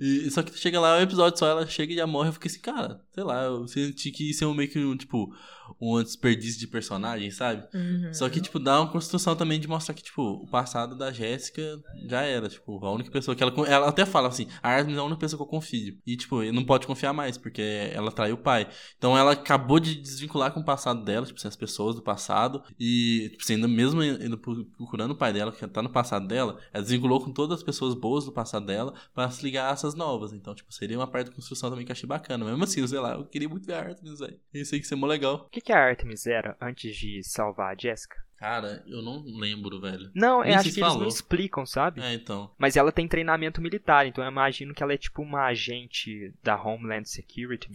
E, 0.00 0.30
só 0.30 0.42
que 0.42 0.56
chega 0.58 0.80
lá, 0.80 0.96
é 0.96 1.00
um 1.00 1.02
episódio 1.02 1.38
só, 1.38 1.46
ela 1.46 1.66
chega 1.66 1.92
e 1.92 1.96
já 1.96 2.06
morre. 2.06 2.30
Eu 2.30 2.32
fiquei 2.32 2.50
assim, 2.50 2.60
cara, 2.60 3.00
sei 3.12 3.24
lá, 3.24 3.42
eu 3.44 3.68
senti 3.68 4.10
que 4.10 4.30
isso 4.30 4.42
é 4.42 4.46
um 4.46 4.54
meio 4.54 4.70
que 4.70 4.78
um, 4.78 4.96
tipo, 4.96 5.34
um 5.80 6.02
desperdício 6.02 6.58
de 6.58 6.66
personagem, 6.66 7.30
sabe? 7.30 7.66
Uhum. 7.74 8.12
Só 8.12 8.28
que, 8.28 8.40
tipo, 8.40 8.58
dá 8.58 8.80
uma 8.80 8.90
construção 8.90 9.34
também 9.36 9.60
de 9.60 9.68
mostrar 9.68 9.94
que, 9.94 10.02
tipo, 10.02 10.22
o 10.22 10.46
passado 10.46 10.96
da 10.96 11.12
Jéssica 11.12 11.80
já 12.06 12.22
era, 12.22 12.48
tipo, 12.48 12.84
a 12.84 12.92
única 12.92 13.10
pessoa 13.10 13.34
que 13.34 13.42
ela. 13.42 13.52
Ela 13.66 13.88
até 13.88 14.04
fala 14.04 14.28
assim, 14.28 14.46
a 14.62 14.70
Artemis 14.70 14.96
é 14.96 15.00
a 15.00 15.04
única 15.04 15.20
pessoa 15.20 15.38
que 15.38 15.42
eu 15.42 15.48
confio. 15.48 15.98
E, 16.06 16.16
tipo, 16.16 16.42
não 16.52 16.64
pode 16.64 16.86
confiar 16.86 17.12
mais, 17.12 17.36
porque 17.36 17.90
ela 17.92 18.10
traiu 18.10 18.34
o 18.34 18.38
pai. 18.38 18.68
Então 18.96 19.16
ela 19.16 19.32
acabou 19.32 19.78
de 19.80 19.94
desvincular 19.94 20.52
com 20.52 20.60
o 20.60 20.64
passado 20.64 21.04
dela, 21.04 21.26
tipo, 21.26 21.38
assim, 21.38 21.48
as 21.48 21.56
pessoas 21.56 21.96
do 21.96 22.02
passado. 22.02 22.62
E, 22.78 23.28
tipo, 23.32 23.42
assim, 23.42 23.54
ainda 23.54 23.68
mesmo 23.68 24.02
indo 24.02 24.38
procurando 24.38 25.12
o 25.12 25.16
pai 25.16 25.32
dela, 25.32 25.52
que 25.52 25.66
tá 25.66 25.82
no 25.82 25.90
passado 25.90 26.26
dela, 26.26 26.58
ela 26.72 26.82
desvinculou 26.82 27.20
com 27.20 27.32
todas 27.32 27.58
as 27.58 27.62
pessoas 27.62 27.94
boas 27.94 28.24
do 28.24 28.32
passado 28.32 28.66
dela 28.66 28.94
para 29.14 29.30
se 29.30 29.42
ligar 29.42 29.70
a 29.70 29.72
essas 29.72 29.94
novas. 29.94 30.32
Então, 30.32 30.54
tipo, 30.54 30.72
seria 30.72 30.98
uma 30.98 31.06
parte 31.06 31.28
da 31.28 31.36
construção 31.36 31.70
também 31.70 31.84
que 31.84 31.92
eu 31.92 31.94
achei 31.94 32.08
bacana. 32.08 32.44
Mesmo 32.44 32.64
assim, 32.64 32.86
sei 32.86 32.98
lá, 32.98 33.14
eu 33.14 33.24
queria 33.24 33.48
muito 33.48 33.66
ver 33.66 33.74
a 33.74 33.80
Artemis, 33.80 34.18
velho. 34.18 34.38
Isso 34.52 34.74
aí 34.74 34.80
que 34.80 34.86
ser 34.86 34.96
mó 34.96 35.06
legal. 35.06 35.48
O 35.54 35.56
que, 35.56 35.60
que 35.60 35.72
a 35.72 35.78
Artemis 35.78 36.26
era 36.26 36.56
antes 36.60 36.96
de 36.96 37.22
salvar 37.22 37.72
a 37.72 37.78
Jessica? 37.80 38.16
Cara, 38.36 38.82
eu 38.88 39.00
não 39.00 39.22
lembro, 39.24 39.80
velho. 39.80 40.10
Não, 40.12 40.42
Nem 40.42 40.50
se 40.50 40.58
acho 40.58 40.74
que 40.74 40.80
falou. 40.80 40.94
eles 40.96 41.02
não 41.02 41.08
explicam, 41.08 41.64
sabe? 41.64 42.00
É, 42.00 42.12
então. 42.12 42.50
Mas 42.58 42.76
ela 42.76 42.90
tem 42.90 43.06
treinamento 43.06 43.62
militar, 43.62 44.04
então 44.04 44.24
eu 44.24 44.28
imagino 44.32 44.74
que 44.74 44.82
ela 44.82 44.92
é 44.92 44.98
tipo 44.98 45.22
uma 45.22 45.44
agente 45.44 46.34
da 46.42 46.60
Homeland 46.60 47.08
Security, 47.08 47.70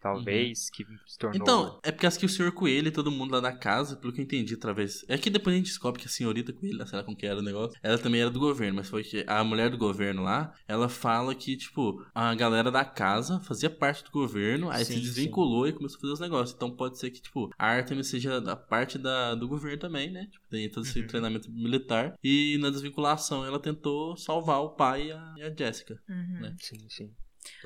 talvez, 0.00 0.70
que 0.70 0.84
se 1.06 1.18
tornou. 1.18 1.40
Então, 1.40 1.80
é 1.82 1.92
porque 1.92 2.06
acho 2.06 2.18
que 2.18 2.26
o 2.26 2.28
senhor 2.28 2.50
Coelho 2.52 2.88
e 2.88 2.90
todo 2.90 3.10
mundo 3.10 3.32
lá 3.32 3.40
da 3.40 3.52
casa, 3.52 3.96
pelo 3.96 4.12
que 4.12 4.20
eu 4.20 4.24
entendi 4.24 4.54
através. 4.54 5.04
É 5.08 5.16
que 5.18 5.30
depois 5.30 5.54
a 5.54 5.58
gente 5.58 5.66
descobre 5.68 6.00
que 6.00 6.06
a 6.06 6.10
senhorita 6.10 6.52
Coelho, 6.52 6.86
sei 6.86 6.98
lá 6.98 7.04
como 7.04 7.16
que 7.16 7.26
era 7.26 7.38
o 7.38 7.42
negócio, 7.42 7.78
ela 7.82 7.98
também 7.98 8.20
era 8.20 8.30
do 8.30 8.40
governo, 8.40 8.76
mas 8.76 8.88
foi 8.88 9.02
que 9.04 9.24
a 9.26 9.44
mulher 9.44 9.70
do 9.70 9.78
governo 9.78 10.22
lá, 10.22 10.52
ela 10.66 10.88
fala 10.88 11.34
que, 11.34 11.56
tipo, 11.56 12.04
a 12.14 12.34
galera 12.34 12.70
da 12.70 12.84
casa 12.84 13.40
fazia 13.40 13.70
parte 13.70 14.02
do 14.04 14.10
governo, 14.10 14.70
aí 14.70 14.84
Sim, 14.84 14.94
se 14.94 15.00
desvinculou 15.00 15.66
e 15.68 15.72
começou 15.72 15.98
a 15.98 16.00
fazer 16.00 16.12
os 16.14 16.20
negócios. 16.20 16.54
Então 16.56 16.70
pode 16.74 16.98
ser 16.98 17.10
que, 17.10 17.20
tipo, 17.20 17.50
a 17.58 17.66
Artemis 17.66 18.06
seja 18.08 18.40
da 18.40 18.56
parte 18.56 18.98
da, 18.98 19.34
do 19.34 19.46
governo 19.48 19.78
também, 19.78 20.10
né? 20.10 20.26
Tipo, 20.30 20.46
tem 20.48 20.70
todo 20.70 20.84
esse 20.86 21.00
Uhum. 21.00 21.06
treinamento 21.06 21.50
militar. 21.50 22.14
E 22.22 22.58
na 22.58 22.70
desvinculação 22.70 23.44
ela 23.44 23.58
tentou 23.60 24.16
salvar 24.16 24.60
o 24.60 24.70
pai 24.70 25.08
e 25.08 25.12
a, 25.12 25.34
e 25.38 25.42
a 25.42 25.54
Jessica 25.54 25.98
Uhum. 26.08 26.40
né? 26.40 26.56
Sim, 26.58 26.86
sim. 26.88 27.10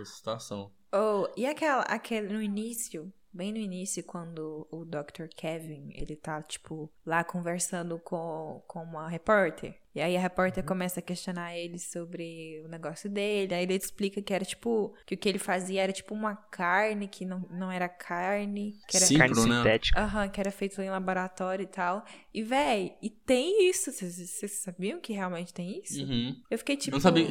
situação. 0.05 0.73
Oh, 0.97 1.29
e 1.37 1.45
aquela, 1.45 1.83
aquele 1.83 2.33
no 2.33 2.41
início, 2.41 3.13
bem 3.33 3.51
no 3.51 3.59
início, 3.59 4.01
quando 4.05 4.65
o 4.71 4.85
Dr. 4.85 5.27
Kevin, 5.37 5.91
ele 5.93 6.15
tá, 6.15 6.41
tipo, 6.41 6.89
lá 7.05 7.25
conversando 7.25 7.99
com, 7.99 8.63
com 8.69 8.85
uma 8.85 9.09
repórter. 9.09 9.75
E 9.95 10.01
aí 10.01 10.17
a 10.17 10.21
repórter 10.21 10.65
começa 10.65 10.99
a 10.99 11.03
questionar 11.03 11.57
ele 11.57 11.79
sobre 11.79 12.61
o 12.65 12.69
negócio 12.69 13.09
dele. 13.09 13.55
Aí 13.55 13.63
ele 13.63 13.75
explica 13.75 14.21
que 14.21 14.35
era, 14.35 14.45
tipo, 14.45 14.93
que 15.07 15.15
o 15.15 15.19
que 15.19 15.29
ele 15.29 15.39
fazia 15.39 15.83
era, 15.83 15.93
tipo, 15.93 16.13
uma 16.15 16.35
carne 16.35 17.07
que 17.07 17.25
não, 17.25 17.47
não 17.51 17.71
era 17.71 17.89
carne. 17.89 18.75
Que 18.89 18.97
era 18.97 19.07
Sim, 19.07 19.19
Carne 19.19 19.35
né? 19.47 19.57
sintética. 19.59 20.01
Aham, 20.01 20.29
que 20.29 20.41
era 20.41 20.51
feito 20.51 20.81
em 20.83 20.91
laboratório 20.91 21.63
e 21.63 21.67
tal. 21.67 22.05
E, 22.33 22.43
véi, 22.43 22.97
e 23.01 23.09
tem 23.09 23.69
isso. 23.71 23.93
Vocês 23.93 24.53
sabiam 24.53 25.01
que 25.01 25.13
realmente 25.13 25.55
tem 25.55 25.81
isso? 25.81 26.03
Uhum. 26.03 26.43
Eu 26.51 26.59
fiquei 26.59 26.77
tipo. 26.77 26.97
não 26.97 27.01
sabia, 27.01 27.25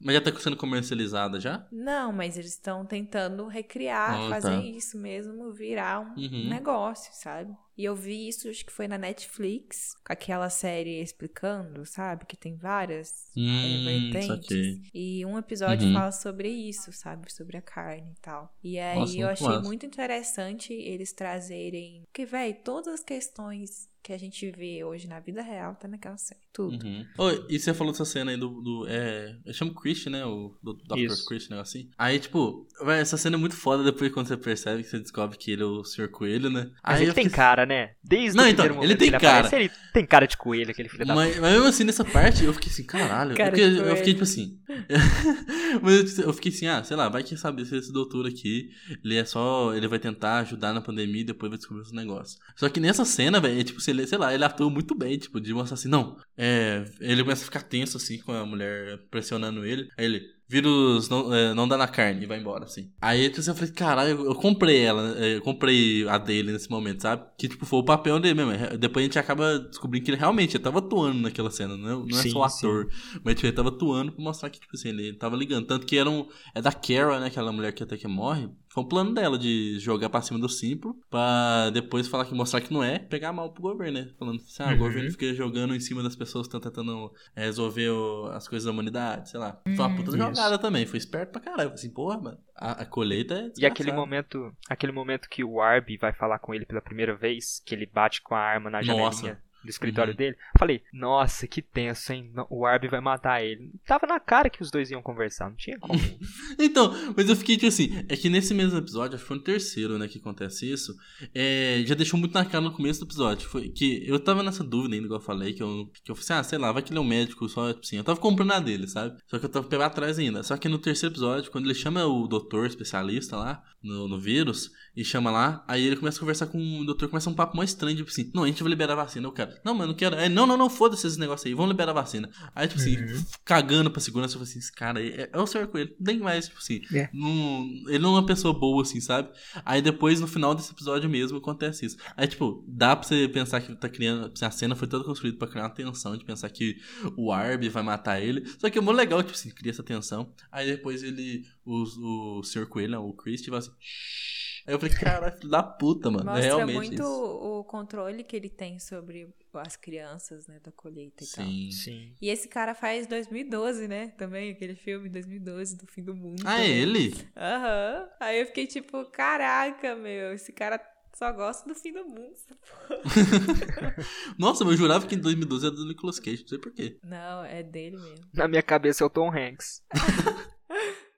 mas 0.00 0.14
já 0.14 0.20
tá 0.20 0.38
sendo 0.38 0.56
comercializada 0.56 1.40
já? 1.40 1.66
Não, 1.72 2.12
mas 2.12 2.36
eles 2.36 2.50
estão 2.50 2.84
tentando 2.84 3.46
recriar, 3.46 4.20
Ah, 4.26 4.28
fazer 4.28 4.56
tá. 4.56 4.62
isso 4.62 4.98
mesmo, 4.98 5.52
virar 5.52 6.00
um 6.00 6.20
Uhum. 6.20 6.48
negócio, 6.48 7.10
sabe? 7.14 7.56
E 7.80 7.84
eu 7.84 7.94
vi 7.96 8.28
isso, 8.28 8.48
acho 8.48 8.64
que 8.66 8.72
foi 8.72 8.86
na 8.86 8.98
Netflix, 8.98 9.94
com 10.06 10.12
aquela 10.12 10.50
série 10.50 11.00
explicando, 11.00 11.86
sabe? 11.86 12.26
Que 12.26 12.36
tem 12.36 12.54
várias 12.56 13.30
é, 13.36 13.40
Hum, 13.40 13.84
vertentes. 14.10 14.80
E 14.92 15.24
um 15.24 15.38
episódio 15.38 15.86
Uhum. 15.86 15.94
fala 15.94 16.12
sobre 16.12 16.48
isso, 16.50 16.92
sabe? 16.92 17.32
Sobre 17.32 17.56
a 17.56 17.62
carne 17.62 18.12
e 18.12 18.20
tal. 18.20 18.54
E 18.62 18.78
aí 18.78 18.98
Nossa, 19.00 19.20
eu 19.20 19.28
achei 19.28 19.46
massa. 19.48 19.62
muito 19.62 19.86
interessante 19.86 20.72
eles 20.74 21.12
trazerem. 21.12 22.02
Porque, 22.06 22.26
véi, 22.26 22.52
todas 22.54 22.94
as 22.94 23.02
questões 23.02 23.88
que 24.02 24.12
a 24.12 24.18
gente 24.18 24.50
vê 24.50 24.82
hoje 24.82 25.06
na 25.06 25.20
vida 25.20 25.42
real 25.42 25.74
tá 25.74 25.86
naquela 25.86 26.16
série. 26.16 26.40
Tudo. 26.52 26.84
Uhum. 26.84 27.06
Ô, 27.18 27.30
e 27.48 27.58
você 27.58 27.72
falou 27.72 27.92
dessa 27.92 28.04
cena 28.04 28.30
aí 28.32 28.36
do. 28.36 28.48
do 28.60 28.86
é, 28.88 29.36
eu 29.46 29.52
chamo 29.52 29.72
Christian, 29.74 30.10
né? 30.12 30.24
O 30.26 30.56
do 30.62 30.72
Dr. 30.74 30.98
Isso. 30.98 31.24
Christian, 31.26 31.54
negócio 31.56 31.78
assim. 31.80 31.88
Aí, 31.96 32.18
tipo, 32.18 32.66
véi, 32.84 33.00
essa 33.00 33.16
cena 33.16 33.36
é 33.36 33.38
muito 33.38 33.54
foda 33.56 33.84
depois 33.84 34.10
quando 34.12 34.26
você 34.26 34.36
percebe 34.36 34.82
que 34.82 34.88
você 34.88 34.98
descobre 34.98 35.38
que 35.38 35.52
ele 35.52 35.62
é 35.62 35.66
o 35.66 35.84
Sr. 35.84 36.08
Coelho, 36.10 36.50
né? 36.50 36.70
Mas 36.82 36.96
aí 36.96 37.02
ele 37.02 37.10
eu 37.10 37.14
tem 37.14 37.24
fiquei- 37.24 37.36
cara, 37.36 37.64
né? 37.66 37.92
Desde 38.02 38.36
Não, 38.36 38.44
o 38.44 38.48
então, 38.48 38.64
primeiro 38.64 38.72
ele 38.84 38.94
momento 38.94 38.98
tem 38.98 39.08
ele 39.08 39.18
cara. 39.20 39.46
aparece, 39.46 39.56
ele 39.56 39.70
tem 39.92 40.06
cara 40.06 40.26
de 40.26 40.36
coelho, 40.36 40.70
aquele 40.70 40.88
filho 40.88 41.06
da 41.06 41.14
Mas, 41.14 41.38
mas 41.38 41.52
mesmo 41.52 41.66
assim, 41.68 41.84
nessa 41.84 42.04
parte, 42.04 42.44
eu 42.44 42.52
fiquei 42.52 42.70
assim, 42.72 42.84
caralho. 42.84 43.36
Cara 43.36 43.50
porque 43.50 43.68
de 43.70 43.76
eu 43.76 43.96
fiquei 43.96 43.96
coelho. 43.96 44.04
tipo 44.14 44.22
assim. 44.24 44.58
mas 45.82 46.18
eu- 46.18 46.24
eu 46.26 46.32
fiquei 46.32 46.50
assim, 46.52 46.66
ah, 46.66 46.82
sei 46.82 46.96
lá, 46.96 47.08
vai 47.08 47.22
que 47.22 47.36
sabe 47.36 47.64
se 47.64 47.76
esse 47.76 47.92
doutor 47.92 48.26
aqui, 48.26 48.70
ele 49.04 49.16
é 49.16 49.24
só. 49.24 49.74
Ele 49.74 49.86
vai 49.88 49.98
tentar 49.98 50.38
ajudar 50.40 50.72
na 50.72 50.80
pandemia 50.80 51.20
e 51.20 51.24
depois 51.24 51.50
vai 51.50 51.58
descobrir 51.58 51.82
os 51.82 51.92
negócios. 51.92 52.38
Só 52.56 52.68
que 52.68 52.80
nessa 52.80 53.04
cena, 53.04 53.40
velho, 53.40 53.60
é 53.60 53.64
tipo, 53.64 53.80
sei 53.92 54.00
lá- 54.02 54.06
sei 54.06 54.18
lá, 54.18 54.34
ele 54.34 54.44
atua 54.44 54.70
muito 54.70 54.94
bem, 54.94 55.18
tipo, 55.18 55.40
de 55.40 55.52
mostrar 55.54 55.74
assim, 55.74 55.88
não. 55.88 56.16
É. 56.36 56.84
Ele 57.00 57.22
começa 57.22 57.42
a 57.42 57.44
ficar 57.44 57.62
tenso 57.62 57.96
assim 57.96 58.18
com 58.18 58.32
a 58.32 58.44
mulher 58.46 58.98
pressionando 59.10 59.64
ele. 59.64 59.88
Aí 59.98 60.04
ele. 60.04 60.40
Vírus 60.52 61.08
não, 61.08 61.32
é, 61.32 61.54
não 61.54 61.68
dá 61.68 61.76
na 61.76 61.86
carne 61.86 62.24
e 62.24 62.26
vai 62.26 62.40
embora, 62.40 62.64
assim. 62.64 62.90
Aí 63.00 63.28
tipo, 63.28 63.38
assim, 63.38 63.50
eu 63.50 63.54
falei, 63.54 63.72
caralho, 63.72 64.10
eu, 64.10 64.24
eu 64.26 64.34
comprei 64.34 64.80
ela, 64.80 65.16
é, 65.16 65.36
eu 65.36 65.42
comprei 65.42 66.08
a 66.08 66.18
dele 66.18 66.50
nesse 66.50 66.68
momento, 66.68 67.02
sabe? 67.02 67.24
Que 67.38 67.48
tipo, 67.48 67.64
foi 67.64 67.78
o 67.78 67.84
papel 67.84 68.18
dele 68.18 68.34
mesmo. 68.34 68.50
É, 68.50 68.76
Depois 68.76 69.04
a 69.04 69.06
gente 69.06 69.16
acaba 69.16 69.60
descobrindo 69.60 70.04
que 70.04 70.10
ele 70.10 70.18
realmente 70.18 70.56
ele 70.56 70.64
tava 70.64 70.80
atuando 70.80 71.20
naquela 71.20 71.52
cena, 71.52 71.76
não, 71.76 72.04
não 72.04 72.18
é 72.18 72.22
Sim, 72.22 72.30
só 72.30 72.40
o 72.44 72.48
sim. 72.48 72.66
ator. 72.66 72.88
Mas 73.22 73.36
tipo, 73.36 73.46
ele 73.46 73.52
tava 73.54 73.68
atuando 73.68 74.10
pra 74.10 74.24
mostrar 74.24 74.50
que, 74.50 74.58
tipo 74.58 74.74
assim, 74.74 74.88
ele 74.88 75.12
tava 75.12 75.36
ligando. 75.36 75.66
Tanto 75.68 75.86
que 75.86 75.96
era 75.96 76.10
um. 76.10 76.26
É 76.52 76.60
da 76.60 76.72
Kara, 76.72 77.20
né? 77.20 77.28
Aquela 77.28 77.52
mulher 77.52 77.70
que 77.72 77.84
até 77.84 77.96
que 77.96 78.08
morre. 78.08 78.48
Foi 78.72 78.84
um 78.84 78.86
plano 78.88 79.12
dela 79.12 79.36
de 79.36 79.78
jogar 79.80 80.08
pra 80.08 80.22
cima 80.22 80.38
do 80.38 80.48
Simplo. 80.48 80.94
Pra 81.10 81.70
depois 81.70 82.06
falar 82.06 82.24
que 82.24 82.32
mostrar 82.34 82.60
que 82.60 82.72
não 82.72 82.84
é, 82.84 83.00
pegar 83.00 83.32
mal 83.32 83.52
pro 83.52 83.62
governo, 83.62 83.98
né? 84.00 84.10
Falando 84.16 84.36
assim, 84.36 84.62
ah, 84.62 84.68
o 84.68 84.70
Uhum. 84.72 84.78
governo 84.78 85.10
fica 85.10 85.34
jogando 85.34 85.74
em 85.74 85.80
cima 85.80 86.02
das 86.04 86.14
pessoas 86.14 86.46
que 86.46 86.56
estão 86.56 86.60
tentando 86.70 87.12
é, 87.34 87.44
resolver 87.46 87.88
o- 87.90 88.26
as 88.28 88.46
coisas 88.46 88.66
da 88.66 88.70
humanidade, 88.70 89.28
sei 89.28 89.40
lá. 89.40 89.60
Foi 89.64 89.74
uma 89.74 89.96
puta 89.96 90.10
Isso. 90.10 90.16
jogada 90.18 90.56
também. 90.56 90.86
Foi 90.86 90.98
esperto 90.98 91.32
pra 91.32 91.40
caralho. 91.40 91.72
Assim, 91.72 91.90
porra, 91.92 92.18
mano, 92.20 92.38
a, 92.54 92.82
a 92.82 92.86
colheita 92.86 93.34
é. 93.34 93.50
E 93.58 93.66
aquele 93.66 93.90
momento, 93.92 94.52
aquele 94.68 94.92
momento 94.92 95.28
que 95.28 95.42
o 95.42 95.60
Arby 95.60 95.96
vai 95.96 96.12
falar 96.12 96.38
com 96.38 96.54
ele 96.54 96.64
pela 96.64 96.80
primeira 96.80 97.16
vez, 97.16 97.60
que 97.66 97.74
ele 97.74 97.86
bate 97.92 98.22
com 98.22 98.36
a 98.36 98.40
arma 98.40 98.70
na 98.70 98.80
Nossa. 98.82 99.36
Do 99.64 99.68
escritório 99.70 100.12
Uhum. 100.12 100.16
dele, 100.16 100.36
falei, 100.58 100.82
nossa, 100.92 101.46
que 101.46 101.60
tenso, 101.62 102.12
hein? 102.12 102.32
O 102.48 102.64
Arby 102.66 102.88
vai 102.88 103.00
matar 103.00 103.44
ele. 103.44 103.70
Tava 103.86 104.06
na 104.06 104.18
cara 104.18 104.48
que 104.50 104.62
os 104.62 104.70
dois 104.70 104.90
iam 104.90 105.02
conversar, 105.02 105.48
não 105.50 105.56
tinha 105.56 105.78
como. 105.78 105.98
Então, 106.58 106.92
mas 107.16 107.28
eu 107.28 107.36
fiquei 107.36 107.56
tipo 107.56 107.68
assim, 107.68 108.04
é 108.08 108.16
que 108.16 108.28
nesse 108.28 108.52
mesmo 108.54 108.78
episódio, 108.78 109.14
acho 109.14 109.24
que 109.24 109.28
foi 109.28 109.36
no 109.36 109.42
terceiro, 109.42 109.98
né, 109.98 110.08
que 110.08 110.18
acontece 110.18 110.70
isso, 110.70 110.94
é, 111.34 111.82
já 111.86 111.94
deixou 111.94 112.18
muito 112.18 112.32
na 112.34 112.44
cara 112.44 112.60
no 112.62 112.72
começo 112.72 113.00
do 113.00 113.06
episódio, 113.06 113.48
foi 113.48 113.68
que 113.68 114.02
eu 114.06 114.18
tava 114.18 114.42
nessa 114.42 114.62
dúvida 114.64 114.94
ainda, 114.94 115.06
igual 115.06 115.20
eu 115.20 115.24
falei, 115.24 115.52
que 115.52 115.62
eu, 115.62 115.90
que 116.04 116.10
eu 116.10 116.14
falei 116.14 116.24
assim, 116.24 116.32
ah, 116.34 116.42
sei 116.42 116.58
lá, 116.58 116.72
vai 116.72 116.82
que 116.82 116.90
ele 116.92 116.98
é 116.98 117.00
um 117.00 117.04
médico 117.04 117.48
só, 117.48 117.68
tipo 117.72 117.84
assim, 117.84 117.96
eu 117.96 118.04
tava 118.04 118.20
comprando 118.20 118.52
a 118.52 118.60
dele, 118.60 118.86
sabe? 118.86 119.16
Só 119.26 119.38
que 119.38 119.44
eu 119.46 119.50
tava 119.50 119.66
pegando 119.66 119.86
atrás 119.86 120.18
ainda, 120.18 120.42
só 120.42 120.56
que 120.56 120.68
no 120.68 120.78
terceiro 120.78 121.12
episódio, 121.12 121.50
quando 121.50 121.64
ele 121.66 121.74
chama 121.74 122.04
o 122.06 122.26
doutor 122.26 122.66
especialista 122.66 123.36
lá, 123.36 123.62
no, 123.82 124.06
no 124.08 124.18
vírus, 124.20 124.70
e 124.96 125.04
chama 125.04 125.30
lá, 125.30 125.64
aí 125.66 125.82
ele 125.86 125.96
começa 125.96 126.18
a 126.18 126.20
conversar 126.20 126.46
com 126.46 126.80
o 126.80 126.84
doutor, 126.84 127.08
começa 127.08 127.30
um 127.30 127.34
papo 127.34 127.56
mais 127.56 127.70
estranho, 127.70 127.96
tipo 127.96 128.10
assim, 128.10 128.30
não, 128.34 128.44
a 128.44 128.46
gente 128.46 128.62
vai 128.62 128.68
liberar 128.70 128.92
a 128.92 128.96
vacina, 128.96 129.26
eu 129.26 129.32
quero, 129.32 129.52
não, 129.64 129.72
mas 129.72 129.82
eu 129.82 129.86
não 129.88 129.94
quero, 129.94 130.16
é, 130.16 130.28
não, 130.28 130.46
não, 130.46 130.56
não, 130.56 130.68
foda-se 130.68 131.06
esses 131.06 131.16
negócios 131.18 131.46
aí, 131.46 131.54
vamos 131.54 131.70
liberar 131.70 131.92
a 131.92 131.94
vacina. 131.94 132.28
Aí, 132.54 132.68
tipo 132.68 132.80
assim, 132.80 132.96
Uhum. 132.98 133.24
cagando 133.44 133.90
pra 133.90 134.00
segurança, 134.00 134.34
eu 134.34 134.38
falei 134.40 134.50
assim, 134.50 134.58
esse 134.58 134.72
cara 134.72 134.98
aí 134.98 135.08
é, 135.10 135.30
é 135.32 135.38
o 135.38 135.46
senhor 135.46 135.66
Coelho, 135.68 135.94
nem 135.98 136.18
mais, 136.18 136.46
tipo 136.48 136.58
assim, 136.58 136.80
É. 136.94 137.08
não- 137.14 137.66
ele 137.88 137.98
não 138.00 138.10
é 138.16 138.20
uma 138.20 138.26
pessoa 138.26 138.52
boa, 138.52 138.82
assim, 138.82 139.00
sabe? 139.00 139.30
Aí 139.64 139.80
depois, 139.80 140.20
no 140.20 140.26
final 140.26 140.54
desse 140.54 140.72
episódio 140.72 141.08
mesmo, 141.08 141.38
acontece 141.38 141.86
isso. 141.86 141.96
Aí, 142.16 142.26
tipo, 142.26 142.64
dá 142.68 142.94
pra 142.96 143.06
você 143.08 143.28
pensar 143.28 143.60
que 143.60 143.74
tá 143.76 143.88
criando, 143.88 144.30
assim, 144.34 144.44
a 144.44 144.50
cena 144.50 144.74
foi 144.76 144.88
toda 144.88 145.04
construída 145.04 145.38
pra 145.38 145.48
criar 145.48 145.62
uma 145.62 145.70
tensão, 145.70 146.16
de 146.16 146.24
pensar 146.24 146.50
que 146.50 146.76
o 147.16 147.32
Arby 147.32 147.68
vai 147.68 147.82
matar 147.82 148.20
ele, 148.20 148.44
só 148.58 148.68
que 148.68 148.76
é 148.78 148.80
muito 148.80 148.96
legal, 148.96 149.22
tipo 149.22 149.34
assim, 149.34 149.50
cria 149.50 149.70
essa 149.70 149.82
tensão, 149.82 150.32
aí 150.52 150.66
depois 150.66 151.02
ele, 151.02 151.44
o, 151.64 152.38
o 152.40 152.42
senhor 152.42 152.66
Coelho, 152.68 152.92
não, 152.92 153.06
o 153.06 153.14
Chris, 153.14 153.40
tipo 153.40 153.56
assim, 153.56 153.69
"Shh". 153.78 154.62
Aí 154.66 154.74
eu 154.74 154.78
falei, 154.78 154.94
caralho, 154.94 155.36
filho 155.36 155.48
da 155.48 155.62
puta, 155.62 156.10
mano, 156.10 156.30
é 156.30 156.34
Mostra 156.34 156.56
realmente 156.56 156.74
muito 156.74 157.02
isso. 157.02 157.04
o 157.04 157.64
controle 157.64 158.22
que 158.22 158.36
ele 158.36 158.48
tem 158.50 158.78
sobre 158.78 159.28
as 159.54 159.74
crianças, 159.74 160.46
né, 160.46 160.60
da 160.62 160.70
colheita 160.70 161.24
e 161.24 161.26
tal. 161.26 161.46
Sim. 161.46 161.70
Sim. 161.70 162.14
E 162.20 162.28
esse 162.28 162.46
cara 162.48 162.74
faz 162.74 163.06
2012, 163.06 163.88
né? 163.88 164.08
Também, 164.18 164.50
aquele 164.52 164.74
filme 164.74 165.08
2012 165.08 165.76
do 165.76 165.86
fim 165.86 166.02
do 166.02 166.14
mundo. 166.14 166.42
Ah, 166.44 166.60
é 166.60 166.68
ele? 166.68 167.14
Aham. 167.36 168.08
Aí 168.20 168.40
eu 168.40 168.46
fiquei 168.46 168.66
tipo, 168.66 169.04
caraca, 169.10 169.96
meu, 169.96 170.34
esse 170.34 170.52
cara 170.52 170.80
só 171.14 171.32
gosta 171.32 171.68
do 171.68 171.74
fim 171.74 171.92
do 171.92 172.04
mundo. 172.04 172.32
essa 172.32 172.54
porra. 172.54 173.96
Nossa, 174.38 174.64
mas 174.64 174.74
eu 174.74 174.78
jurava 174.78 175.06
que 175.06 175.14
em 175.14 175.20
2012 175.20 175.66
era 175.66 175.74
do 175.74 175.86
Nicolas 175.86 176.20
Cage, 176.20 176.42
não 176.42 176.48
sei 176.48 176.58
porquê. 176.58 176.98
Não, 177.02 177.44
é 177.44 177.62
dele 177.62 177.96
mesmo. 177.96 178.26
Na 178.32 178.46
minha 178.46 178.62
cabeça 178.62 179.02
é 179.02 179.06
o 179.06 179.10
Tom 179.10 179.30
Hanks. 179.34 179.82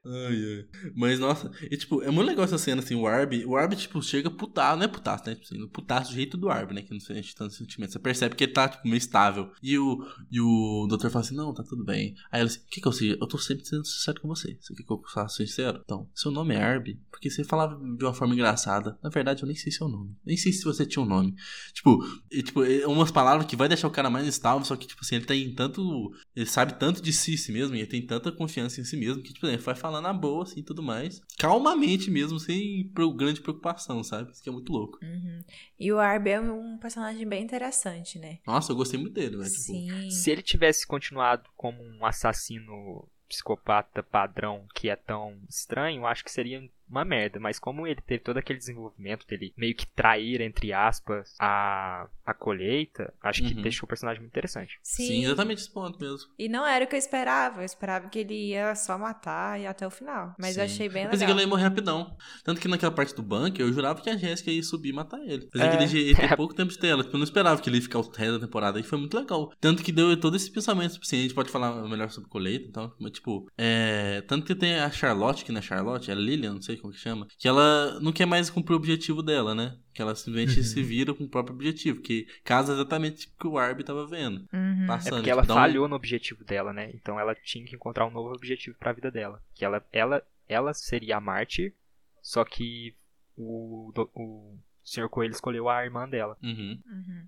Ai, 0.04 0.34
ai. 0.34 0.90
Mas, 0.96 1.20
nossa, 1.20 1.48
e, 1.70 1.76
tipo, 1.76 2.02
é 2.02 2.10
muito 2.10 2.26
legal 2.26 2.44
essa 2.44 2.58
cena, 2.58 2.82
assim, 2.82 2.96
o 2.96 3.06
Arby, 3.06 3.44
o 3.46 3.56
Arby, 3.56 3.76
tipo, 3.76 4.02
chega 4.02 4.28
putaço, 4.28 4.76
não 4.76 4.84
é 4.84 4.88
putaço, 4.88 5.24
né? 5.26 5.36
Tipo 5.36 5.68
putaço 5.68 6.10
do 6.10 6.14
jeito 6.16 6.36
do 6.36 6.50
Arby, 6.50 6.74
né? 6.74 6.82
Que 6.82 6.92
não 6.92 6.98
sente 6.98 7.34
tanto 7.36 7.54
sentimento. 7.54 7.92
Você 7.92 8.00
percebe 8.00 8.34
que 8.34 8.42
ele 8.42 8.52
tá, 8.52 8.68
tipo, 8.68 8.82
meio 8.84 8.96
estável. 8.96 9.52
E 9.62 9.78
o, 9.78 10.04
e 10.28 10.40
o 10.40 10.86
doutor 10.88 11.08
fala 11.08 11.24
assim, 11.24 11.36
não, 11.36 11.54
tá 11.54 11.62
tudo 11.62 11.84
bem. 11.84 12.16
Aí 12.32 12.40
ela 12.40 12.48
assim, 12.48 12.58
o 12.58 12.68
que 12.68 12.80
que 12.80 12.88
eu 12.88 12.92
sei? 12.92 13.12
Eu 13.12 13.28
tô 13.28 13.38
sempre 13.38 13.64
sendo 13.64 13.84
sincero 13.86 14.20
com 14.20 14.26
você. 14.26 14.58
Você 14.60 14.74
quer 14.74 14.82
que 14.82 14.92
eu 14.92 15.00
faça 15.12 15.36
sincero? 15.36 15.80
Então, 15.84 16.10
seu 16.12 16.32
nome 16.32 16.54
é 16.54 16.60
Arby, 16.60 17.00
porque 17.08 17.30
você 17.30 17.44
falava 17.44 17.76
de 17.76 18.04
uma 18.04 18.12
forma 18.12 18.34
engraçada. 18.34 18.98
Na 19.04 19.08
verdade, 19.08 19.44
eu 19.44 19.46
nem 19.46 19.54
sei 19.54 19.70
seu 19.70 19.88
nome. 19.88 20.16
Nem 20.26 20.36
sei 20.36 20.52
se 20.52 20.64
você 20.64 20.84
tinha 20.84 21.04
um 21.04 21.08
nome. 21.08 21.32
Tipo, 21.72 22.04
e, 22.28 22.42
tipo, 22.42 22.64
é 22.64 22.84
umas 22.88 23.12
palavras 23.12 23.46
que 23.46 23.54
vai 23.54 23.68
deixar 23.68 23.86
o 23.86 23.92
cara 23.92 24.10
mais 24.10 24.26
estável, 24.26 24.64
só 24.64 24.74
que, 24.74 24.88
tipo 24.88 25.02
assim, 25.04 25.14
ele 25.14 25.26
tem 25.26 25.54
tanto. 25.54 26.10
Ele 26.34 26.46
sabe 26.46 26.74
tanto 26.74 27.00
de 27.00 27.12
si, 27.12 27.38
si 27.38 27.52
mesmo, 27.52 27.76
e 27.76 27.78
ele 27.78 27.86
tem 27.86 28.04
tanta 28.04 28.32
confiança 28.32 28.80
em 28.80 28.84
si 28.84 28.96
mesmo, 28.96 29.22
que, 29.22 29.32
tipo, 29.32 29.46
ele 29.46 29.58
vai 29.58 29.76
falar 29.76 29.91
na 30.00 30.12
boa, 30.12 30.44
assim, 30.44 30.62
tudo 30.62 30.82
mais. 30.82 31.20
Calmamente 31.38 32.10
mesmo, 32.10 32.38
sem 32.38 32.90
grande 33.16 33.40
preocupação, 33.40 34.02
sabe? 34.02 34.30
Isso 34.30 34.42
que 34.42 34.48
é 34.48 34.52
muito 34.52 34.72
louco. 34.72 34.98
Uhum. 35.02 35.40
E 35.78 35.92
o 35.92 35.98
Arby 35.98 36.30
é 36.30 36.40
um 36.40 36.78
personagem 36.78 37.26
bem 37.26 37.42
interessante, 37.42 38.18
né? 38.18 38.38
Nossa, 38.46 38.72
eu 38.72 38.76
gostei 38.76 38.98
muito 38.98 39.14
dele, 39.14 39.36
velho. 39.36 39.50
Tipo, 39.50 39.62
Sim. 39.62 40.10
Se 40.10 40.30
ele 40.30 40.42
tivesse 40.42 40.86
continuado 40.86 41.48
como 41.56 41.82
um 41.82 42.04
assassino 42.04 43.08
psicopata 43.28 44.02
padrão 44.02 44.66
que 44.74 44.90
é 44.90 44.96
tão 44.96 45.40
estranho, 45.48 46.06
acho 46.06 46.22
que 46.22 46.30
seria 46.30 46.62
uma 46.92 47.04
merda. 47.04 47.40
Mas 47.40 47.58
como 47.58 47.86
ele 47.86 48.00
teve 48.00 48.22
todo 48.22 48.36
aquele 48.38 48.58
desenvolvimento 48.58 49.26
dele 49.26 49.52
meio 49.56 49.74
que 49.74 49.86
trair, 49.86 50.40
entre 50.40 50.72
aspas, 50.72 51.34
a, 51.40 52.06
a 52.24 52.34
colheita, 52.34 53.12
acho 53.22 53.42
que 53.42 53.54
Uhum. 53.54 53.62
deixou 53.62 53.84
o 53.86 53.88
personagem 53.88 54.20
muito 54.20 54.32
interessante. 54.32 54.78
Sim. 54.82 55.06
sim, 55.06 55.24
exatamente 55.24 55.58
esse 55.60 55.70
ponto 55.72 55.98
mesmo. 55.98 56.30
E 56.38 56.48
não 56.48 56.66
era 56.66 56.84
o 56.84 56.88
que 56.88 56.94
eu 56.94 56.98
esperava. 56.98 57.60
Eu 57.62 57.64
esperava 57.66 58.08
que 58.08 58.18
ele 58.20 58.50
ia 58.50 58.74
só 58.74 58.96
matar 58.98 59.58
e 59.58 59.64
ir 59.64 59.66
até 59.66 59.86
o 59.86 59.90
final. 59.90 60.34
Mas 60.38 60.56
eu 60.56 60.66
Sim. 60.68 60.74
achei 60.74 60.88
bem 60.88 61.04
Eu 61.04 61.10
pensei 61.10 61.26
que 61.26 61.32
legal. 61.32 61.36
ele 61.38 61.46
ia 61.46 61.48
morrer 61.48 61.62
rapidão. 61.64 62.16
Tanto 62.44 62.60
que 62.60 62.68
naquela 62.68 62.92
parte 62.92 63.14
do 63.14 63.22
bunker, 63.22 63.64
eu 63.66 63.72
jurava 63.72 64.00
que 64.00 64.08
a 64.10 64.16
Jéssica 64.16 64.50
ia 64.50 64.62
subir 64.62 64.90
e 64.90 64.92
matar 64.92 65.20
ele. 65.20 65.46
Pensei 65.46 65.68
É. 65.68 65.76
que 65.76 65.82
ele 65.82 66.08
ia 66.10 66.16
ter 66.16 66.36
pouco 66.36 66.54
tempo 66.54 66.70
de 66.70 66.78
tela. 66.78 67.02
Tipo, 67.02 67.16
eu 67.16 67.18
não 67.18 67.24
esperava 67.24 67.60
que 67.60 67.68
ele 67.68 67.76
ia 67.76 67.82
ficar 67.82 67.98
o 67.98 68.02
resto 68.02 68.38
da 68.38 68.46
temporada. 68.46 68.78
E 68.78 68.82
foi 68.82 68.98
muito 68.98 69.16
legal. 69.18 69.52
Tanto 69.60 69.82
que 69.82 69.92
deu 69.92 70.18
todo 70.18 70.36
esse 70.36 70.50
pensamento. 70.50 70.92
Tipo, 70.94 71.04
assim, 71.04 71.18
a 71.18 71.22
gente 71.22 71.34
pode 71.34 71.50
falar 71.50 71.72
melhor 71.88 72.10
sobre 72.10 72.28
colheita 72.28 72.68
e 72.68 72.72
tal. 72.72 72.94
Mas, 73.00 73.12
tipo, 73.12 73.48
é... 73.58 74.22
Tanto 74.22 74.46
que 74.46 74.54
tem 74.54 74.74
a 74.78 74.90
Charlotte, 74.90 75.44
que 75.44 75.52
não 75.52 75.58
é 75.58 75.62
Charlotte, 75.62 76.10
é 76.10 76.14
Lilian, 76.14 76.54
não 76.54 76.62
sei 76.62 76.76
como 76.82 76.92
que 76.92 76.98
chama. 77.00 77.26
Que 77.38 77.48
ela 77.48 77.98
não 78.00 78.12
quer 78.12 78.26
mais 78.26 78.50
cumprir 78.50 78.74
o 78.74 78.76
objetivo 78.76 79.22
dela, 79.22 79.54
né? 79.54 79.78
Que 79.94 80.02
ela 80.02 80.14
simplesmente 80.14 80.58
Uhum. 80.58 80.64
se 80.64 80.82
vira 80.82 81.14
com 81.14 81.24
o 81.24 81.28
próprio 81.28 81.54
objetivo. 81.54 82.02
Que 82.02 82.26
casa 82.44 82.72
exatamente 82.74 83.28
o 83.28 83.30
que 83.40 83.46
o 83.46 83.56
Arby 83.56 83.84
tava 83.84 84.06
vendo. 84.06 84.46
Uhum. 84.52 84.84
É 84.84 84.86
Passando. 84.86 85.10
porque 85.14 85.22
tipo, 85.22 85.30
ela 85.30 85.42
dá 85.46 85.54
um- 85.54 85.56
falhou 85.56 85.88
no 85.88 85.96
objetivo 85.96 86.44
dela, 86.44 86.72
né? 86.72 86.90
Então 86.94 87.18
ela 87.18 87.34
tinha 87.34 87.64
que 87.64 87.74
encontrar 87.76 88.06
um 88.06 88.10
novo 88.10 88.34
objetivo 88.34 88.76
pra 88.78 88.92
vida 88.92 89.10
dela. 89.10 89.42
Que 89.54 89.64
ela, 89.64 89.82
ela, 89.92 90.22
ela 90.48 90.74
seria 90.74 91.16
a 91.16 91.20
mártir, 91.20 91.72
só 92.20 92.44
que 92.44 92.94
o, 93.36 93.90
do- 93.94 94.10
o 94.14 94.58
Sr. 94.84 95.08
Coelho 95.08 95.32
escolheu 95.32 95.68
a 95.68 95.84
irmã 95.84 96.08
dela. 96.08 96.36
Uhum. 96.42 96.78
Uhum. 96.86 97.26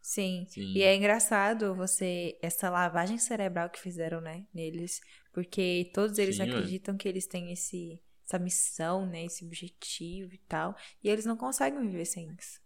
Sim. 0.00 0.44
Sim. 0.48 0.72
E 0.74 0.82
é 0.82 0.94
engraçado 0.94 1.74
você 1.74 2.36
essa 2.42 2.68
lavagem 2.68 3.16
cerebral 3.18 3.70
que 3.70 3.80
fizeram, 3.80 4.20
né, 4.20 4.44
neles, 4.54 5.00
porque 5.32 5.90
todos 5.94 6.18
eles 6.18 6.36
Sim, 6.36 6.42
acreditam 6.42 6.94
que 6.96 7.08
eles 7.08 7.26
têm 7.26 7.50
esse 7.52 7.98
essa 8.26 8.38
missão, 8.38 9.06
né, 9.06 9.24
esse 9.24 9.44
objetivo 9.44 10.34
e 10.34 10.38
tal, 10.38 10.74
e 11.02 11.08
eles 11.08 11.24
não 11.26 11.36
conseguem 11.36 11.80
viver 11.80 12.04
sem 12.06 12.34
isso. 12.38 12.60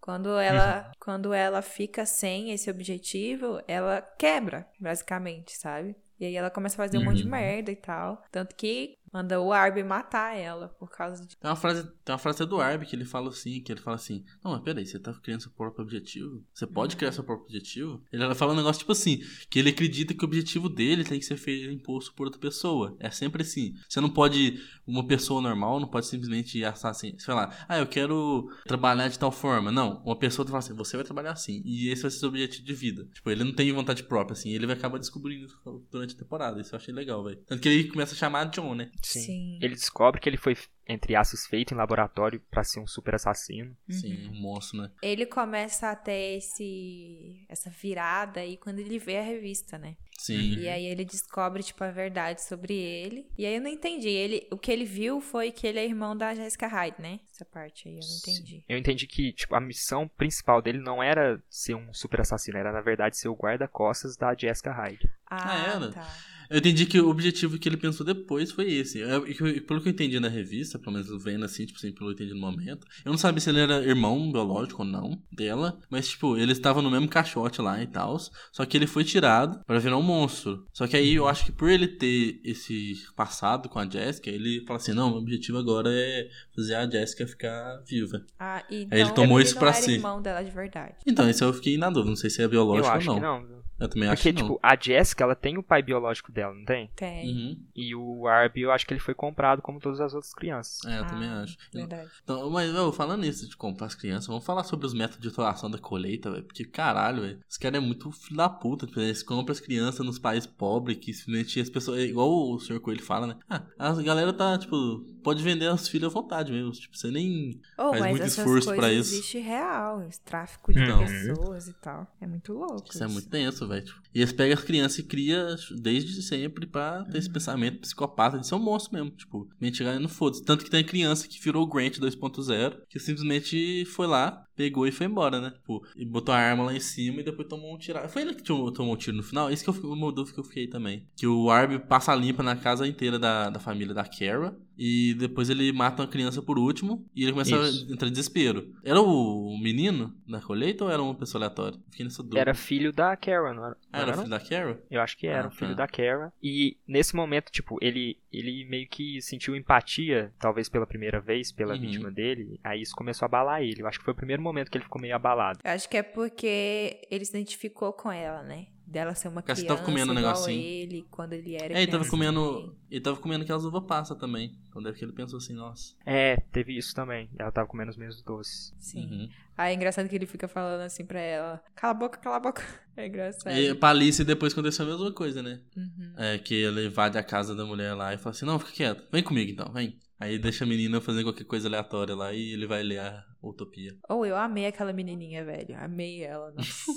Quando 0.00 0.38
ela, 0.38 0.90
quando 0.98 1.32
ela 1.32 1.62
fica 1.62 2.04
sem 2.04 2.52
esse 2.52 2.70
objetivo, 2.70 3.60
ela 3.66 4.02
quebra, 4.02 4.68
basicamente, 4.78 5.56
sabe? 5.56 5.96
E 6.20 6.26
aí 6.26 6.36
ela 6.36 6.50
começa 6.50 6.74
a 6.76 6.84
fazer 6.84 6.98
um 6.98 7.02
monte 7.02 7.18
de 7.18 7.24
Uhum. 7.24 7.30
merda 7.30 7.72
e 7.72 7.76
tal, 7.76 8.22
tanto 8.30 8.54
que 8.54 8.98
manda 9.14 9.40
o 9.40 9.52
Arby 9.52 9.84
matar 9.84 10.36
ela 10.36 10.68
por 10.70 10.90
causa 10.90 11.24
de 11.24 11.36
Tem 11.36 11.48
uma 11.48 11.54
frase, 11.54 11.84
tem 12.04 12.12
uma 12.12 12.18
frase 12.18 12.44
do 12.44 12.60
Arby 12.60 12.84
que 12.84 12.96
ele 12.96 13.04
fala 13.04 13.28
assim, 13.28 13.62
que 13.62 13.70
ele 13.70 13.80
fala 13.80 13.94
assim, 13.94 14.24
não, 14.42 14.50
mas 14.50 14.62
peraí, 14.62 14.84
você 14.84 14.98
tá 14.98 15.14
criando 15.14 15.42
seu 15.42 15.52
próprio 15.52 15.84
objetivo? 15.84 16.44
Você 16.52 16.66
pode 16.66 16.96
criar 16.96 17.12
seu 17.12 17.22
próprio 17.22 17.46
objetivo? 17.46 18.02
Ele 18.12 18.34
fala 18.34 18.52
um 18.52 18.56
negócio 18.56 18.80
tipo 18.80 18.90
assim, 18.90 19.20
que 19.48 19.60
ele 19.60 19.70
acredita 19.70 20.12
que 20.12 20.24
o 20.24 20.26
objetivo 20.26 20.68
dele 20.68 21.04
tem 21.04 21.20
que 21.20 21.24
ser 21.24 21.36
feito 21.36 21.70
imposto 21.70 22.12
por 22.12 22.26
outra 22.26 22.40
pessoa. 22.40 22.96
É 22.98 23.08
sempre 23.08 23.42
assim. 23.42 23.74
Você 23.88 24.00
não 24.00 24.10
pode, 24.10 24.60
uma 24.84 25.06
pessoa 25.06 25.40
normal 25.40 25.78
não 25.78 25.86
pode 25.86 26.06
simplesmente 26.06 26.64
assar 26.64 26.90
assim, 26.90 27.16
sei 27.16 27.34
lá, 27.34 27.54
ah, 27.68 27.78
eu 27.78 27.86
quero 27.86 28.50
trabalhar 28.66 29.06
de 29.06 29.18
tal 29.18 29.30
forma. 29.30 29.70
Não, 29.70 30.02
uma 30.04 30.18
pessoa 30.18 30.44
fala 30.44 30.58
assim, 30.58 30.74
você 30.74 30.96
vai 30.96 31.04
trabalhar 31.04 31.32
assim, 31.32 31.62
e 31.64 31.88
esse 31.88 32.02
vai 32.02 32.10
ser 32.10 32.18
seu 32.18 32.30
objetivo 32.30 32.66
de 32.66 32.74
vida. 32.74 33.08
Tipo, 33.14 33.30
ele 33.30 33.44
não 33.44 33.52
tem 33.52 33.72
vontade 33.72 34.02
própria, 34.02 34.32
assim, 34.32 34.50
ele 34.50 34.66
vai 34.66 34.74
acabar 34.74 34.98
descobrindo 34.98 35.46
isso 35.46 35.84
durante 35.88 36.16
a 36.16 36.18
temporada. 36.18 36.60
Isso 36.60 36.74
eu 36.74 36.78
achei 36.78 36.92
legal, 36.92 37.22
velho. 37.22 37.38
Tanto 37.46 37.62
que 37.62 37.68
ele 37.68 37.84
começa 37.84 38.12
a 38.12 38.16
chamar 38.16 38.46
John, 38.46 38.74
né? 38.74 38.90
Sim. 39.06 39.58
Ele 39.60 39.74
descobre 39.74 40.20
que 40.20 40.28
ele 40.28 40.36
foi, 40.36 40.56
entre 40.86 41.14
aspas, 41.14 41.46
feito 41.46 41.72
em 41.74 41.76
laboratório 41.76 42.40
pra 42.50 42.64
ser 42.64 42.80
um 42.80 42.86
super 42.86 43.14
assassino. 43.14 43.76
Sim, 43.88 44.28
um 44.28 44.40
monstro, 44.40 44.82
né? 44.82 44.90
Ele 45.02 45.26
começa 45.26 45.90
a 45.90 45.96
ter 45.96 46.38
esse 46.38 47.44
essa 47.48 47.70
virada 47.70 48.40
aí 48.40 48.56
quando 48.56 48.78
ele 48.78 48.98
vê 48.98 49.18
a 49.18 49.22
revista, 49.22 49.78
né? 49.78 49.96
Sim. 50.18 50.58
E 50.58 50.68
aí 50.68 50.84
ele 50.86 51.04
descobre, 51.04 51.62
tipo, 51.62 51.82
a 51.82 51.90
verdade 51.90 52.42
sobre 52.42 52.74
ele. 52.74 53.26
E 53.36 53.44
aí 53.44 53.56
eu 53.56 53.60
não 53.60 53.68
entendi. 53.68 54.08
Ele, 54.08 54.46
o 54.50 54.56
que 54.56 54.70
ele 54.70 54.84
viu 54.84 55.20
foi 55.20 55.50
que 55.50 55.66
ele 55.66 55.78
é 55.78 55.84
irmão 55.84 56.16
da 56.16 56.34
Jessica 56.34 56.66
Hyde, 56.66 57.00
né? 57.00 57.20
Essa 57.32 57.44
parte 57.44 57.88
aí 57.88 57.94
eu 57.94 58.00
não 58.00 58.16
entendi. 58.16 58.64
Eu 58.68 58.78
entendi 58.78 59.06
que, 59.06 59.32
tipo, 59.32 59.54
a 59.54 59.60
missão 59.60 60.08
principal 60.08 60.62
dele 60.62 60.78
não 60.78 61.02
era 61.02 61.42
ser 61.50 61.74
um 61.74 61.92
super 61.92 62.20
assassino, 62.20 62.56
era, 62.58 62.72
na 62.72 62.80
verdade, 62.80 63.16
ser 63.16 63.28
o 63.28 63.34
guarda-costas 63.34 64.16
da 64.16 64.34
Jessica 64.34 64.72
Hyde. 64.72 65.10
Ah, 65.28 65.58
era? 65.58 65.90
tá. 65.90 66.16
Eu 66.50 66.58
entendi 66.58 66.86
que 66.86 67.00
o 67.00 67.08
objetivo 67.08 67.58
que 67.58 67.68
ele 67.68 67.76
pensou 67.76 68.04
depois 68.04 68.50
foi 68.52 68.72
esse. 68.72 68.98
Eu- 68.98 69.26
e 69.26 69.34
que- 69.34 69.60
pelo 69.62 69.80
que 69.80 69.88
eu 69.88 69.92
entendi 69.92 70.18
na 70.20 70.28
revista, 70.28 70.78
pelo 70.78 70.92
menos 70.92 71.22
vendo 71.24 71.44
assim, 71.44 71.64
tipo 71.66 71.78
assim, 71.78 71.92
pelo 71.92 72.14
que 72.14 72.22
eu 72.22 72.26
entendi 72.26 72.40
no 72.40 72.46
momento, 72.46 72.86
eu 73.04 73.10
não 73.10 73.18
sabia 73.18 73.40
se 73.40 73.50
ele 73.50 73.60
era 73.60 73.82
irmão 73.84 74.30
biológico 74.30 74.82
ou 74.82 74.88
não 74.88 75.20
dela, 75.32 75.78
mas 75.90 76.08
tipo, 76.08 76.36
ele 76.36 76.52
estava 76.52 76.82
no 76.82 76.90
mesmo 76.90 77.08
caixote 77.08 77.60
lá 77.62 77.82
e 77.82 77.86
tal, 77.86 78.18
só 78.52 78.64
que 78.66 78.76
ele 78.76 78.86
foi 78.86 79.04
tirado 79.04 79.60
pra 79.66 79.78
virar 79.78 79.96
um 79.96 80.02
monstro. 80.02 80.66
Só 80.72 80.86
que 80.86 80.96
aí 80.96 81.14
eu 81.14 81.26
acho 81.28 81.44
que 81.46 81.52
por 81.52 81.68
ele 81.70 81.86
ter 81.88 82.40
esse 82.44 82.94
passado 83.16 83.68
com 83.68 83.78
a 83.78 83.88
Jessica, 83.88 84.30
ele 84.30 84.64
fala 84.66 84.76
assim: 84.78 84.92
não, 84.92 85.08
meu 85.10 85.18
objetivo 85.18 85.58
agora 85.58 85.88
é 85.92 86.28
fazer 86.54 86.74
a 86.74 86.88
Jessica 86.90 87.26
ficar 87.26 87.82
viva. 87.86 88.24
Ah, 88.38 88.62
e 88.70 88.86
Aí 88.90 89.00
ele 89.00 89.02
então 89.02 89.14
tomou 89.14 89.40
ele 89.40 89.48
isso 89.48 89.58
era 89.58 89.72
si. 89.72 89.92
irmão 89.92 90.20
dela 90.20 90.42
de 90.42 90.50
verdade. 90.50 90.94
Então, 91.06 91.28
isso 91.28 91.42
eu 91.44 91.52
fiquei 91.52 91.76
na 91.78 91.88
dúvida, 91.90 92.10
não 92.10 92.16
sei 92.16 92.30
se 92.30 92.42
é 92.42 92.48
biológico 92.48 92.86
eu 92.88 92.92
acho 92.92 93.10
ou 93.10 93.16
que 93.16 93.22
não. 93.22 93.63
Eu 93.78 93.88
também 93.88 94.08
acho 94.08 94.22
Porque, 94.22 94.32
que 94.32 94.40
não. 94.42 94.48
tipo, 94.54 94.60
a 94.62 94.76
Jessica, 94.80 95.24
ela 95.24 95.34
tem 95.34 95.58
o 95.58 95.62
pai 95.62 95.82
biológico 95.82 96.30
dela, 96.30 96.54
não 96.54 96.64
tem? 96.64 96.90
Tem. 96.94 97.28
Uhum. 97.28 97.60
E 97.74 97.94
o 97.94 98.26
Arby, 98.28 98.60
eu 98.62 98.70
acho 98.70 98.86
que 98.86 98.92
ele 98.92 99.00
foi 99.00 99.14
comprado 99.14 99.60
como 99.60 99.80
todas 99.80 100.00
as 100.00 100.14
outras 100.14 100.32
crianças. 100.32 100.78
É, 100.88 101.00
eu 101.00 101.06
também 101.06 101.28
Ah, 101.28 101.42
acho. 101.42 101.56
Verdade. 101.72 102.10
Então, 102.22 102.48
mas, 102.50 102.72
eu 102.74 102.92
falando 102.92 103.22
nisso 103.22 103.48
de 103.48 103.56
comprar 103.56 103.86
as 103.88 103.94
crianças, 103.94 104.26
vamos 104.28 104.44
falar 104.44 104.62
sobre 104.64 104.86
os 104.86 104.94
métodos 104.94 105.20
de 105.22 105.28
atuação 105.28 105.70
da 105.70 105.78
colheita, 105.78 106.30
velho. 106.30 106.44
Porque, 106.44 106.64
caralho, 106.64 107.22
velho, 107.22 107.40
esse 107.48 107.58
cara 107.58 107.76
é 107.76 107.80
muito 107.80 108.10
filho 108.12 108.36
da 108.36 108.48
puta. 108.48 108.86
Tipo, 108.86 109.00
eles 109.00 109.22
compram 109.22 109.52
as 109.52 109.60
crianças 109.60 110.04
nos 110.06 110.18
países 110.18 110.46
pobres, 110.46 110.98
que 110.98 111.12
simplesmente 111.12 111.60
as 111.60 111.68
pessoas. 111.70 111.98
é 111.98 112.02
Igual 112.04 112.30
o 112.30 112.58
Sr. 112.60 112.78
Coelho 112.80 113.02
fala, 113.02 113.26
né? 113.26 113.36
Ah, 113.48 113.62
a 113.78 113.92
galera 114.02 114.32
tá, 114.32 114.56
tipo, 114.56 115.00
pode 115.22 115.42
vender 115.42 115.68
os 115.72 115.88
filhos 115.88 116.10
à 116.10 116.14
vontade 116.14 116.52
mesmo. 116.52 116.70
Tipo, 116.72 116.96
você 116.96 117.10
nem. 117.10 117.60
Oh, 117.78 117.88
Faz 117.90 118.00
mas 118.00 118.10
muito 118.10 118.22
essas 118.24 118.38
esforço 118.38 118.74
pra 118.74 118.92
isso. 118.92 119.14
existe 119.14 119.38
real. 119.38 120.02
Esse 120.06 120.20
tráfico 120.20 120.72
de 120.72 120.86
Não. 120.86 120.98
pessoas 121.04 121.66
e 121.68 121.72
tal. 121.74 122.06
É 122.20 122.26
muito 122.26 122.52
louco. 122.52 122.88
Isso 122.90 123.02
é 123.02 123.08
muito 123.08 123.28
tenso, 123.28 123.63
velho. 123.68 123.84
Tipo, 123.84 124.00
E 124.14 124.20
eles 124.20 124.32
pegam 124.32 124.56
as 124.56 124.64
crianças 124.64 124.98
e 124.98 125.02
criam 125.02 125.56
desde 125.80 126.22
sempre 126.22 126.66
pra 126.66 127.02
ter 127.04 127.12
Uhum. 127.12 127.18
esse 127.18 127.30
pensamento 127.30 127.80
psicopata 127.80 128.38
de 128.38 128.46
ser 128.46 128.54
um 128.54 128.58
monstro 128.60 128.92
mesmo. 128.94 129.10
Tipo, 129.10 129.48
mentira 129.60 129.98
não 129.98 130.08
foda-se. 130.08 130.44
Tanto 130.44 130.64
que 130.64 130.70
tem 130.70 130.84
criança 130.84 131.26
que 131.26 131.40
virou 131.42 131.64
o 131.64 131.66
Grant 131.66 131.98
2.0, 131.98 132.76
que 132.88 132.98
simplesmente 133.00 133.84
foi 133.86 134.06
lá, 134.06 134.43
pegou 134.56 134.86
e 134.86 134.92
foi 134.92 135.06
embora, 135.06 135.40
né? 135.40 135.50
Tipo, 135.50 135.84
e 135.96 136.04
botou 136.04 136.34
a 136.34 136.38
arma 136.38 136.64
lá 136.64 136.74
em 136.74 136.80
cima 136.80 137.20
e 137.20 137.24
depois 137.24 137.48
tomou 137.48 137.74
um 137.74 137.78
tiro. 137.78 137.98
Foi 138.08 138.22
ele 138.22 138.34
que 138.34 138.42
tomou 138.42 138.92
um 138.92 138.96
tiro 138.96 139.16
no 139.16 139.22
final? 139.22 139.50
Isso 139.50 139.64
que 139.64 139.70
eu 139.70 139.92
uma 139.92 140.12
dúvida 140.12 140.34
que 140.34 140.40
eu 140.40 140.44
fiquei 140.44 140.66
também. 140.66 141.06
Que 141.16 141.26
o 141.26 141.50
Arby 141.50 141.78
passa 141.78 142.14
limpa 142.14 142.42
na 142.42 142.56
casa 142.56 142.86
inteira 142.86 143.18
da, 143.18 143.50
da 143.50 143.60
família 143.60 143.94
da 143.94 144.04
Kara. 144.04 144.56
E 144.76 145.14
depois 145.14 145.48
ele 145.50 145.70
mata 145.72 146.02
uma 146.02 146.08
criança 146.08 146.42
por 146.42 146.58
último. 146.58 147.06
E 147.14 147.22
ele 147.22 147.32
começa 147.32 147.54
Isso. 147.56 147.86
a 147.88 147.92
entrar 147.92 148.08
em 148.08 148.10
desespero. 148.10 148.74
Era 148.82 149.00
o 149.00 149.56
menino 149.62 150.12
da 150.26 150.40
colheita 150.40 150.84
ou 150.84 150.90
era 150.90 151.00
uma 151.00 151.14
pessoa 151.14 151.38
aleatória? 151.44 151.78
Fiquei 151.90 152.04
nessa 152.04 152.22
dúvida. 152.22 152.40
Era 152.40 152.54
filho 152.54 152.92
da 152.92 153.16
Karen, 153.16 153.54
não 153.54 153.66
era? 153.66 153.76
Ah, 153.92 154.00
era 154.00 154.10
o 154.10 154.14
filho 154.18 154.30
da 154.30 154.40
Kara? 154.40 154.82
Eu 154.90 155.00
acho 155.00 155.16
que 155.16 155.26
era 155.28 155.46
Ah, 155.46 155.50
filho 155.50 155.76
tá. 155.76 155.86
da 155.86 155.88
Kara. 155.88 156.32
E 156.42 156.76
nesse 156.88 157.14
momento, 157.14 157.52
tipo, 157.52 157.78
ele, 157.80 158.18
ele 158.38 158.64
meio 158.64 158.86
que 158.88 159.20
sentiu 159.22 159.54
empatia, 159.56 160.32
talvez 160.38 160.68
pela 160.68 160.86
primeira 160.86 161.20
vez, 161.20 161.52
pela 161.52 161.74
Uhum. 161.74 161.80
vítima 161.80 162.10
dele. 162.10 162.58
Aí 162.62 162.82
isso 162.82 162.94
começou 162.94 163.24
a 163.24 163.28
abalar 163.28 163.62
ele. 163.62 163.82
Eu 163.82 163.86
acho 163.86 163.98
que 163.98 164.04
foi 164.04 164.12
o 164.12 164.16
primeiro 164.16 164.42
momento 164.42 164.70
que 164.70 164.76
ele 164.78 164.84
ficou 164.84 165.00
meio 165.00 165.14
abalado. 165.14 165.58
Eu 165.64 165.70
acho 165.70 165.88
que 165.88 165.96
é 165.96 166.02
porque 166.02 167.00
ele 167.10 167.24
se 167.24 167.30
identificou 167.36 167.92
com 167.92 168.10
ela, 168.10 168.42
né? 168.42 168.66
Dela 168.86 169.14
ser 169.14 169.28
uma 169.28 169.42
Cara, 169.42 169.54
criança 169.56 169.74
tava 169.74 169.84
comendo 169.84 170.12
um 170.12 170.18
igual 170.18 170.32
negocinho. 170.34 170.60
ele 170.60 171.06
quando 171.10 171.32
ele 171.32 171.54
era 171.54 171.74
É, 171.74 171.82
ele 171.82 171.90
tava 171.90 172.06
comendo. 172.06 172.40
também. 172.44 172.76
Ele 172.90 173.00
tava 173.00 173.16
comendo 173.16 173.42
aquelas 173.44 173.64
uva 173.64 173.80
passa 173.80 174.14
também. 174.14 174.56
Então 174.68 174.82
deve 174.82 174.98
que 174.98 175.04
ele 175.04 175.12
pensou 175.12 175.38
assim, 175.38 175.52
nossa. 175.54 175.94
É, 176.04 176.36
teve 176.52 176.76
isso 176.76 176.94
também. 176.94 177.28
Ela 177.38 177.50
tava 177.50 177.66
comendo 177.66 177.90
os 177.90 177.96
mesmos 177.96 178.22
doces. 178.22 178.74
Sim. 178.78 179.04
Uhum. 179.04 179.28
Aí 179.56 179.72
é 179.72 179.74
engraçado 179.76 180.08
que 180.08 180.14
ele 180.16 180.26
fica 180.26 180.46
falando 180.48 180.82
assim 180.82 181.04
pra 181.04 181.20
ela: 181.20 181.62
cala 181.74 181.92
a 181.92 181.94
boca, 181.94 182.18
cala 182.18 182.36
a 182.36 182.40
boca. 182.40 182.62
É 182.96 183.08
engraçado. 183.08 183.52
E 183.56 183.74
pra 183.74 183.88
Alice 183.88 184.22
depois 184.22 184.52
aconteceu 184.52 184.86
a 184.86 184.88
mesma 184.88 185.10
coisa, 185.12 185.42
né? 185.42 185.60
Uhum. 185.76 186.12
É, 186.16 186.38
que 186.38 186.54
ele 186.54 186.86
invade 186.86 187.18
a 187.18 187.24
casa 187.24 187.52
da 187.52 187.64
mulher 187.64 187.92
lá 187.92 188.14
e 188.14 188.18
fala 188.18 188.30
assim, 188.30 188.46
não, 188.46 188.56
fica 188.56 188.70
quieto, 188.70 189.04
vem 189.10 189.20
comigo 189.20 189.50
então, 189.50 189.72
vem. 189.72 189.98
Aí 190.24 190.38
deixa 190.38 190.64
a 190.64 190.66
menina 190.66 191.02
fazer 191.02 191.22
qualquer 191.22 191.44
coisa 191.44 191.68
aleatória 191.68 192.14
lá 192.14 192.32
e 192.32 192.54
ele 192.54 192.66
vai 192.66 192.82
ler 192.82 192.98
a 193.00 193.22
Utopia. 193.42 193.94
Ou 194.08 194.24
eu 194.24 194.34
amei 194.36 194.64
aquela 194.64 194.90
menininha, 194.90 195.44
velho. 195.44 195.76
Amei 195.78 196.24
ela, 196.24 196.50
nossa. 196.56 196.90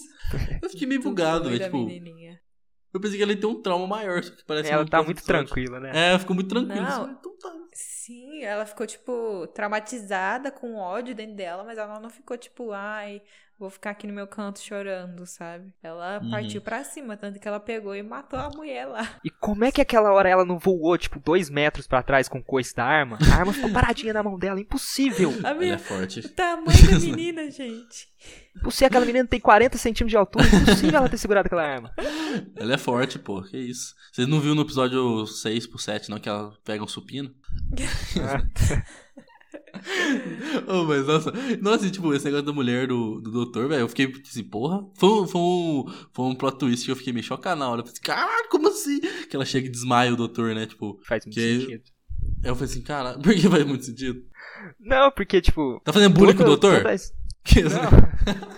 Eu 0.61 0.69
fiquei 0.69 0.87
meio 0.87 1.01
bugado, 1.01 1.49
velho. 1.49 1.61
Tipo, 1.61 1.85
menininha. 1.85 2.39
eu 2.93 3.01
pensei 3.01 3.17
que 3.17 3.23
ele 3.23 3.33
ia 3.33 3.39
ter 3.39 3.47
um 3.47 3.61
trauma 3.61 3.85
maior, 3.85 4.23
só 4.23 4.33
que 4.33 4.45
parece 4.45 4.71
ela 4.71 4.85
tá 4.85 5.03
muito 5.03 5.21
tranquila, 5.25 5.77
né? 5.77 6.13
É, 6.13 6.19
ficou 6.19 6.33
muito 6.33 6.47
tranquilo. 6.47 6.81
Não. 6.81 7.03
assim, 7.03 7.15
Então 7.19 7.37
tá. 7.37 7.53
Sim, 7.73 8.43
ela 8.43 8.65
ficou, 8.65 8.87
tipo, 8.87 9.45
traumatizada 9.47 10.49
com 10.49 10.75
ódio 10.75 11.13
dentro 11.13 11.35
dela, 11.35 11.65
mas 11.65 11.77
ela 11.77 11.99
não 11.99 12.09
ficou, 12.09 12.37
tipo, 12.37 12.71
ai, 12.71 13.21
vou 13.59 13.69
ficar 13.69 13.89
aqui 13.91 14.05
no 14.05 14.13
meu 14.13 14.27
canto 14.27 14.59
chorando, 14.59 15.25
sabe? 15.25 15.73
Ela 15.81 16.19
Uhum. 16.21 16.29
partiu 16.29 16.61
pra 16.61 16.83
cima, 16.83 17.17
tanto 17.17 17.39
que 17.39 17.47
ela 17.47 17.59
pegou 17.59 17.95
e 17.95 18.03
matou 18.03 18.39
a 18.39 18.49
mulher 18.49 18.85
lá. 18.85 19.15
E 19.25 19.29
como 19.29 19.65
é 19.65 19.71
que 19.71 19.81
aquela 19.81 20.11
hora 20.13 20.29
ela 20.29 20.45
não 20.45 20.59
voou, 20.59 20.97
tipo, 20.97 21.19
dois 21.19 21.49
metros 21.49 21.87
pra 21.87 22.03
trás 22.03 22.27
com 22.29 22.37
o 22.39 22.43
coice 22.43 22.75
da 22.75 22.85
arma? 22.85 23.17
A 23.31 23.35
arma 23.39 23.51
ficou 23.53 23.71
paradinha 23.71 24.13
na 24.13 24.21
mão 24.23 24.37
dela, 24.37 24.59
impossível. 24.59 25.33
A 25.43 25.53
minha... 25.53 25.73
é 25.73 25.77
forte. 25.77 26.19
O 26.19 26.29
tamanho 26.29 26.91
da 26.91 26.99
menina, 26.99 27.49
gente. 27.49 28.07
Impossível, 28.55 28.87
aquela 28.87 29.05
menina 29.05 29.27
tem 29.27 29.39
40 29.39 29.77
centímetros 29.77 30.09
de 30.09 30.17
altura, 30.17 30.45
impossível 30.47 30.97
ela 30.97 31.09
ter 31.09 31.17
segurado 31.17 31.45
aquela 31.45 31.63
arma. 31.63 31.91
Ela 32.55 32.73
é 32.73 32.77
forte, 32.77 33.19
pô, 33.19 33.41
que 33.43 33.57
isso. 33.57 33.93
Vocês 34.11 34.27
não 34.27 34.39
viram 34.39 34.55
no 34.55 34.61
episódio 34.63 35.25
6 35.27 35.67
pro 35.67 35.77
7, 35.77 36.09
não, 36.09 36.19
que 36.19 36.27
ela 36.29 36.51
pega 36.63 36.83
um 36.83 36.87
supino? 36.87 37.33
oh, 40.67 40.83
mas 40.85 41.05
nossa, 41.07 41.33
nossa, 41.61 41.89
tipo, 41.89 42.13
esse 42.13 42.25
negócio 42.25 42.45
da 42.45 42.53
mulher 42.53 42.87
do, 42.87 43.19
do 43.21 43.31
doutor, 43.31 43.67
velho, 43.67 43.81
eu 43.81 43.89
fiquei 43.89 44.13
assim, 44.27 44.43
porra. 44.43 44.85
Foi, 44.97 45.09
um- 45.09 45.27
foi, 45.27 45.41
um, 45.41 45.85
foi 46.13 46.25
um 46.25 46.35
plot 46.35 46.57
twist 46.57 46.85
que 46.85 46.91
eu 46.91 46.95
fiquei 46.95 47.13
meio 47.13 47.23
chocado 47.25 47.59
na 47.59 47.69
hora. 47.69 47.81
Eu 47.81 47.85
falei 47.85 47.93
assim, 47.93 48.01
caralho, 48.01 48.49
como 48.49 48.67
assim? 48.67 48.99
Que 49.29 49.35
ela 49.35 49.45
chega 49.45 49.67
e 49.67 49.71
desmaia 49.71 50.13
o 50.13 50.17
doutor, 50.17 50.53
né? 50.55 50.65
Tipo, 50.65 50.99
Faz 51.05 51.25
muito 51.25 51.35
Que- 51.35 51.59
sentido. 51.61 51.83
eu 52.43 52.55
falei 52.55 52.71
assim, 52.71 52.81
caralho, 52.81 53.19
por 53.23 53.33
que 53.33 53.49
faz 53.49 53.65
muito 53.65 53.85
sentido? 53.85 54.21
Não, 54.79 55.11
porque, 55.11 55.39
tipo. 55.41 55.79
Tá 55.83 55.93
fazendo 55.93 56.13
bullying 56.13 56.35
com 56.35 56.43
o 56.43 56.57
toda- 56.57 56.81
doutor? 56.81 56.83
Toda, 56.83 57.69
não. 57.69 58.57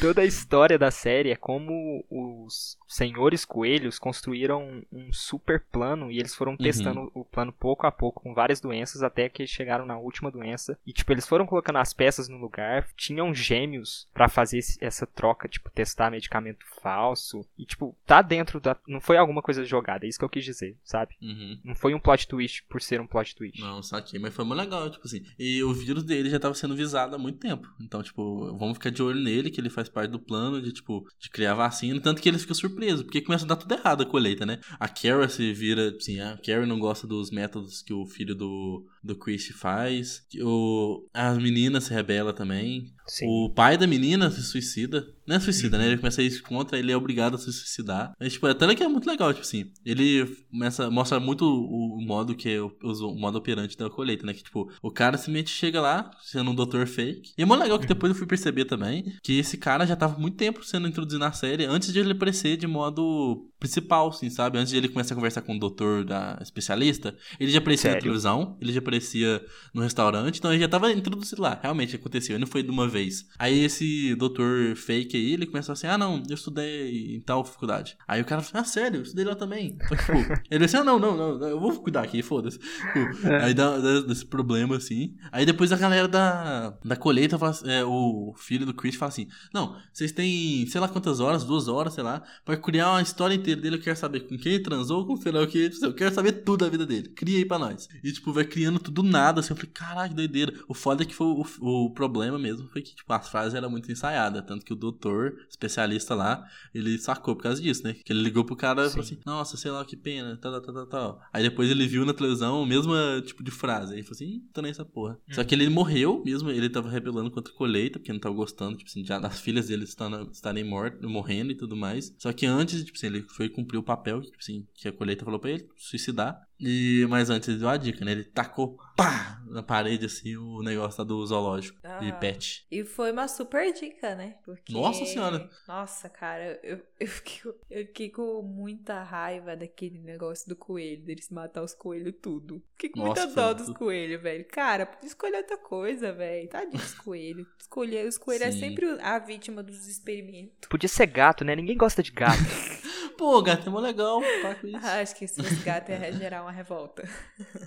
Toda 0.00 0.22
a 0.22 0.24
história 0.24 0.78
da 0.78 0.90
série 0.90 1.30
é 1.30 1.36
como 1.36 2.02
os 2.10 2.78
senhores 2.88 3.44
coelhos 3.44 3.98
construíram 3.98 4.82
um 4.90 5.12
super 5.12 5.60
plano 5.70 6.10
e 6.10 6.18
eles 6.18 6.34
foram 6.34 6.56
testando 6.56 7.10
o 7.14 7.22
plano 7.22 7.52
pouco 7.52 7.86
a 7.86 7.92
pouco 7.92 8.22
com 8.22 8.32
várias 8.32 8.62
doenças 8.62 9.02
até 9.02 9.28
que 9.28 9.46
chegaram 9.46 9.84
na 9.84 9.98
última 9.98 10.30
doença. 10.30 10.78
E 10.86 10.92
tipo, 10.94 11.12
eles 11.12 11.28
foram 11.28 11.44
colocando 11.44 11.76
as 11.76 11.92
peças 11.92 12.28
no 12.28 12.38
lugar, 12.38 12.88
tinham 12.96 13.34
gêmeos 13.34 14.08
pra 14.14 14.26
fazer 14.26 14.58
esse- 14.58 14.82
essa 14.82 15.06
troca, 15.06 15.46
tipo, 15.46 15.70
testar 15.70 16.10
medicamento 16.10 16.64
falso. 16.82 17.44
E 17.58 17.66
tipo, 17.66 17.94
tá 18.06 18.22
dentro 18.22 18.58
da 18.58 18.74
não 18.88 19.02
foi 19.02 19.18
alguma 19.18 19.42
coisa 19.42 19.64
jogada, 19.66 20.06
é 20.06 20.08
isso 20.08 20.18
que 20.18 20.24
eu 20.24 20.30
quis 20.30 20.44
dizer, 20.46 20.78
sabe? 20.82 21.14
Uhum. 21.20 21.60
Não 21.62 21.74
foi 21.74 21.92
um 21.94 22.00
plot 22.00 22.26
twist 22.26 22.64
por 22.70 22.80
ser 22.80 23.02
um 23.02 23.06
plot 23.06 23.36
twist. 23.36 23.60
Não, 23.60 23.82
saquei, 23.82 24.18
mas 24.18 24.32
foi 24.32 24.46
muito 24.46 24.58
legal, 24.60 24.88
tipo 24.90 25.06
assim. 25.06 25.22
E 25.38 25.62
o 25.62 25.74
vírus 25.74 26.02
dele 26.04 26.30
já 26.30 26.40
tava 26.40 26.54
sendo 26.54 26.74
visado 26.74 27.14
há 27.14 27.18
muito 27.18 27.38
tempo. 27.38 27.68
Então, 27.78 28.02
tipo, 28.02 28.56
vamos 28.56 28.78
ficar 28.78 28.88
de 28.90 29.02
olho 29.02 29.20
nele, 29.20 29.50
que 29.50 29.60
ele 29.60 29.68
faz 29.68 29.89
parte 29.90 30.10
do 30.10 30.18
plano 30.18 30.60
de, 30.60 30.72
tipo, 30.72 31.06
de 31.18 31.30
criar 31.30 31.54
vacina. 31.54 32.00
Tanto 32.00 32.20
que 32.20 32.28
ele 32.28 32.38
fica 32.38 32.54
surpreso, 32.54 33.04
porque 33.04 33.20
começa 33.20 33.44
a 33.44 33.48
dar 33.48 33.56
tudo 33.56 33.72
errado 33.72 34.02
a 34.02 34.06
colheita, 34.06 34.46
né? 34.46 34.60
A 34.78 34.88
Kara 34.88 35.28
se 35.28 35.52
vira, 35.52 35.94
assim, 35.96 36.20
a 36.20 36.36
Kara 36.38 36.66
não 36.66 36.78
gosta 36.78 37.06
dos 37.06 37.30
métodos 37.30 37.82
que 37.82 37.92
o 37.92 38.06
filho 38.06 38.34
do, 38.34 38.86
do 39.02 39.16
Chris 39.16 39.48
faz. 39.48 40.22
O, 40.42 41.06
a 41.12 41.34
menina 41.34 41.80
se 41.80 41.92
rebela 41.92 42.32
também. 42.32 42.92
Sim. 43.06 43.26
O 43.26 43.50
pai 43.50 43.76
da 43.76 43.86
menina 43.86 44.30
se 44.30 44.42
suicida. 44.42 45.06
Não 45.26 45.36
é 45.36 45.40
suicida, 45.40 45.78
né? 45.78 45.86
Ele 45.86 45.96
começa 45.96 46.20
a 46.20 46.24
ir 46.24 46.40
contra, 46.42 46.78
ele 46.78 46.92
é 46.92 46.96
obrigado 46.96 47.34
a 47.34 47.38
se 47.38 47.52
suicidar. 47.52 48.12
Mas, 48.18 48.32
tipo, 48.32 48.46
até 48.46 48.72
que 48.74 48.82
é 48.82 48.88
muito 48.88 49.08
legal, 49.08 49.32
tipo 49.32 49.44
assim. 49.44 49.70
Ele 49.84 50.26
começa, 50.50 50.90
mostra 50.90 51.18
muito 51.18 51.44
o, 51.44 51.98
o 51.98 52.04
modo 52.04 52.34
que 52.34 52.48
é 52.48 52.60
o, 52.60 52.72
o 52.82 53.18
modo 53.18 53.38
operante 53.38 53.76
da 53.76 53.90
colheita, 53.90 54.24
né? 54.26 54.32
Que, 54.32 54.44
tipo, 54.44 54.70
o 54.82 54.90
cara 54.90 55.16
simplesmente 55.16 55.50
chega 55.50 55.80
lá, 55.80 56.10
sendo 56.22 56.50
um 56.50 56.54
doutor 56.54 56.86
fake. 56.86 57.32
E 57.36 57.42
é 57.42 57.44
muito 57.44 57.62
legal 57.62 57.78
que 57.78 57.86
depois 57.86 58.10
eu 58.10 58.18
fui 58.18 58.26
perceber 58.26 58.64
também 58.64 59.12
que 59.22 59.38
esse 59.38 59.56
cara 59.56 59.86
já 59.86 59.96
tava 59.96 60.18
muito 60.18 60.36
tempo 60.36 60.64
sendo 60.64 60.86
introduzido 60.86 61.20
na 61.20 61.32
série 61.32 61.64
antes 61.64 61.92
de 61.92 61.98
ele 61.98 62.12
aparecer 62.12 62.56
de 62.56 62.66
modo 62.66 63.48
principal, 63.58 64.08
assim, 64.08 64.30
sabe? 64.30 64.58
Antes 64.58 64.70
de 64.72 64.78
ele 64.78 64.88
começar 64.88 65.14
a 65.14 65.16
conversar 65.16 65.42
com 65.42 65.54
o 65.54 65.58
doutor 65.58 66.04
da 66.04 66.38
especialista, 66.40 67.14
ele 67.38 67.50
já 67.50 67.58
aparecia 67.58 67.90
na 67.90 67.94
Sério? 67.94 68.02
televisão, 68.02 68.56
ele 68.60 68.72
já 68.72 68.78
aparecia 68.90 69.44
no 69.72 69.82
restaurante, 69.82 70.38
então 70.38 70.52
ele 70.52 70.60
já 70.60 70.68
tava 70.68 70.90
introduzido 70.92 71.40
lá. 71.40 71.58
Realmente 71.62 71.94
aconteceu, 71.94 72.36
e 72.36 72.38
não 72.38 72.46
foi 72.46 72.62
de 72.62 72.70
uma 72.70 72.88
vez. 72.88 73.26
Aí 73.38 73.60
esse 73.60 74.14
doutor 74.16 74.74
fake 74.76 75.16
aí, 75.16 75.32
ele 75.34 75.46
começou 75.46 75.72
assim: 75.72 75.86
ah, 75.86 75.96
não, 75.96 76.22
eu 76.28 76.34
estudei 76.34 77.16
em 77.16 77.20
tal 77.20 77.44
faculdade. 77.44 77.96
Aí 78.06 78.20
o 78.20 78.24
cara 78.24 78.42
falou: 78.42 78.62
ah, 78.62 78.64
sério, 78.64 78.98
eu 78.98 79.02
estudei 79.02 79.24
lá 79.24 79.34
também. 79.34 79.78
Que, 79.78 79.96
tipo, 79.96 80.12
ele 80.50 80.64
disse: 80.64 80.76
ah, 80.76 80.84
não, 80.84 80.98
não, 80.98 81.16
não, 81.16 81.48
eu 81.48 81.60
vou 81.60 81.80
cuidar 81.80 82.02
aqui, 82.02 82.22
foda-se. 82.22 82.58
Tipo, 82.58 83.28
Aí 83.42 83.54
dá, 83.54 83.78
dá 83.78 84.00
desse 84.00 84.26
problema 84.26 84.76
assim. 84.76 85.14
Aí 85.30 85.46
depois 85.46 85.72
a 85.72 85.76
galera 85.76 86.08
da, 86.08 86.70
da 86.84 86.96
colheita, 86.96 87.38
fala 87.38 87.56
é, 87.66 87.84
o 87.84 88.34
filho 88.36 88.66
do 88.66 88.74
Chris 88.74 88.96
fala 88.96 89.10
assim: 89.10 89.28
não, 89.54 89.76
vocês 89.92 90.10
têm 90.12 90.66
sei 90.66 90.80
lá 90.80 90.88
quantas 90.88 91.20
horas, 91.20 91.44
duas 91.44 91.68
horas, 91.68 91.94
sei 91.94 92.02
lá, 92.02 92.22
pra 92.44 92.56
criar 92.56 92.90
uma 92.90 93.02
história 93.02 93.34
inteira 93.34 93.60
dele. 93.60 93.76
Eu 93.76 93.80
quero 93.80 93.96
saber 93.96 94.20
com 94.20 94.36
quem 94.36 94.54
ele 94.54 94.62
transou, 94.62 95.06
com 95.06 95.16
sei 95.16 95.32
lá 95.32 95.42
o 95.42 95.46
que. 95.46 95.70
Eu 95.82 95.94
quero 95.94 96.14
saber 96.14 96.32
tudo 96.32 96.64
da 96.64 96.68
vida 96.68 96.84
dele. 96.84 97.08
Cria 97.08 97.38
aí 97.38 97.44
pra 97.44 97.58
nós. 97.58 97.88
E, 98.02 98.12
tipo, 98.12 98.32
vai 98.32 98.44
criando 98.44 98.79
tudo 98.80 99.02
do 99.02 99.08
nada. 99.08 99.40
Assim, 99.40 99.52
eu 99.52 99.56
falei, 99.56 99.70
caralho, 99.72 100.10
que 100.10 100.16
doideira. 100.16 100.52
O 100.68 100.74
foda 100.74 101.02
é 101.02 101.06
que 101.06 101.14
foi 101.14 101.26
o, 101.26 101.44
o 101.60 101.90
problema 101.90 102.38
mesmo. 102.38 102.68
Foi 102.68 102.82
que, 102.82 102.94
tipo, 102.94 103.12
as 103.12 103.28
frases 103.28 103.54
eram 103.54 103.70
muito 103.70 103.90
ensaiadas. 103.90 104.44
Tanto 104.46 104.64
que 104.64 104.72
o 104.72 104.76
doutor, 104.76 105.34
especialista 105.48 106.14
lá, 106.14 106.44
ele 106.74 106.98
sacou 106.98 107.36
por 107.36 107.42
causa 107.42 107.60
disso, 107.60 107.84
né? 107.84 107.94
Que 107.94 108.12
ele 108.12 108.22
ligou 108.22 108.44
pro 108.44 108.56
cara 108.56 108.86
e 108.86 108.90
falou 108.90 109.04
Sim. 109.04 109.14
assim: 109.14 109.22
Nossa, 109.24 109.56
sei 109.56 109.70
lá, 109.70 109.84
que 109.84 109.96
pena, 109.96 110.36
tal, 110.36 110.60
tal, 110.60 110.74
tal, 110.74 110.86
tal. 110.86 111.20
Aí 111.32 111.42
depois 111.42 111.70
ele 111.70 111.86
viu 111.86 112.04
na 112.04 112.14
televisão 112.14 112.62
o 112.62 112.66
mesmo 112.66 112.92
tipo 113.24 113.42
de 113.42 113.50
frase. 113.50 113.92
Aí 113.92 114.00
ele 114.00 114.06
falou 114.06 114.16
assim: 114.16 114.40
tô 114.52 114.62
nessa 114.62 114.84
porra. 114.84 115.18
Só 115.32 115.44
que 115.44 115.54
ele 115.54 115.68
morreu 115.68 116.22
mesmo, 116.24 116.50
ele 116.50 116.68
tava 116.68 116.90
rebelando 116.90 117.30
contra 117.30 117.52
a 117.52 117.56
colheita, 117.56 117.98
porque 117.98 118.12
não 118.12 118.20
tava 118.20 118.34
gostando, 118.34 118.76
tipo 118.76 118.90
assim, 118.90 119.02
das 119.02 119.40
filhas 119.40 119.68
dele 119.68 119.84
estarem, 119.84 120.28
estarem 120.30 120.64
mort, 120.64 121.00
morrendo 121.02 121.52
e 121.52 121.54
tudo 121.54 121.76
mais. 121.76 122.14
Só 122.18 122.32
que 122.32 122.46
antes, 122.46 122.84
tipo 122.84 122.96
assim, 122.96 123.06
ele 123.06 123.22
foi 123.22 123.48
cumprir 123.48 123.78
o 123.78 123.82
papel, 123.82 124.20
tipo 124.22 124.38
assim, 124.38 124.66
que 124.74 124.88
a 124.88 124.92
colheita 124.92 125.24
falou 125.24 125.40
pra 125.40 125.50
ele, 125.50 125.68
suicidar. 125.76 126.40
E, 126.60 127.06
mas 127.08 127.30
antes 127.30 127.48
ele 127.48 127.58
deu 127.58 127.68
a 127.68 127.76
dica, 127.76 128.04
né? 128.04 128.12
Ele 128.12 128.24
tacou, 128.24 128.76
pá, 128.96 129.40
na 129.46 129.62
parede, 129.62 130.06
assim, 130.06 130.36
o 130.36 130.62
negócio 130.62 131.04
do 131.04 131.24
zoológico, 131.26 131.78
de 132.00 132.10
Ah. 132.10 132.16
pet. 132.20 132.66
E 132.70 132.84
foi 132.84 133.10
uma 133.12 133.26
super 133.26 133.72
dica, 133.72 134.14
né? 134.14 134.36
Porque... 134.44 134.72
Nossa 134.72 135.04
Senhora. 135.06 135.48
Nossa, 135.66 136.08
cara, 136.08 136.60
eu, 136.62 136.80
eu, 136.98 137.06
fiquei, 137.08 137.50
eu 137.70 137.86
fiquei 137.86 138.10
com 138.10 138.42
muita 138.42 139.02
raiva 139.02 139.56
daquele 139.56 139.98
negócio 139.98 140.48
do 140.48 140.54
coelho, 140.54 141.02
deles 141.02 141.30
matar 141.30 141.62
os 141.62 141.74
coelhos 141.74 142.14
tudo. 142.20 142.62
Fiquei 142.72 142.90
com 142.90 143.00
Nossa, 143.06 143.26
muita 143.26 143.34
dó 143.34 143.52
dos 143.54 143.70
coelhos, 143.76 144.22
velho. 144.22 144.44
Cara, 144.48 144.84
podia 144.86 145.08
escolher 145.08 145.38
outra 145.38 145.56
coisa, 145.56 146.12
velho. 146.12 146.48
Tadinho 146.48 146.72
dos 146.72 146.94
coelhos. 146.94 147.46
Escolher, 147.58 148.06
os 148.06 148.18
coelhos 148.18 148.48
é 148.48 148.52
Sim. 148.52 148.60
sempre 148.60 148.86
a 149.00 149.18
vítima 149.18 149.62
dos 149.62 149.86
experimentos. 149.86 150.68
Podia 150.68 150.88
ser 150.88 151.06
gato, 151.06 151.44
né? 151.44 151.56
Ninguém 151.56 151.76
gosta 151.76 152.02
de 152.02 152.10
gato. 152.10 152.38
Pô, 153.20 153.42
gato 153.42 153.68
é 153.68 153.70
mó 153.70 153.80
legal, 153.80 154.22
para 154.40 154.54
com 154.54 154.66
isso. 154.66 154.78
Ah, 154.82 155.00
acho 155.02 155.14
que 155.14 155.28
se 155.28 155.42
fosse 155.42 155.56
gato 155.62 155.90
ia 155.90 156.10
gerar 156.16 156.40
uma 156.40 156.50
revolta. 156.50 157.06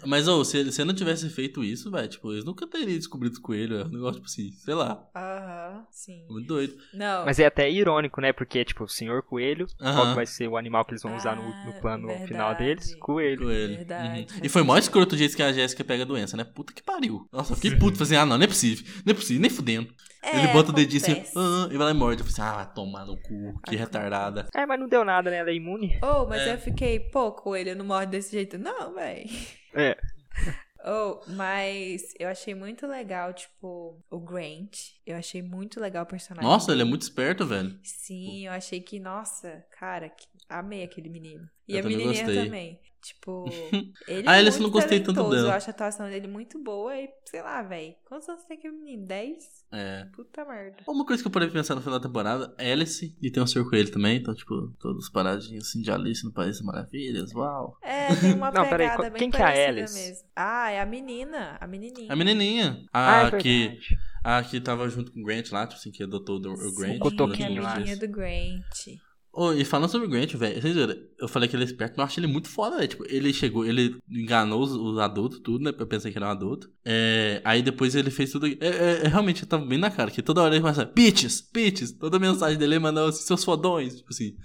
Mas, 0.04 0.28
ô, 0.28 0.44
se, 0.44 0.72
se 0.72 0.82
eu 0.82 0.86
não 0.86 0.96
tivesse 0.96 1.30
feito 1.30 1.64
isso, 1.64 1.92
velho, 1.92 2.08
tipo, 2.08 2.32
eles 2.34 2.44
nunca 2.44 2.66
teriam 2.66 2.98
descobrido 2.98 3.38
o 3.38 3.42
coelho. 3.42 3.78
É 3.82 3.84
um 3.86 3.90
negócio, 3.90 4.16
tipo 4.16 4.26
assim, 4.26 4.52
sei 4.52 4.74
lá, 4.74 5.08
Aham, 5.16 5.86
sim. 5.92 6.26
muito 6.28 6.48
doido. 6.48 6.76
Não. 6.92 7.24
Mas 7.26 7.38
é 7.38 7.46
até 7.46 7.70
irônico, 7.70 8.20
né? 8.20 8.34
Porque, 8.34 8.66
tipo, 8.66 8.84
o 8.84 8.90
senhor 8.90 9.22
coelho, 9.22 9.68
qual 9.78 10.16
vai 10.16 10.26
ser 10.26 10.48
o 10.48 10.58
animal 10.58 10.84
que 10.86 10.94
eles 10.94 11.04
vão 11.04 11.16
usar 11.16 11.36
no, 11.36 11.44
Ah, 11.44 11.66
no 11.68 11.74
plano 11.80 12.08
verdade. 12.08 12.28
final 12.28 12.56
deles? 12.56 12.96
Coelho. 12.96 13.44
Coelho. 13.44 13.76
Verdade, 13.78 14.22
Uhum. 14.34 14.40
E 14.42 14.50
foi 14.50 14.64
mó 14.64 14.74
sentido. 14.74 14.84
escroto 14.90 15.14
o 15.14 15.18
jeito 15.20 15.36
que 15.36 15.44
a 15.44 15.54
Jéssica 15.54 15.84
pega 15.84 16.02
a 16.02 16.08
doença, 16.08 16.36
né? 16.36 16.44
Puta 16.44 16.74
que 16.74 16.82
pariu. 16.82 17.28
Nossa, 17.32 17.54
fiquei 17.56 17.76
puto. 17.78 18.02
Assim, 18.02 18.16
ah, 18.16 18.26
não, 18.26 18.40
não 18.40 18.44
é 18.44 18.48
possível. 18.48 18.84
Não 19.06 19.12
é 19.12 19.14
possível, 19.16 19.40
nem 19.40 19.52
fudendo. 19.52 19.94
Ele 20.24 20.48
É, 20.48 20.54
bota 20.54 20.70
o 20.72 20.74
dedinho 20.74 21.02
assim, 21.02 21.24
ah, 21.36 21.68
e 21.72 21.78
vai 21.78 21.86
lá 21.88 21.92
e 21.92 21.94
morde. 21.94 22.22
Eu 22.22 22.26
falei 22.26 22.32
assim, 22.48 22.56
ah, 22.60 22.64
vai 22.64 22.74
tomar 22.74 23.06
no 23.06 23.16
cu, 23.18 23.28
que 23.30 23.48
Acontece. 23.50 23.76
retardada. 23.78 24.48
É, 24.56 24.66
mas 24.66 24.80
não 24.80 24.88
deu 24.88 25.04
nada, 25.04 25.30
né? 25.30 25.38
Ela 25.38 25.50
é 25.50 25.56
imune. 25.56 26.00
Oh, 26.02 26.26
mas 26.26 26.42
É. 26.42 26.54
eu 26.54 26.58
fiquei, 26.58 27.00
pô, 27.00 27.32
coelho 27.32 27.76
não 27.76 27.86
morre 27.86 28.06
desse 28.06 28.32
jeito. 28.32 28.58
Não, 28.58 28.94
véi. 28.94 29.26
É. 29.74 29.98
Oh, 30.86 31.22
mas 31.28 32.14
eu 32.20 32.28
achei 32.28 32.54
muito 32.54 32.86
legal, 32.86 33.32
tipo, 33.34 34.04
o 34.12 34.20
Grant. 34.20 34.78
Eu 35.06 35.16
achei 35.16 35.42
muito 35.42 35.80
legal 35.80 36.04
o 36.04 36.06
personagem. 36.06 36.50
Nossa, 36.50 36.74
ele 36.74 36.82
é 36.82 36.84
muito 36.84 37.04
esperto, 37.04 37.46
velho. 37.46 37.80
Sim, 37.82 38.48
eu 38.48 38.52
achei 38.52 38.82
que, 38.82 39.00
nossa, 39.00 39.64
cara, 39.80 40.10
que 40.10 40.28
amei 40.50 40.84
aquele 40.84 41.08
menino. 41.08 41.48
E 41.70 41.76
Eu 41.76 41.80
a 41.80 41.82
também 41.84 41.98
menininha 42.00 42.26
gostei. 42.26 42.44
também. 42.44 42.80
Tipo, 43.04 43.44
ele 44.08 44.24
Ah, 44.26 44.38
é 44.38 44.40
ele 44.40 44.50
muito 44.50 44.64
não 44.64 44.70
gostei 44.70 45.00
tanto 45.02 45.22
dela. 45.30 45.36
Eu 45.50 45.52
acho 45.52 45.70
a 45.70 45.74
atuação 45.74 46.08
dele 46.08 46.26
muito 46.28 46.58
boa 46.58 46.96
e, 46.98 47.10
sei 47.26 47.42
lá, 47.42 47.62
velho. 47.62 47.94
Quantos 48.06 48.30
anos 48.30 48.46
tem 48.46 48.58
aquele 48.58 48.74
menino? 48.76 49.06
10? 49.06 49.36
É. 49.74 50.06
Puta 50.16 50.46
merda. 50.46 50.78
Uma 50.88 51.06
coisa 51.06 51.22
que 51.22 51.28
eu 51.28 51.32
parei 51.32 51.50
pra 51.50 51.60
pensar 51.60 51.76
no 51.76 51.82
final 51.82 52.00
da 52.00 52.08
temporada, 52.08 52.56
Alice, 52.58 53.14
e 53.22 53.30
tem 53.30 53.44
o 53.44 53.48
Sr. 53.48 53.68
Coelho 53.70 53.92
também, 53.92 54.18
então, 54.18 54.34
tipo, 54.34 54.70
todos 54.80 55.10
paradinhos 55.10 55.68
assim 55.68 55.82
de 55.82 55.92
Alice 55.92 56.24
no 56.24 56.32
País 56.32 56.58
das 56.58 56.62
Maravilhas, 56.66 57.34
uau. 57.34 57.78
É, 57.82 58.16
tem 58.16 58.34
uma 58.36 58.50
Não, 58.54 58.64
peraí, 58.64 58.88
pegada 58.88 58.98
qual- 58.98 59.12
bem 59.12 59.20
quem 59.20 59.30
que 59.32 59.38
é 59.38 59.40
a 59.40 59.44
parecida 59.44 59.70
Alice? 59.70 59.94
mesmo. 60.00 60.28
Ah, 60.36 60.72
é 60.72 60.80
a 60.80 60.86
menina. 60.86 61.58
A 61.60 61.68
menininha. 61.68 62.14
A 62.14 62.16
menininha, 62.16 62.86
Ah, 62.94 63.24
a 63.24 63.28
é 63.28 63.32
que, 63.32 63.68
verdade. 63.68 63.98
a 64.24 64.44
que 64.44 64.62
tava 64.62 64.88
junto 64.90 65.12
com 65.12 65.20
o 65.20 65.24
Grant 65.24 65.52
lá, 65.52 65.68
tipo 65.68 65.80
assim, 65.80 65.92
que 65.92 66.04
adotou 66.04 66.38
o, 66.38 66.54
o 66.54 66.74
Grant. 66.76 66.94
Sim, 66.94 67.00
cotoquinho 67.00 67.58
é 67.58 67.60
a 67.60 67.62
lá. 67.64 67.74
menininha 67.76 67.98
do 67.98 68.08
Grant. 68.08 69.00
Oh, 69.36 69.52
e 69.52 69.66
falando 69.66 69.90
sobre 69.90 70.06
o 70.06 70.10
Grant, 70.12 70.32
velho, 70.36 70.62
vocês 70.62 70.76
viram? 70.76 70.96
Eu 71.24 71.30
falei 71.30 71.48
que 71.48 71.56
ele 71.56 71.64
é 71.64 71.66
esperto, 71.66 71.94
mas 71.96 72.00
eu 72.00 72.04
achei 72.04 72.24
ele 72.24 72.32
muito 72.32 72.50
foda, 72.50 72.76
velho. 72.76 72.88
Tipo, 72.90 73.06
ele 73.08 73.32
chegou, 73.32 73.66
ele 73.66 73.96
enganou 74.10 74.62
os, 74.62 74.74
os 74.74 74.98
adultos, 74.98 75.40
tudo, 75.40 75.64
né? 75.64 75.72
Eu 75.80 75.88
pensei 75.88 76.12
que 76.12 76.18
era 76.18 76.28
um 76.28 76.32
adulto. 76.32 76.70
É, 76.84 77.42
aí 77.46 77.62
depois 77.62 77.96
ele 77.96 78.12
fez 78.12 78.30
tudo. 78.30 78.46
É, 78.46 78.58
é, 78.60 79.02
é, 79.06 79.08
realmente, 79.08 79.46
tava 79.46 79.66
bem 79.66 79.80
na 79.80 79.90
cara, 79.90 80.12
que 80.12 80.22
toda 80.22 80.42
hora 80.42 80.54
ele 80.54 80.62
começa, 80.62 80.84
bitches, 80.84 81.40
bitches. 81.54 81.94
Toda 81.94 82.20
mensagem 82.20 82.58
dele 82.58 82.74
ele 82.74 82.80
mandava 82.80 83.08
assim, 83.08 83.24
seus 83.24 83.42
fodões, 83.42 83.96
tipo 83.96 84.10
assim. 84.12 84.36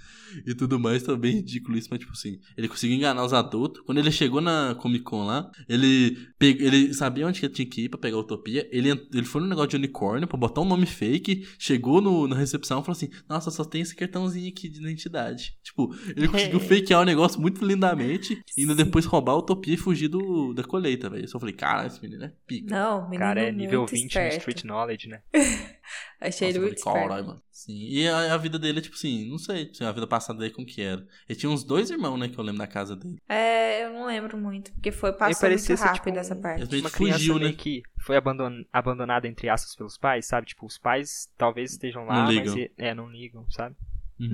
E 0.45 0.53
tudo 0.53 0.79
mais, 0.79 1.03
tá 1.03 1.15
bem 1.15 1.35
ridículo 1.37 1.77
isso, 1.77 1.87
mas 1.89 1.99
tipo 1.99 2.11
assim, 2.11 2.39
ele 2.57 2.67
conseguiu 2.67 2.95
enganar 2.95 3.25
os 3.25 3.33
adultos. 3.33 3.81
Quando 3.85 3.97
ele 3.97 4.11
chegou 4.11 4.39
na 4.39 4.75
Comic 4.75 5.03
Con 5.03 5.25
lá, 5.25 5.49
ele, 5.67 6.17
pegou, 6.37 6.65
ele 6.65 6.93
sabia 6.93 7.27
onde 7.27 7.39
que 7.39 7.45
ele 7.45 7.53
tinha 7.53 7.65
que 7.65 7.85
ir 7.85 7.89
pra 7.89 7.99
pegar 7.99 8.15
a 8.15 8.19
Utopia. 8.19 8.67
Ele, 8.71 8.89
ele 8.91 9.25
foi 9.25 9.41
no 9.41 9.47
negócio 9.47 9.69
de 9.69 9.75
unicórnio 9.75 10.27
pra 10.27 10.37
botar 10.37 10.61
um 10.61 10.65
nome 10.65 10.85
fake, 10.85 11.47
chegou 11.57 11.99
no, 11.99 12.27
na 12.27 12.35
recepção 12.35 12.79
e 12.79 12.83
falou 12.83 12.95
assim: 12.95 13.09
Nossa, 13.27 13.51
só 13.51 13.65
tem 13.65 13.81
esse 13.81 13.95
cartãozinho 13.95 14.49
aqui 14.49 14.69
de 14.69 14.79
identidade. 14.79 15.57
Tipo, 15.63 15.93
ele 16.15 16.27
conseguiu 16.27 16.59
fakear 16.69 17.01
o 17.01 17.05
negócio 17.05 17.39
muito 17.41 17.65
lindamente 17.65 18.41
e 18.57 18.61
ainda 18.61 18.75
depois 18.75 19.05
roubar 19.05 19.33
a 19.33 19.37
Utopia 19.37 19.73
e 19.73 19.77
fugir 19.77 20.07
do, 20.07 20.53
da 20.53 20.63
colheita, 20.63 21.09
velho. 21.09 21.23
Eu 21.23 21.27
só 21.27 21.39
falei: 21.39 21.55
Cara, 21.55 21.87
esse 21.87 22.01
menino 22.01 22.23
é 22.25 22.31
pica. 22.47 22.73
Não, 22.75 22.99
O 22.99 23.03
menino 23.05 23.19
cara 23.19 23.41
é 23.41 23.51
nível 23.51 23.79
muito 23.81 23.91
20 23.91 24.05
esperto. 24.05 24.33
no 24.33 24.37
Street 24.39 24.63
Knowledge, 24.63 25.07
né? 25.09 25.21
Achei 26.21 26.47
Nossa, 26.49 26.57
ele 26.57 26.59
muito 26.59 26.81
falei, 26.83 27.03
esperto. 27.03 27.27
mano. 27.27 27.41
Sim. 27.51 27.77
E 27.89 28.07
a, 28.07 28.33
a 28.33 28.37
vida 28.37 28.59
dele, 28.59 28.81
tipo 28.81 28.95
assim, 28.95 29.29
não 29.29 29.37
sei, 29.37 29.71
a 29.81 29.91
vida 29.91 30.05
passada 30.07 30.39
dele 30.39 30.53
como 30.53 30.67
que 30.67 30.81
era. 30.81 31.05
Ele 31.27 31.39
tinha 31.39 31.49
uns 31.49 31.63
dois 31.63 31.89
irmãos, 31.89 32.17
né, 32.17 32.27
que 32.27 32.37
eu 32.37 32.43
lembro 32.43 32.59
da 32.59 32.67
casa 32.67 32.95
dele. 32.95 33.17
É, 33.27 33.85
eu 33.85 33.93
não 33.93 34.05
lembro 34.05 34.37
muito, 34.37 34.71
porque 34.73 34.91
foi 34.91 35.11
passou 35.13 35.49
muito 35.49 35.73
rápido 35.75 35.93
tipo, 35.95 36.19
essa 36.19 36.33
Ele 36.33 36.41
parte. 36.41 36.69
meio 36.69 36.83
Uma 36.83 36.89
criança 36.91 37.17
fugiu, 37.19 37.39
né? 37.39 37.53
que 37.53 37.81
foi 38.01 38.17
abandon... 38.17 38.63
abandonada, 38.71 39.27
entre 39.27 39.49
aspas, 39.49 39.75
pelos 39.75 39.97
pais, 39.97 40.27
sabe? 40.27 40.47
Tipo, 40.47 40.65
os 40.65 40.77
pais 40.77 41.29
talvez 41.37 41.71
estejam 41.71 42.05
lá, 42.05 42.15
Não 42.15 42.25
mas 42.25 42.35
ligam. 42.35 42.57
e- 42.57 42.71
é, 42.77 42.93
não 42.93 43.09
ligam, 43.09 43.49
sabe? 43.49 43.75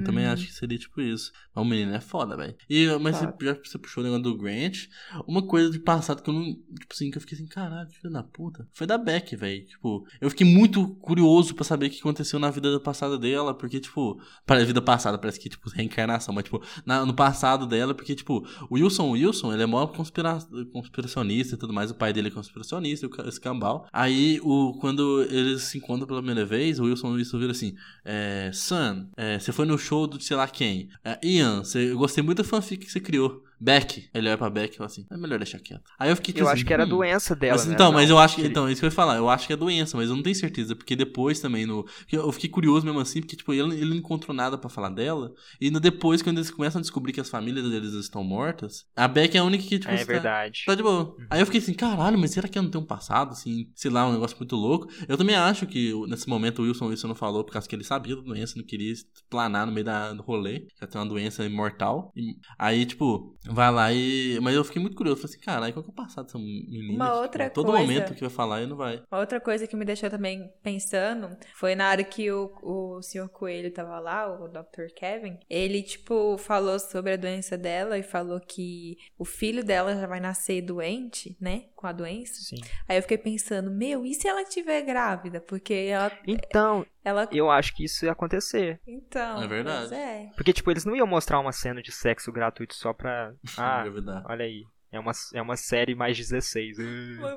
Também 0.04 0.26
Uhum. 0.26 0.32
acho 0.34 0.48
que 0.48 0.54
seria 0.54 0.78
tipo 0.80 1.00
isso. 1.00 1.32
Mas 1.54 1.64
o 1.64 1.68
menino 1.68 1.94
é 1.94 2.00
foda, 2.02 2.36
velho. 2.36 2.56
E, 2.70 2.88
mas 3.00 3.18
Foda. 3.20 3.36
você, 3.40 3.46
já 3.46 3.56
que 3.56 3.70
você 3.70 3.78
puxou 3.78 4.02
o 4.02 4.04
negócio 4.06 4.24
do 4.24 4.38
Grant, 4.38 4.88
uma 5.28 5.42
coisa 5.46 5.70
de 5.70 5.80
passado 5.80 6.24
que 6.24 6.30
eu 6.30 6.34
não. 6.34 6.44
Tipo 6.46 6.92
assim, 6.92 7.12
que 7.12 7.18
eu 7.18 7.22
fiquei 7.22 7.38
assim, 7.38 7.48
caralho, 7.48 7.90
filho 7.92 8.12
da 8.12 8.24
puta. 8.24 8.68
Foi 8.74 8.88
da 8.88 8.98
Beck, 8.98 9.36
velho. 9.36 9.66
Tipo, 9.66 10.08
eu 10.20 10.30
fiquei 10.30 10.48
muito 10.48 10.96
curioso 10.96 11.54
pra 11.54 11.64
saber 11.64 11.86
o 11.88 11.90
que 11.90 12.00
aconteceu 12.00 12.40
na 12.40 12.50
vida 12.50 12.80
passada 12.80 13.18
dela, 13.18 13.54
porque, 13.54 13.80
tipo, 13.80 14.20
para 14.46 14.60
a 14.62 14.66
vida 14.66 14.82
passada, 14.82 15.18
parece 15.18 15.40
que, 15.40 15.50
tipo, 15.50 15.70
reencarnação, 15.70 16.34
mas, 16.34 16.44
tipo, 16.46 16.62
na- 16.86 17.06
no 17.06 17.14
passado 17.14 17.68
dela, 17.68 17.94
porque, 17.94 18.16
tipo, 18.16 18.46
o 18.70 18.76
Wilson 18.76 19.12
Wilson, 19.12 19.54
ele 19.54 19.64
é 19.64 19.66
maior 19.66 19.88
conspira 19.88 20.40
conspiracionista 20.72 21.56
e 21.56 21.58
tudo 21.58 21.74
mais, 21.74 21.92
o 21.92 21.96
pai 21.96 22.12
dele 22.14 22.28
é 22.28 22.32
conspiracionista, 22.32 23.06
o 23.08 23.10
cambal. 23.42 23.88
Aí, 23.92 24.40
o, 24.44 24.74
quando 24.80 25.22
eles 25.24 25.64
se 25.64 25.78
encontram 25.78 26.08
pela 26.08 26.20
primeira 26.22 26.46
vez, 26.46 26.80
o 26.80 26.86
Wilson 26.86 27.14
Wilson 27.14 27.40
vira 27.40 27.52
assim, 27.52 27.76
é, 28.04 28.50
Sam, 28.54 29.10
é, 29.18 29.40
você 29.40 29.52
foi 29.52 29.66
no 29.66 29.75
show 29.78 30.08
do 30.08 30.22
sei 30.22 30.36
lá 30.36 30.48
quem. 30.48 30.90
É, 31.04 31.20
Ian, 31.24 31.64
eu 31.76 31.98
gostei 31.98 32.24
muito 32.24 32.42
da 32.42 32.48
fanfic 32.48 32.86
que 32.86 32.92
você 32.92 33.00
criou. 33.00 33.45
Beck. 33.60 34.10
Ele 34.14 34.28
olha 34.28 34.38
pra 34.38 34.50
Beck 34.50 34.74
e 34.74 34.78
fala 34.78 34.88
assim, 34.88 35.06
é 35.12 35.18
melhor 35.18 35.40
deixar 35.40 35.60
quieto. 35.60 35.84
Aí 36.00 36.10
eu 36.10 36.16
fiquei 36.16 36.34
Eu 36.36 36.46
assim, 36.48 36.54
acho 36.56 36.66
que 36.66 36.74
era 36.74 36.86
hum. 36.86 36.90
doença 36.90 37.36
dela, 37.36 37.54
Mas, 37.58 37.66
né? 37.68 37.74
então, 37.74 37.92
mas 37.92 38.10
Não, 38.10 38.16
eu 38.18 38.20
acho 38.22 38.36
que. 38.36 38.42
Então, 38.46 38.70
isso 38.70 38.80
que 38.82 38.86
eu 38.86 38.90
ia 38.90 38.92
falar. 38.96 39.18
Eu 39.18 39.30
acho 39.30 39.48
que 39.48 39.54
é 39.54 39.56
doença, 39.56 39.98
mas 39.98 40.10
eu 40.10 40.16
não 40.16 40.24
tenho 40.24 40.36
certeza. 40.36 40.76
Porque 40.76 40.96
depois 40.96 41.40
também 41.40 41.66
no. 41.66 41.86
Eu 42.12 42.32
fiquei 42.32 42.50
curioso 42.50 42.86
mesmo 42.86 43.00
assim, 43.00 43.22
porque, 43.22 43.36
tipo, 43.36 43.54
ele, 43.54 43.76
ele 43.76 43.90
não 43.90 43.96
encontrou 43.98 44.36
nada 44.36 44.58
pra 44.58 44.70
falar 44.70 44.90
dela. 44.90 45.32
E 45.60 45.70
no- 45.72 45.80
depois, 45.80 46.22
quando 46.22 46.38
eles 46.38 46.52
começam 46.52 46.80
a 46.80 46.82
descobrir 46.82 47.14
que 47.14 47.22
as 47.22 47.30
famílias 47.30 47.70
deles 47.70 47.94
estão 47.94 48.24
mortas, 48.24 48.86
a 48.96 49.08
Beck 49.08 49.36
é 49.36 49.40
a 49.40 49.44
única 49.44 49.64
que, 49.64 49.80
tipo, 49.80 49.92
É 49.92 49.96
está- 49.96 50.06
verdade. 50.14 50.64
Tá 50.66 50.76
de 50.76 50.84
boa. 50.84 51.16
Aí 51.30 51.40
eu 51.42 51.46
fiquei 51.46 51.62
assim, 51.62 51.74
caralho, 51.74 52.18
mas 52.18 52.32
será 52.32 52.48
que 52.48 52.58
eu 52.58 52.64
não 52.64 52.70
tenho 52.70 52.84
um 52.84 52.88
passado, 52.88 53.32
assim, 53.32 53.70
sei 53.76 53.92
lá, 53.92 54.08
um 54.08 54.14
negócio 54.14 54.38
muito 54.38 54.56
louco? 54.56 54.88
Eu 55.08 55.18
também 55.18 55.36
acho 55.36 55.66
que 55.68 55.94
nesse 56.08 56.28
momento 56.30 56.62
o 56.62 56.66
Wilson 56.66 56.88
Wilson 56.88 57.08
não 57.10 57.16
falou, 57.16 57.44
por 57.44 57.54
causa 57.54 57.68
que 57.68 57.76
ele 57.76 57.84
sabia 57.84 58.16
da 58.16 58.22
doença, 58.22 58.54
não 58.58 58.66
queria 58.66 58.94
planar 59.30 59.66
no 59.66 59.72
meio 59.72 59.86
da, 59.86 60.14
do 60.14 60.22
rolê, 60.24 60.62
que 60.62 60.74
ela 60.82 60.92
tem 60.92 61.02
uma 61.02 61.08
doença 61.08 61.44
imortal. 61.46 62.12
E 62.16 62.36
aí, 62.58 62.86
tipo, 62.86 63.36
vai 63.50 63.72
lá 63.72 63.92
e. 63.94 64.40
Mas 64.42 64.56
eu 64.56 64.64
fiquei 64.64 64.82
muito 64.82 64.96
curioso, 64.96 65.22
falei 65.22 65.36
assim, 65.36 65.46
caralho, 65.46 65.74
qual 65.74 65.84
que 65.84 65.90
é 65.90 65.94
o 65.94 65.96
passado 65.96 66.26
dessa 66.26 66.38
menina? 66.38 66.94
Uma 66.94 67.06
Tipo, 67.08 67.18
outra 67.22 67.50
Todo 67.50 67.66
coisa- 67.68 67.82
momento 67.82 68.14
que 68.14 68.22
vai 68.22 68.30
falar 68.30 68.62
e 68.62 68.68
não 68.68 68.76
vai. 68.76 69.02
Outra 69.12 69.40
coisa 69.40 69.68
que 69.68 69.76
me 69.76 69.86
deixou 69.86 70.10
também 70.10 70.52
pensando 70.64 71.30
foi 71.56 71.76
na 71.76 71.90
hora 71.90 72.04
que 72.04 72.32
o, 72.32 72.52
o 72.62 73.02
Sr. 73.02 73.30
Coelho 73.30 73.72
tava 73.72 74.00
lá, 74.00 74.28
o 74.32 74.48
Dr. 74.48 74.88
Kevin, 74.96 75.38
ele, 75.50 75.82
tipo, 75.84 76.38
falou 76.38 76.80
sobre 76.80 77.14
a 77.14 77.18
doença 77.18 77.58
dela 77.58 77.98
e 77.98 78.04
falou 78.04 78.40
que 78.40 78.98
o 79.18 79.26
filho 79.26 79.64
dela 79.64 79.96
já 79.96 80.08
vai 80.08 80.20
nascer 80.20 80.62
doente, 80.62 81.38
né? 81.40 81.66
Com 81.76 81.88
a 81.88 81.92
doença. 81.92 82.34
Sim. 82.42 82.58
Aí 82.88 82.98
eu 82.98 83.02
fiquei 83.02 83.18
pensando, 83.18 83.70
meu, 83.72 84.06
e 84.06 84.14
se 84.14 84.28
ela 84.28 84.42
estiver 84.42 84.82
grávida? 84.82 85.40
Porque 85.42 85.74
ela. 85.74 86.12
Então, 86.28 86.86
ela... 87.06 87.30
eu 87.32 87.52
acho 87.52 87.76
que 87.76 87.86
isso 87.86 88.04
ia 88.04 88.12
acontecer. 88.12 88.82
Então. 88.88 89.44
É 89.44 89.48
verdade. 89.48 89.94
é. 89.94 90.32
Porque, 90.36 90.52
tipo, 90.52 90.72
eles 90.72 90.84
não 90.84 90.96
iam 90.96 91.06
mostrar 91.06 91.40
uma 91.40 91.52
cena 91.52 91.82
de 91.82 91.92
sexo 91.92 92.32
gratuito 92.32 92.74
só 92.76 92.92
pra. 92.92 93.32
Ah, 93.58 93.86
olha 94.28 94.44
aí. 94.44 94.66
É 94.92 95.00
uma, 95.00 95.12
é 95.34 95.42
uma 95.42 95.56
série 95.56 95.94
mais 95.94 96.18
16. 96.18 96.78
Uh. 96.80 96.84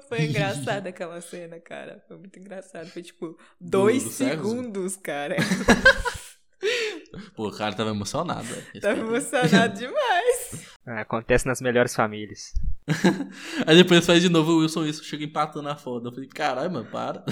Foi- 0.08 0.22
engraçada 0.22 0.88
aquela 0.90 1.20
cena, 1.20 1.60
cara. 1.60 2.02
Foi 2.08 2.16
muito 2.16 2.38
engraçado. 2.38 2.88
Foi 2.88 3.02
tipo, 3.02 3.36
dois 3.60 4.04
do 4.04 4.10
sexo? 4.10 4.48
segundos, 4.48 4.96
cara. 4.96 5.36
Pô, 7.34 7.48
o 7.48 7.56
cara 7.56 7.74
tava 7.74 7.90
emocionado. 7.90 8.46
Tava 8.80 9.00
emocionado 9.00 9.78
demais. 9.78 10.66
Ah, 10.86 11.00
acontece 11.00 11.46
nas 11.46 11.60
melhores 11.60 11.94
famílias. 11.94 12.52
Aí 13.66 13.76
depois 13.76 14.04
faz 14.06 14.22
de 14.22 14.28
novo 14.28 14.52
o 14.52 14.58
Wilson 14.60 14.80
Wilson 14.82 15.02
chega 15.02 15.24
empatando 15.24 15.68
a 15.68 15.76
foda. 15.76 16.08
Eu 16.08 16.12
falei, 16.12 16.28
caralho, 16.28 16.70
mano, 16.70 16.88
para. 16.90 17.24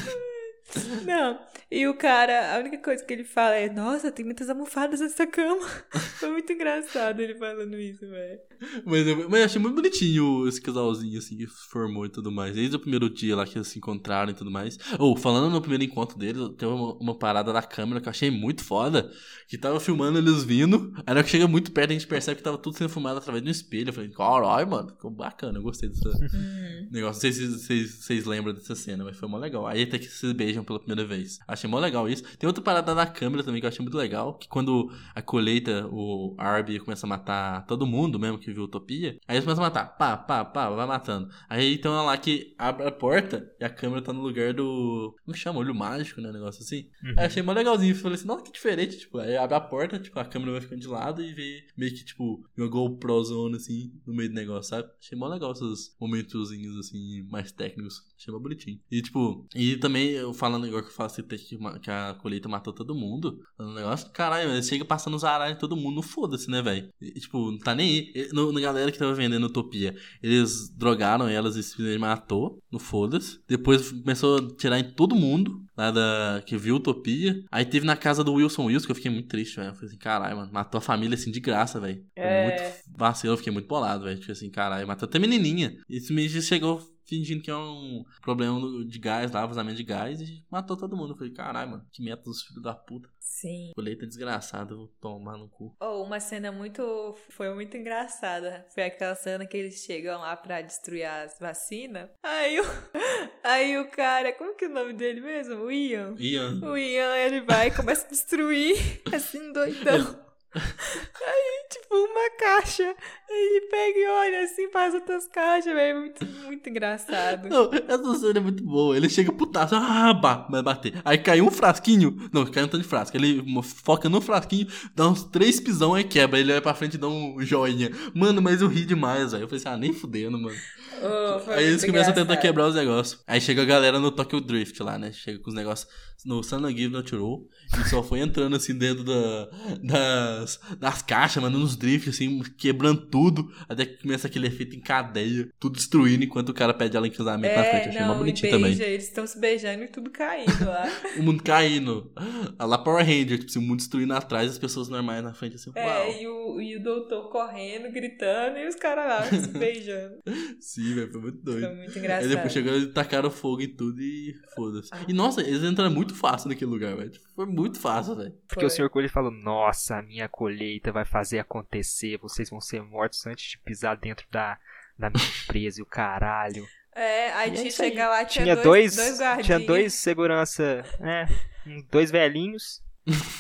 Não. 1.05 1.39
E 1.71 1.87
o 1.87 1.95
cara, 1.95 2.55
a 2.55 2.59
única 2.61 2.79
coisa 2.79 3.05
que 3.05 3.13
ele 3.13 3.25
fala 3.25 3.55
é: 3.55 3.73
Nossa, 3.73 4.13
tem 4.13 4.25
muitas 4.25 4.49
almofadas 4.49 5.01
nessa 5.01 5.27
cama. 5.27 5.67
Foi 6.19 6.31
muito 6.31 6.53
engraçado 6.53 7.21
ele 7.21 7.35
falando 7.35 7.79
isso, 7.79 8.07
velho. 8.07 8.39
Mas 8.85 9.07
eu, 9.07 9.29
mas 9.29 9.41
eu 9.41 9.45
achei 9.47 9.61
muito 9.61 9.75
bonitinho 9.75 10.47
esse 10.49 10.61
casalzinho, 10.61 11.19
assim, 11.19 11.37
que 11.37 11.47
se 11.47 11.69
formou 11.69 12.07
e 12.07 12.09
tudo 12.09 12.31
mais. 12.31 12.55
Desde 12.55 12.77
o 12.77 12.79
primeiro 12.79 13.11
dia 13.11 13.37
lá 13.37 13.45
que 13.45 13.59
eles 13.59 13.69
se 13.69 13.79
encontraram 13.79 14.31
e 14.31 14.35
tudo 14.35 14.51
mais. 14.51 14.79
Ou, 14.99 15.17
falando 15.17 15.51
no 15.51 15.61
primeiro 15.61 15.85
encontro 15.85 16.19
deles, 16.19 16.41
tem 16.57 16.69
uma, 16.69 16.95
uma 16.95 17.19
parada 17.19 17.53
da 17.53 17.63
câmera 17.63 18.01
que 18.01 18.09
eu 18.09 18.11
achei 18.11 18.31
muito 18.31 18.65
foda. 18.65 19.11
Que 19.49 19.59
tava 19.59 19.79
filmando 19.81 20.19
eles 20.19 20.45
vindo. 20.45 20.93
Aí 20.99 21.05
na 21.07 21.13
hora 21.13 21.25
que 21.25 21.31
chega 21.31 21.49
muito 21.49 21.73
perto, 21.73 21.91
a 21.91 21.95
gente 21.95 22.07
percebe 22.07 22.37
que 22.37 22.43
tava 22.43 22.59
tudo 22.59 22.77
sendo 22.77 22.89
filmado 22.89 23.19
através 23.19 23.43
de 23.43 23.49
um 23.49 23.53
espelho. 23.53 23.89
Eu 23.89 23.93
falei, 23.93 24.11
caralho, 24.11 24.69
mano, 24.69 24.89
ficou 24.91 25.11
bacana. 25.11 25.59
Eu 25.59 25.63
gostei 25.63 25.89
dessa 25.89 26.11
negócio. 26.91 27.15
Não 27.17 27.21
sei 27.21 27.33
se 27.33 27.47
vocês, 27.47 27.95
vocês 27.97 28.25
lembram 28.25 28.55
dessa 28.55 28.75
cena, 28.75 29.05
mas 29.05 29.17
foi 29.17 29.29
mó 29.29 29.37
legal. 29.37 29.67
Aí 29.67 29.83
até 29.83 29.99
que 29.99 30.07
se 30.07 30.27
beijam 30.57 30.65
pela 30.65 30.79
primeira 30.79 31.05
vez. 31.05 31.39
Achei 31.47 31.69
mó 31.69 31.79
legal 31.79 32.09
isso. 32.09 32.25
Tem 32.37 32.47
outra 32.47 32.63
parada 32.63 32.95
da 32.95 33.07
câmera 33.07 33.43
também 33.45 33.61
que 33.61 33.67
eu 33.67 33.69
achei 33.69 33.83
muito 33.83 33.97
legal. 33.97 34.35
Que 34.35 34.49
quando 34.49 34.91
a 35.15 35.21
colheita, 35.21 35.87
o 35.91 36.35
Arby 36.39 36.79
começa 36.81 37.07
a 37.07 37.09
matar 37.09 37.67
todo 37.67 37.87
mundo 37.87 38.19
mesmo 38.19 38.39
que 38.39 38.53
viu 38.53 38.65
Utopia. 38.65 39.19
Aí 39.27 39.37
eles 39.37 39.45
começam 39.45 39.65
a 39.65 39.69
matar. 39.69 39.97
Pá, 39.97 40.17
pá, 40.17 40.45
pá, 40.45 40.71
vai 40.71 40.87
matando. 40.87 41.29
Aí 41.49 41.79
tem 41.79 41.91
uma 41.91 42.03
lá 42.03 42.17
que 42.17 42.55
abre 42.59 42.87
a 42.87 42.93
porta 42.93 43.51
e 43.61 43.65
a 43.65 43.71
câmera 43.71 44.03
tá 44.03 44.13
no 44.13 44.23
lugar 44.23 44.55
do. 44.55 45.15
Como 45.25 45.37
chama? 45.37 45.61
Olho 45.61 45.75
mágico, 45.75 46.21
né? 46.21 46.31
Um 46.31 46.33
negócio 46.33 46.63
assim. 46.63 46.89
Uhum. 47.03 47.15
Aí 47.19 47.27
achei 47.27 47.43
mó 47.43 47.53
legalzinho. 47.53 47.95
Falei 47.95 48.15
assim, 48.17 48.27
nossa, 48.27 48.45
que 48.45 48.53
diferente. 48.53 48.99
Tipo, 48.99 49.19
aí 49.19 49.37
abre 49.37 49.57
a 49.57 49.61
porta, 49.61 49.99
tipo, 49.99 50.19
a 50.19 50.25
câmera 50.25 50.53
vai 50.53 50.61
ficando 50.61 50.81
de 50.81 50.89
lado 50.89 51.23
e 51.23 51.33
vê 51.33 51.65
meio 51.77 51.93
que, 51.93 52.05
tipo, 52.05 52.45
uma 52.57 52.69
GoProzona 52.69 53.57
assim 53.57 53.93
no 54.07 54.15
meio 54.15 54.29
do 54.29 54.35
negócio, 54.35 54.71
sabe? 54.71 54.89
Achei 55.01 55.19
mó 55.19 55.29
legal 55.29 55.53
esses 55.53 55.95
momentozinhos 56.01 56.79
assim, 56.79 57.27
mais 57.31 57.53
técnicos. 57.53 58.03
Achei 58.19 58.33
mó 58.33 58.41
bonitinho. 58.41 58.81
E, 58.91 59.03
tipo, 59.03 59.47
e 59.55 59.77
também 59.77 60.11
eu 60.11 60.33
falando 60.33 60.67
igual 60.67 60.83
que 60.83 60.89
eu 60.89 61.25
tem 61.25 61.39
que, 61.39 61.59
que 61.81 61.91
a 61.91 62.15
colheita 62.21 62.49
matou 62.49 62.73
todo 62.73 62.95
mundo. 62.95 63.41
Um 63.59 63.75
negócio, 63.75 64.11
caralho, 64.11 64.51
ele 64.51 64.63
chega 64.63 64.85
passando 64.85 65.15
os 65.15 65.25
aralhos 65.25 65.57
em 65.57 65.61
todo 65.61 65.77
mundo, 65.77 66.03
foda-se, 66.03 66.51
né, 66.51 66.63
velho? 66.63 66.89
Tipo, 67.21 67.51
não 67.51 67.59
tá 67.59 67.75
nem 67.75 68.13
aí. 68.15 68.29
No, 68.33 68.53
na 68.53 68.61
galera 68.61 68.91
que 68.91 68.99
tava 68.99 69.15
vendendo 69.15 69.47
Utopia, 69.47 69.95
eles 70.23 70.71
drogaram 70.75 71.29
elas 71.29 71.57
e 71.57 71.63
simplesmente 71.63 71.99
matou, 71.99 72.59
no 72.73 72.79
foda-se. 72.79 73.39
Depois 73.47 73.93
começou 73.93 74.39
a 74.39 74.57
tirar 74.57 74.79
em 74.79 74.93
todo 74.93 75.15
mundo, 75.15 75.63
lá 75.77 75.91
da, 75.91 76.43
que 76.47 76.57
viu 76.57 76.77
Utopia. 76.77 77.45
Aí 77.51 77.67
teve 77.67 77.85
na 77.85 77.97
casa 77.97 78.25
do 78.25 78.33
Wilson 78.33 78.65
Wilson, 78.67 78.87
que 78.87 78.93
eu 78.93 78.97
fiquei 78.97 79.11
muito 79.11 79.29
triste, 79.29 79.57
velho. 79.57 79.69
Eu 79.69 79.75
falei 79.75 79.89
assim, 79.89 79.99
caralho, 79.99 80.37
mano, 80.37 80.53
matou 80.53 80.79
a 80.79 80.83
família 80.83 81.15
assim 81.15 81.31
de 81.31 81.41
graça, 81.41 81.79
velho. 81.79 82.03
É. 82.17 82.45
muito 82.45 82.97
vacilo, 82.97 83.35
eu 83.35 83.37
fiquei 83.37 83.53
muito 83.53 83.69
bolado, 83.69 84.05
velho. 84.05 84.19
Tipo 84.19 84.33
assim, 84.33 84.51
caralho, 84.51 84.87
matou 84.87 85.07
até 85.07 85.19
menininha. 85.19 85.77
Esse 85.89 86.13
menino 86.13 86.41
chegou 86.41 86.96
fingindo 87.07 87.43
que 87.43 87.51
é 87.51 87.57
um 87.57 88.05
problema 88.21 88.85
de 88.85 88.99
gás 88.99 89.31
lá, 89.33 89.47
vazamento 89.47 89.77
de 89.77 89.85
gás, 89.85 90.21
e 90.21 90.45
matou 90.51 90.77
todo 90.77 90.97
mundo. 90.97 91.13
Eu 91.13 91.17
falei, 91.17 91.33
caralho, 91.33 91.71
mano, 91.71 91.87
que 91.93 92.03
métodos, 92.03 92.43
filho 92.43 92.61
da 92.61 92.75
puta. 92.75 93.09
Sim. 93.21 93.73
Colheita 93.75 94.07
desgraçada, 94.07 94.75
vou 94.75 94.89
tomar 95.01 95.37
no 95.37 95.49
cu. 95.49 95.77
Oh, 95.81 96.03
uma 96.03 96.21
cena 96.21 96.51
muito. 96.53 97.15
Foi 97.31 97.53
muito 97.53 97.77
engraçada. 97.77 98.67
Foi 98.73 98.85
aquela 98.85 99.15
cena 99.15 99.47
que 99.47 99.57
eles 99.57 99.85
chegam 99.85 100.21
lá 100.21 100.37
pra 100.37 100.63
destruir 100.63 101.05
as 101.05 101.39
vacinas. 101.39 102.09
Aí 102.23 102.61
o. 102.61 102.65
Aí 103.43 103.79
o 103.79 103.91
cara. 103.91 104.33
Como 104.33 104.57
que 104.57 104.65
é 104.65 104.69
o 104.69 104.73
nome 104.73 104.93
dele 104.93 105.21
mesmo? 105.21 105.65
O 105.65 105.71
Ian. 105.71 106.15
Ian. 106.19 106.61
O 106.63 106.77
Ian, 106.77 107.17
ele 107.17 107.41
vai 107.43 107.69
e 107.69 107.75
começa 107.75 108.07
a 108.07 108.11
destruir. 108.11 109.03
Assim, 109.13 109.53
doidão. 109.53 110.26
Aí, 111.27 111.69
tipo, 111.71 111.95
uma 111.95 112.31
caixa. 112.39 112.95
Aí 113.29 113.57
ele 113.57 113.61
pega 113.69 113.99
e 113.99 114.07
olha 114.07 114.45
assim 114.45 114.69
as 114.73 114.95
outras 114.95 115.27
caixas, 115.29 115.75
velho. 115.75 116.01
Muito, 116.01 116.27
muito 116.45 116.71
engraçado. 116.71 117.49
Não, 117.49 117.71
essa 117.73 118.15
cena 118.15 118.39
é 118.39 118.43
muito 118.43 118.63
boa. 118.63 118.97
Ele 118.97 119.09
chega 119.09 119.33
putaço, 119.33 119.75
ah, 119.75 120.15
bah, 120.15 120.47
vai 120.49 120.63
bater. 120.63 121.01
Aí 121.05 121.19
caiu 121.19 121.47
um 121.47 121.51
frasquinho. 121.51 122.17
Não, 122.33 122.47
caiu 122.47 122.67
um 122.67 122.69
tanto 122.69 122.83
de 122.83 122.89
frasco. 122.89 123.17
Ele 123.17 123.45
foca 123.63 124.09
no 124.09 124.21
frasquinho, 124.21 124.69
dá 124.95 125.09
uns 125.09 125.25
três 125.25 125.61
pisão 125.61 125.95
aí 125.95 126.05
quebra. 126.05 126.39
Ele 126.39 126.53
vai 126.53 126.61
pra 126.61 126.75
frente 126.75 126.95
e 126.95 126.99
dá 126.99 127.09
um 127.09 127.37
joinha. 127.41 127.91
Mano, 128.15 128.41
mas 128.41 128.63
eu 128.63 128.69
ri 128.69 128.85
demais, 128.85 129.33
velho. 129.33 129.45
Eu 129.45 129.49
falei 129.49 129.61
assim, 129.61 129.69
ah, 129.69 129.77
nem 129.77 129.93
fudendo, 129.93 130.39
mano. 130.39 130.57
Oh, 131.03 131.51
aí 131.51 131.67
eles 131.67 131.85
começam 131.85 132.13
a 132.13 132.15
tentar 132.15 132.37
quebrar 132.37 132.67
os 132.67 132.75
negócios. 132.75 133.23
Aí 133.27 133.41
chega 133.41 133.63
a 133.63 133.65
galera 133.65 133.99
no 133.99 134.11
Tokyo 134.11 134.41
Drift 134.41 134.83
lá, 134.83 134.99
né? 134.99 135.13
Chega 135.13 135.39
com 135.39 135.51
os 135.51 135.57
negócios 135.57 135.89
no 136.25 136.43
Sana 136.43 136.71
Give 136.71 136.89
Not 136.89 137.15
Roll. 137.15 137.49
E 137.81 137.89
só 137.89 138.03
foi 138.03 138.21
entrando 138.21 138.57
assim 138.57 138.77
dentro 138.77 139.05
da, 139.05 139.49
das, 139.83 140.61
das 140.79 141.03
caixas, 141.03 141.43
mano, 141.43 141.59
nos 141.59 141.77
drifts, 141.77 142.15
assim, 142.15 142.43
quebrando 142.59 143.07
tudo. 143.07 143.51
Até 143.69 143.87
que 143.87 144.03
começa 144.03 144.27
aquele 144.27 144.47
efeito 144.47 144.77
em 144.77 144.81
cadeia, 144.81 145.49
tudo 145.59 145.77
destruindo 145.77 146.25
enquanto 146.25 146.51
o 146.51 146.55
cara 146.55 146.75
pede 146.75 146.97
ela 146.97 147.07
em 147.07 147.11
casamento 147.11 147.53
é, 147.53 147.57
na 147.57 147.65
frente. 147.65 147.89
Achei 147.89 148.01
não, 148.01 148.19
bonitinho 148.19 148.53
beija, 148.53 148.77
também. 148.77 148.93
Eles 148.93 149.05
estão 149.05 149.27
se 149.27 149.39
beijando 149.39 149.85
e 149.85 149.89
tudo 149.89 150.11
caindo 150.11 150.65
lá. 150.65 150.85
o 151.19 151.23
mundo 151.23 151.43
caindo. 151.43 152.13
A 152.59 152.65
lá 152.65 152.79
Power 152.79 153.05
Ranger, 153.05 153.39
tipo 153.39 153.51
assim, 153.51 153.59
o 153.59 153.63
mundo 153.63 153.79
destruindo 153.79 154.15
atrás, 154.15 154.51
as 154.51 154.59
pessoas 154.59 154.89
normais 154.89 155.23
na 155.23 155.33
frente, 155.33 155.57
assim, 155.57 155.71
é, 155.75 155.87
uau. 155.87 156.13
E 156.13 156.27
o, 156.27 156.61
e 156.61 156.77
o 156.77 156.83
doutor 156.83 157.31
correndo, 157.31 157.91
gritando, 157.93 158.59
e 158.59 158.67
os 158.67 158.75
caras 158.75 159.07
lá 159.07 159.41
se 159.41 159.49
beijando. 159.49 160.17
Sim, 160.61 160.86
velho, 160.95 161.13
foi 161.13 161.21
muito 161.21 161.39
doido. 161.43 161.67
Foi 161.67 161.75
muito 161.77 161.99
engraçado. 161.99 162.23
Aí 162.23 162.29
depois 162.37 162.53
chegou 162.53 162.77
e 162.77 162.87
tacaram 162.89 163.31
fogo 163.31 163.63
em 163.63 163.69
tudo 163.69 164.01
e 164.01 164.35
foda-se. 164.55 164.91
E 165.09 165.13
nossa, 165.13 165.41
eles 165.41 165.63
entraram 165.63 165.91
muito 165.93 166.15
fácil 166.15 166.49
naquele 166.49 166.71
lugar, 166.71 166.97
velho. 166.97 167.11
Tipo, 167.11 167.25
Foi 167.35 167.47
muito 167.47 167.79
fácil, 167.79 168.17
velho. 168.17 168.35
Porque 168.49 168.65
o 168.65 168.71
senhor 168.71 168.89
Coelho 168.91 169.09
falou: 169.11 169.31
Nossa, 169.31 169.97
a 169.97 170.03
minha 170.03 170.29
colheita 170.29 170.91
vai 170.93 171.05
fazer 171.05 171.39
acontecer, 171.39 172.19
vocês 172.19 172.51
vão 172.51 172.61
ser 172.61 172.83
mortos 172.83 173.27
antes 173.27 173.51
de 173.53 173.59
pisar 173.59 173.97
dentro 173.97 174.27
da, 174.31 174.59
da 174.99 175.11
minha 175.11 175.25
empresa 175.45 175.81
e 175.81 175.83
o 175.83 175.87
caralho. 175.87 176.65
É, 176.95 177.31
aí 177.35 177.51
E 177.51 177.53
é 177.53 177.57
tinha 177.57 177.69
isso 177.69 177.83
aí. 177.83 177.91
chega 177.91 178.09
lá, 178.09 178.25
tinha, 178.25 178.45
Tinha 178.45 178.57
dois, 178.57 178.97
dois, 178.97 179.09
dois 179.09 179.21
guardinhas. 179.21 179.47
tinha 179.47 179.59
dois 179.61 179.93
segurança, 179.95 180.83
é, 181.01 181.27
um- 181.67 181.83
dois 181.91 182.11
velhinhos. 182.11 182.83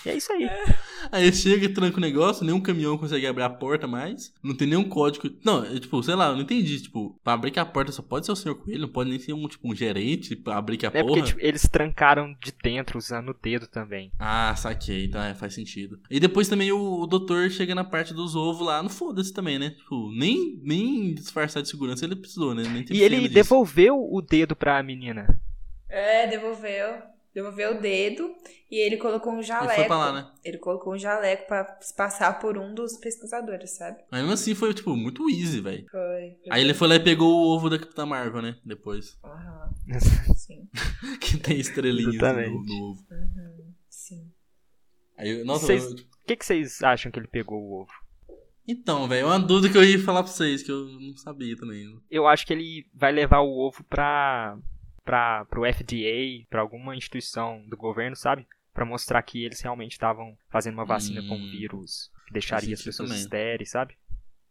E 0.04 0.08
é 0.08 0.16
isso 0.16 0.32
aí. 0.32 0.48
Aí 1.10 1.32
chega 1.32 1.66
e 1.66 1.68
tranca 1.68 1.96
o 1.96 2.00
negócio, 2.00 2.44
nenhum 2.44 2.60
caminhão 2.60 2.96
consegue 2.96 3.26
abrir 3.26 3.42
a 3.42 3.50
porta 3.50 3.86
mais. 3.86 4.32
Não 4.42 4.54
tem 4.54 4.68
nenhum 4.68 4.88
código. 4.88 5.28
Não, 5.44 5.64
é, 5.64 5.78
tipo, 5.80 6.00
sei 6.02 6.14
lá, 6.14 6.28
eu 6.28 6.34
não 6.34 6.42
entendi. 6.42 6.80
Tipo, 6.80 7.18
pra 7.24 7.32
abrir 7.32 7.50
que 7.50 7.58
a 7.58 7.66
porta 7.66 7.90
só 7.90 8.00
pode 8.02 8.26
ser 8.26 8.32
o 8.32 8.36
senhor 8.36 8.54
Coelho, 8.56 8.82
não 8.82 8.88
pode 8.88 9.10
nem 9.10 9.18
ser 9.18 9.32
um, 9.32 9.48
tipo, 9.48 9.68
um 9.70 9.74
gerente 9.74 10.36
pra 10.36 10.56
abrir 10.56 10.76
que 10.76 10.86
a 10.86 10.90
É 10.92 11.02
porque 11.02 11.06
porra. 11.20 11.22
tipo, 11.26 11.40
eles 11.40 11.62
trancaram 11.68 12.32
de 12.40 12.52
dentro 12.62 12.96
usando 12.98 13.30
o 13.30 13.34
dedo 13.34 13.66
também. 13.66 14.12
Ah, 14.18 14.54
saquei, 14.56 15.06
então 15.06 15.20
é, 15.20 15.34
faz 15.34 15.54
sentido. 15.54 15.98
E 16.10 16.20
depois 16.20 16.48
também 16.48 16.70
o, 16.70 17.00
o 17.00 17.06
doutor 17.06 17.50
chega 17.50 17.74
na 17.74 17.84
parte 17.84 18.14
dos 18.14 18.36
ovos 18.36 18.64
lá, 18.66 18.82
não 18.82 18.90
foda-se 18.90 19.32
também, 19.32 19.58
né? 19.58 19.70
Tipo, 19.70 20.12
nem, 20.12 20.60
nem 20.62 21.12
disfarçar 21.14 21.62
de 21.62 21.68
segurança 21.68 22.04
ele 22.04 22.14
precisou, 22.16 22.54
né? 22.54 22.62
E 22.90 23.02
ele 23.02 23.20
disso. 23.22 23.34
devolveu 23.34 23.96
o 23.98 24.20
dedo 24.22 24.54
pra 24.54 24.82
menina. 24.82 25.40
É, 25.88 26.26
devolveu. 26.26 27.15
Devolveu 27.36 27.76
o 27.76 27.80
dedo 27.82 28.34
e 28.70 28.76
ele 28.76 28.96
colocou 28.96 29.30
um 29.30 29.42
jaleco. 29.42 29.70
Ele 29.72 29.76
foi 29.76 29.84
pra 29.84 29.98
lá, 29.98 30.10
né? 30.12 30.30
Ele 30.42 30.56
colocou 30.56 30.94
um 30.94 30.98
jaleco 30.98 31.46
pra 31.46 31.76
se 31.82 31.94
passar 31.94 32.38
por 32.40 32.56
um 32.56 32.72
dos 32.74 32.96
pesquisadores, 32.96 33.76
sabe? 33.76 33.98
Mas 34.10 34.22
mesmo 34.22 34.32
assim 34.32 34.54
foi, 34.54 34.72
tipo, 34.72 34.96
muito 34.96 35.28
easy, 35.28 35.60
velho. 35.60 35.84
Foi. 35.90 36.38
Aí 36.50 36.62
ele 36.62 36.72
foi 36.72 36.88
lá 36.88 36.94
e 36.94 37.04
pegou 37.04 37.28
o 37.30 37.54
ovo 37.54 37.68
da 37.68 37.78
Capitã 37.78 38.06
Marvel, 38.06 38.40
né? 38.40 38.56
Depois. 38.64 39.18
Aham, 39.22 39.70
sim. 40.34 40.66
que 41.20 41.36
tem 41.36 41.60
estrelinhas 41.60 42.14
no, 42.16 42.62
no 42.64 42.90
ovo. 42.92 43.06
Uhum, 43.10 43.74
sim. 43.90 44.32
Aí, 45.18 45.38
eu- 45.38 45.44
nossa, 45.44 45.66
Vocês- 45.66 45.84
eu- 45.84 45.90
O 45.92 46.26
que, 46.26 46.36
que 46.36 46.44
vocês 46.46 46.82
acham 46.82 47.12
que 47.12 47.18
ele 47.18 47.28
pegou 47.28 47.58
o 47.60 47.82
ovo? 47.82 47.92
Então, 48.66 49.06
velho, 49.06 49.24
é 49.26 49.26
uma 49.26 49.38
dúvida 49.38 49.70
que 49.70 49.78
eu 49.78 49.84
ia 49.84 49.98
falar 50.02 50.22
pra 50.22 50.32
vocês, 50.32 50.62
que 50.62 50.72
eu 50.72 50.86
não 50.86 51.14
sabia 51.18 51.54
também. 51.54 51.84
Eu 52.10 52.26
acho 52.26 52.46
que 52.46 52.52
ele 52.54 52.86
vai 52.94 53.12
levar 53.12 53.40
o 53.40 53.58
ovo 53.58 53.84
pra, 53.84 54.58
pra, 55.06 55.46
pro 55.46 55.62
FDA, 55.64 56.44
pra 56.50 56.60
alguma 56.60 56.94
instituição 56.94 57.64
do 57.66 57.76
governo, 57.76 58.14
sabe? 58.14 58.46
Pra 58.74 58.84
mostrar 58.84 59.22
que 59.22 59.42
eles 59.42 59.62
realmente 59.62 59.92
estavam 59.92 60.36
fazendo 60.50 60.74
uma 60.74 60.84
vacina 60.84 61.22
com 61.22 61.36
Hum. 61.36 61.50
vírus 61.50 62.10
que 62.26 62.32
deixaria 62.34 62.74
as 62.74 62.82
pessoas 62.82 63.08
também. 63.08 63.22
estéreis, 63.22 63.70
sabe? 63.70 63.94